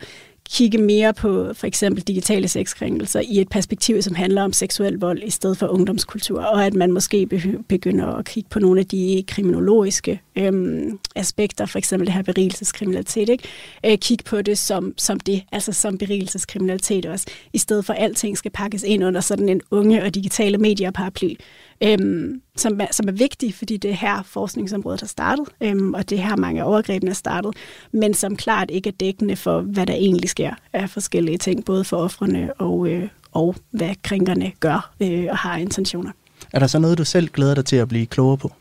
kigge 0.51 0.77
mere 0.77 1.13
på 1.13 1.53
for 1.53 1.67
eksempel 1.67 2.03
digitale 2.03 2.47
sexkrænkelser 2.47 3.19
i 3.19 3.41
et 3.41 3.49
perspektiv, 3.49 4.01
som 4.01 4.15
handler 4.15 4.43
om 4.43 4.53
seksuel 4.53 4.93
vold 4.93 5.23
i 5.23 5.29
stedet 5.29 5.57
for 5.57 5.67
ungdomskultur, 5.67 6.41
og 6.41 6.65
at 6.65 6.73
man 6.73 6.91
måske 6.91 7.27
begynder 7.69 8.07
at 8.07 8.25
kigge 8.25 8.49
på 8.49 8.59
nogle 8.59 8.79
af 8.79 8.85
de 8.85 9.23
kriminologiske 9.27 10.21
øhm, 10.35 10.99
aspekter, 11.15 11.65
for 11.65 11.77
eksempel 11.77 12.05
det 12.05 12.13
her 12.13 12.21
berigelseskriminalitet, 12.21 13.29
ikke? 13.29 13.43
Øh, 13.85 13.97
kigge 13.97 14.23
på 14.23 14.41
det 14.41 14.57
som, 14.57 14.93
som 14.97 15.19
det, 15.19 15.43
altså 15.51 15.73
som 15.73 15.97
berigelseskriminalitet 15.97 17.05
også, 17.05 17.25
i 17.53 17.57
stedet 17.57 17.85
for 17.85 17.93
at 17.93 18.03
alting 18.03 18.37
skal 18.37 18.51
pakkes 18.51 18.83
ind 18.83 19.03
under 19.03 19.21
sådan 19.21 19.49
en 19.49 19.61
unge 19.71 20.03
og 20.03 20.15
digitale 20.15 20.57
medier 20.57 20.91
paraply 20.91 21.35
øhm, 21.83 22.41
som, 22.55 22.81
er, 22.81 22.87
som 22.91 23.07
er 23.07 23.11
vigtig, 23.11 23.53
fordi 23.53 23.77
det 23.77 23.91
er 23.91 23.95
her 23.95 24.23
forskningsområdet 24.23 25.01
har 25.01 25.07
startet, 25.07 25.47
øhm, 25.61 25.93
og 25.93 26.09
det 26.09 26.17
er 26.17 26.21
her 26.21 26.35
mange 26.35 26.63
overgrebene 26.63 27.11
er 27.11 27.15
startet, 27.15 27.53
men 27.91 28.13
som 28.13 28.35
klart 28.35 28.71
ikke 28.71 28.87
er 28.87 28.93
dækkende 28.99 29.35
for, 29.35 29.61
hvad 29.61 29.85
der 29.85 29.93
egentlig 29.93 30.29
sker 30.29 30.53
af 30.73 30.89
forskellige 30.89 31.37
ting, 31.37 31.65
både 31.65 31.83
for 31.83 31.97
offrene 31.97 32.53
og, 32.53 32.87
øh, 32.87 33.07
og 33.31 33.55
hvad 33.71 33.95
krænkerne 34.03 34.51
gør 34.59 34.93
øh, 35.01 35.27
og 35.29 35.37
har 35.37 35.57
intentioner. 35.57 36.11
Er 36.53 36.59
der 36.59 36.67
så 36.67 36.79
noget, 36.79 36.97
du 36.97 37.05
selv 37.05 37.27
glæder 37.27 37.55
dig 37.55 37.65
til 37.65 37.75
at 37.75 37.87
blive 37.87 38.05
klogere 38.05 38.37
på? 38.37 38.51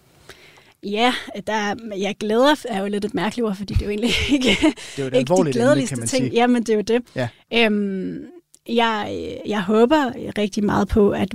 Ja, 0.83 1.15
der, 1.47 1.75
jeg 1.99 2.17
glæder 2.21 2.55
er 2.69 2.81
jo 2.81 2.87
lidt 2.87 3.05
et 3.05 3.15
mærkeligt 3.15 3.47
ord, 3.47 3.57
fordi 3.57 3.75
det 3.75 3.83
er 3.83 3.87
jo 3.87 3.91
egentlig 3.91 4.11
ikke, 4.35 4.57
det 4.97 5.05
er 5.05 5.09
jo 5.09 5.19
ikke 5.19 5.35
de 5.35 5.53
glædeligste 5.53 5.95
emne, 5.95 6.07
ting. 6.07 6.33
Jamen, 6.33 6.63
det 6.63 6.69
er 6.69 6.77
jo 6.77 6.81
det. 6.81 7.03
Ja. 7.17 7.29
Øhm, 7.55 8.25
jeg, 8.69 9.21
jeg 9.47 9.63
håber 9.63 10.13
rigtig 10.39 10.65
meget 10.65 10.89
på, 10.89 11.11
at 11.11 11.35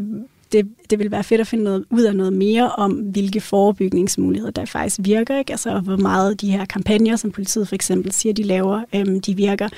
det, 0.51 0.67
det 0.89 0.99
vil 0.99 1.11
være 1.11 1.23
fedt 1.23 1.41
at 1.41 1.47
finde 1.47 1.63
noget, 1.63 1.85
ud 1.89 2.01
af 2.01 2.15
noget 2.15 2.33
mere 2.33 2.71
om, 2.71 2.91
hvilke 2.91 3.41
forebygningsmuligheder 3.41 4.51
der 4.51 4.65
faktisk 4.65 4.99
virker, 5.03 5.39
ikke? 5.39 5.53
Altså, 5.53 5.79
hvor 5.79 5.97
meget 5.97 6.41
de 6.41 6.51
her 6.51 6.65
kampagner, 6.65 7.15
som 7.15 7.31
politiet 7.31 7.67
for 7.67 7.75
eksempel 7.75 8.11
siger, 8.11 8.33
de 8.33 8.43
laver, 8.43 8.81
øhm, 8.95 9.21
de 9.21 9.35
virker, 9.35 9.69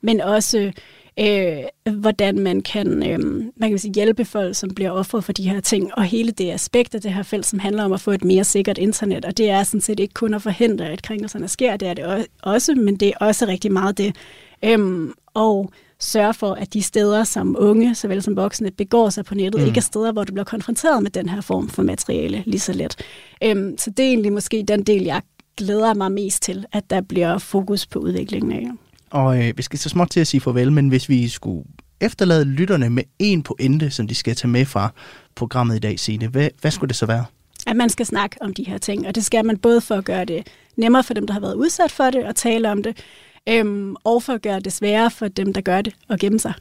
men 0.00 0.20
også 0.20 0.72
øh, 1.20 1.92
hvordan 1.98 2.38
man 2.38 2.60
kan, 2.60 3.10
øh, 3.10 3.18
man 3.56 3.70
kan 3.70 3.78
sige, 3.78 3.94
hjælpe 3.94 4.24
folk, 4.24 4.56
som 4.56 4.70
bliver 4.70 4.90
offer 4.90 5.20
for 5.20 5.32
de 5.32 5.50
her 5.50 5.60
ting, 5.60 5.94
og 5.94 6.04
hele 6.04 6.30
det 6.30 6.50
aspekt 6.50 6.94
af 6.94 7.00
det 7.00 7.12
her 7.14 7.22
felt, 7.22 7.46
som 7.46 7.58
handler 7.58 7.84
om 7.84 7.92
at 7.92 8.00
få 8.00 8.10
et 8.10 8.24
mere 8.24 8.44
sikkert 8.44 8.78
internet, 8.78 9.24
og 9.24 9.38
det 9.38 9.50
er 9.50 9.62
sådan 9.62 9.80
set 9.80 10.00
ikke 10.00 10.14
kun 10.14 10.34
at 10.34 10.42
forhindre, 10.42 10.88
at 10.88 11.02
krænkelserne 11.02 11.48
sker, 11.48 11.76
det 11.76 11.88
er 11.88 11.94
det 11.94 12.26
også, 12.42 12.74
men 12.74 12.96
det 12.96 13.08
er 13.08 13.26
også 13.26 13.46
rigtig 13.46 13.72
meget 13.72 13.98
det. 13.98 14.16
Øhm, 14.64 15.12
og 15.34 15.70
sørge 16.00 16.34
for, 16.34 16.52
at 16.52 16.74
de 16.74 16.82
steder, 16.82 17.24
som 17.24 17.56
unge, 17.58 17.94
såvel 17.94 18.22
som 18.22 18.36
voksne, 18.36 18.70
begår 18.70 19.10
sig 19.10 19.24
på 19.24 19.34
nettet, 19.34 19.60
mm. 19.60 19.66
ikke 19.66 19.78
er 19.78 19.82
steder, 19.82 20.12
hvor 20.12 20.24
du 20.24 20.32
bliver 20.32 20.44
konfronteret 20.44 21.02
med 21.02 21.10
den 21.10 21.28
her 21.28 21.40
form 21.40 21.68
for 21.68 21.82
materiale 21.82 22.42
lige 22.46 22.60
så 22.60 22.72
let. 22.72 22.96
Øhm, 23.44 23.78
så 23.78 23.90
det 23.90 24.04
er 24.04 24.08
egentlig 24.08 24.32
måske 24.32 24.64
den 24.68 24.82
del, 24.82 25.02
jeg 25.02 25.22
glæder 25.56 25.94
mig 25.94 26.12
mest 26.12 26.42
til, 26.42 26.64
at 26.72 26.90
der 26.90 27.00
bliver 27.00 27.38
fokus 27.38 27.86
på 27.86 27.98
udviklingen 27.98 28.52
af. 28.52 28.66
Og 29.10 29.38
øh, 29.38 29.52
vi 29.56 29.62
skal 29.62 29.78
så 29.78 29.88
småt 29.88 30.10
til 30.10 30.20
at 30.20 30.26
sige 30.26 30.40
farvel, 30.40 30.72
men 30.72 30.88
hvis 30.88 31.08
vi 31.08 31.28
skulle 31.28 31.64
efterlade 32.00 32.44
lytterne 32.44 32.90
med 32.90 33.02
en 33.18 33.42
pointe, 33.42 33.90
som 33.90 34.06
de 34.06 34.14
skal 34.14 34.34
tage 34.34 34.50
med 34.50 34.64
fra 34.64 34.92
programmet 35.34 35.76
i 35.76 35.78
dag, 35.78 36.00
Signe, 36.00 36.28
hvad, 36.28 36.48
hvad 36.60 36.70
skulle 36.70 36.88
det 36.88 36.96
så 36.96 37.06
være? 37.06 37.24
At 37.66 37.76
man 37.76 37.88
skal 37.88 38.06
snakke 38.06 38.36
om 38.40 38.54
de 38.54 38.64
her 38.64 38.78
ting, 38.78 39.06
og 39.06 39.14
det 39.14 39.24
skal 39.24 39.44
man 39.44 39.58
både 39.58 39.80
for 39.80 39.94
at 39.94 40.04
gøre 40.04 40.24
det 40.24 40.46
nemmere 40.76 41.04
for 41.04 41.14
dem, 41.14 41.26
der 41.26 41.32
har 41.34 41.40
været 41.40 41.54
udsat 41.54 41.90
for 41.90 42.10
det, 42.10 42.24
og 42.24 42.36
tale 42.36 42.70
om 42.70 42.82
det, 42.82 42.96
øhm, 43.48 43.96
og 44.04 44.22
for 44.22 44.32
at 44.32 44.42
gøre 44.42 44.60
det 44.60 44.72
sværere 44.72 45.10
for 45.10 45.28
dem, 45.28 45.52
der 45.52 45.60
gør 45.60 45.82
det, 45.82 45.94
at 46.10 46.20
gemme 46.20 46.38
sig. 46.38 46.54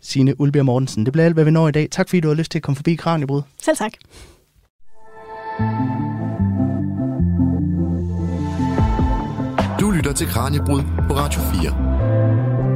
Signe 0.00 0.40
Ulbjerg 0.40 0.64
Mortensen, 0.64 1.04
det 1.04 1.12
bliver 1.12 1.24
alt, 1.24 1.34
hvad 1.34 1.44
vi 1.44 1.50
når 1.50 1.68
i 1.68 1.72
dag. 1.72 1.88
Tak 1.90 2.08
fordi 2.08 2.20
du 2.20 2.28
har 2.28 2.34
lyst 2.34 2.50
til 2.50 2.58
at 2.58 2.62
komme 2.62 2.76
forbi 2.76 2.94
Kranjebrud. 2.94 3.42
Selv 3.62 3.76
tak. 3.76 3.92
Du 9.80 9.90
lytter 9.90 10.12
til 10.12 10.26
Kranjebrud 10.26 10.82
på 11.08 11.14
Radio 11.14 11.40
4. 11.62 12.73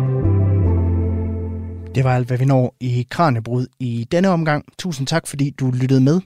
Det 1.98 2.04
var 2.04 2.14
alt, 2.14 2.26
hvad 2.26 2.38
vi 2.38 2.44
når 2.44 2.76
i 2.80 3.06
Kranjebrud 3.10 3.66
i 3.80 4.06
denne 4.12 4.28
omgang. 4.28 4.64
Tusind 4.78 5.06
tak, 5.06 5.26
fordi 5.26 5.50
du 5.50 5.70
lyttede 5.70 6.00
med. 6.00 6.20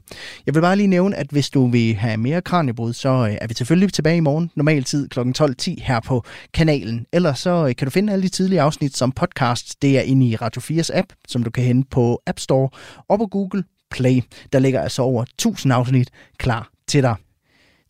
Jeg 0.46 0.54
vil 0.54 0.60
bare 0.60 0.76
lige 0.76 0.86
nævne, 0.86 1.16
at 1.16 1.26
hvis 1.30 1.50
du 1.50 1.66
vil 1.66 1.94
have 1.94 2.16
mere 2.16 2.42
Kranjebrud, 2.42 2.92
så 2.92 3.08
øh, 3.08 3.36
er 3.40 3.46
vi 3.46 3.54
selvfølgelig 3.54 3.92
tilbage 3.92 4.16
i 4.16 4.20
morgen, 4.20 4.50
normal 4.54 4.84
tid 4.84 5.08
kl. 5.08 5.20
12.10 5.20 5.82
her 5.82 6.00
på 6.00 6.24
kanalen. 6.54 7.06
Ellers 7.12 7.38
så 7.38 7.66
øh, 7.68 7.76
kan 7.76 7.86
du 7.86 7.90
finde 7.90 8.12
alle 8.12 8.22
de 8.22 8.28
tidlige 8.28 8.60
afsnit 8.60 8.96
som 8.96 9.12
podcast. 9.12 9.82
Det 9.82 9.98
er 9.98 10.02
inde 10.02 10.26
i 10.26 10.36
Radio 10.36 10.60
4's 10.60 10.98
app, 10.98 11.12
som 11.28 11.42
du 11.42 11.50
kan 11.50 11.64
hente 11.64 11.88
på 11.90 12.22
App 12.26 12.38
Store 12.38 12.68
og 13.08 13.18
på 13.18 13.26
Google 13.26 13.64
Play. 13.90 14.22
Der 14.52 14.58
ligger 14.58 14.80
altså 14.80 15.02
over 15.02 15.22
1000 15.22 15.72
afsnit 15.72 16.10
klar 16.38 16.70
til 16.88 17.02
dig. 17.02 17.14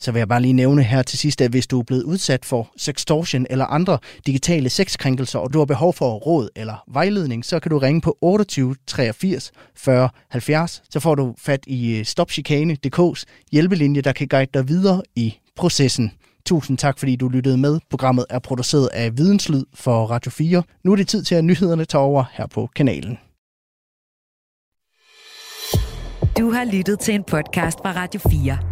Så 0.03 0.13
vil 0.13 0.21
jeg 0.21 0.29
bare 0.29 0.43
lige 0.43 0.53
nævne 0.53 0.83
her 0.83 1.03
til 1.03 1.19
sidst, 1.19 1.41
at 1.41 1.51
hvis 1.51 1.67
du 1.67 1.79
er 1.79 1.83
blevet 1.83 2.03
udsat 2.03 2.45
for 2.45 2.71
sextortion 2.77 3.47
eller 3.51 3.67
andre 3.67 3.99
digitale 4.27 4.71
sexkrænkelser, 4.71 5.39
og 5.39 5.53
du 5.53 5.59
har 5.59 5.65
behov 5.65 5.95
for 5.95 6.15
råd 6.15 6.49
eller 6.57 6.85
vejledning, 6.89 7.45
så 7.45 7.61
kan 7.61 7.71
du 7.71 7.79
ringe 7.79 8.01
på 8.01 8.19
28 8.21 8.77
83 8.87 9.53
40 9.77 10.09
70. 10.29 10.83
Så 10.91 11.01
får 11.01 11.15
du 11.15 11.35
fat 11.39 11.61
i 11.67 11.99
øh, 11.99 12.05
stopchikane.dk's 12.05 13.25
hjælpelinje, 13.53 14.01
der 14.01 14.13
kan 14.13 14.29
guide 14.29 14.51
dig 14.55 14.69
videre 14.69 15.03
i 15.17 15.35
processen. 15.57 16.13
Tusind 16.47 16.79
tak, 16.79 16.99
fordi 16.99 17.17
du 17.17 17.29
lyttede 17.29 17.59
med. 17.59 17.79
Programmet 17.91 18.27
er 18.31 18.39
produceret 18.39 18.89
af 18.93 19.19
Videnslyd 19.19 19.65
for 19.75 20.07
Radio 20.07 20.31
4. 20.31 20.63
Nu 20.85 20.93
er 20.93 20.97
det 20.97 21.09
tid 21.09 21.25
til, 21.25 21.35
at 21.35 21.45
nyhederne 21.45 21.85
tager 21.85 22.03
over 22.03 22.25
her 22.33 22.47
på 22.47 22.69
kanalen. 22.77 23.19
Du 26.39 26.51
har 26.51 26.65
lyttet 26.73 27.01
til 27.01 27.15
en 27.15 27.25
podcast 27.25 27.79
fra 27.79 27.93
Radio 27.93 28.21
4. 28.31 28.72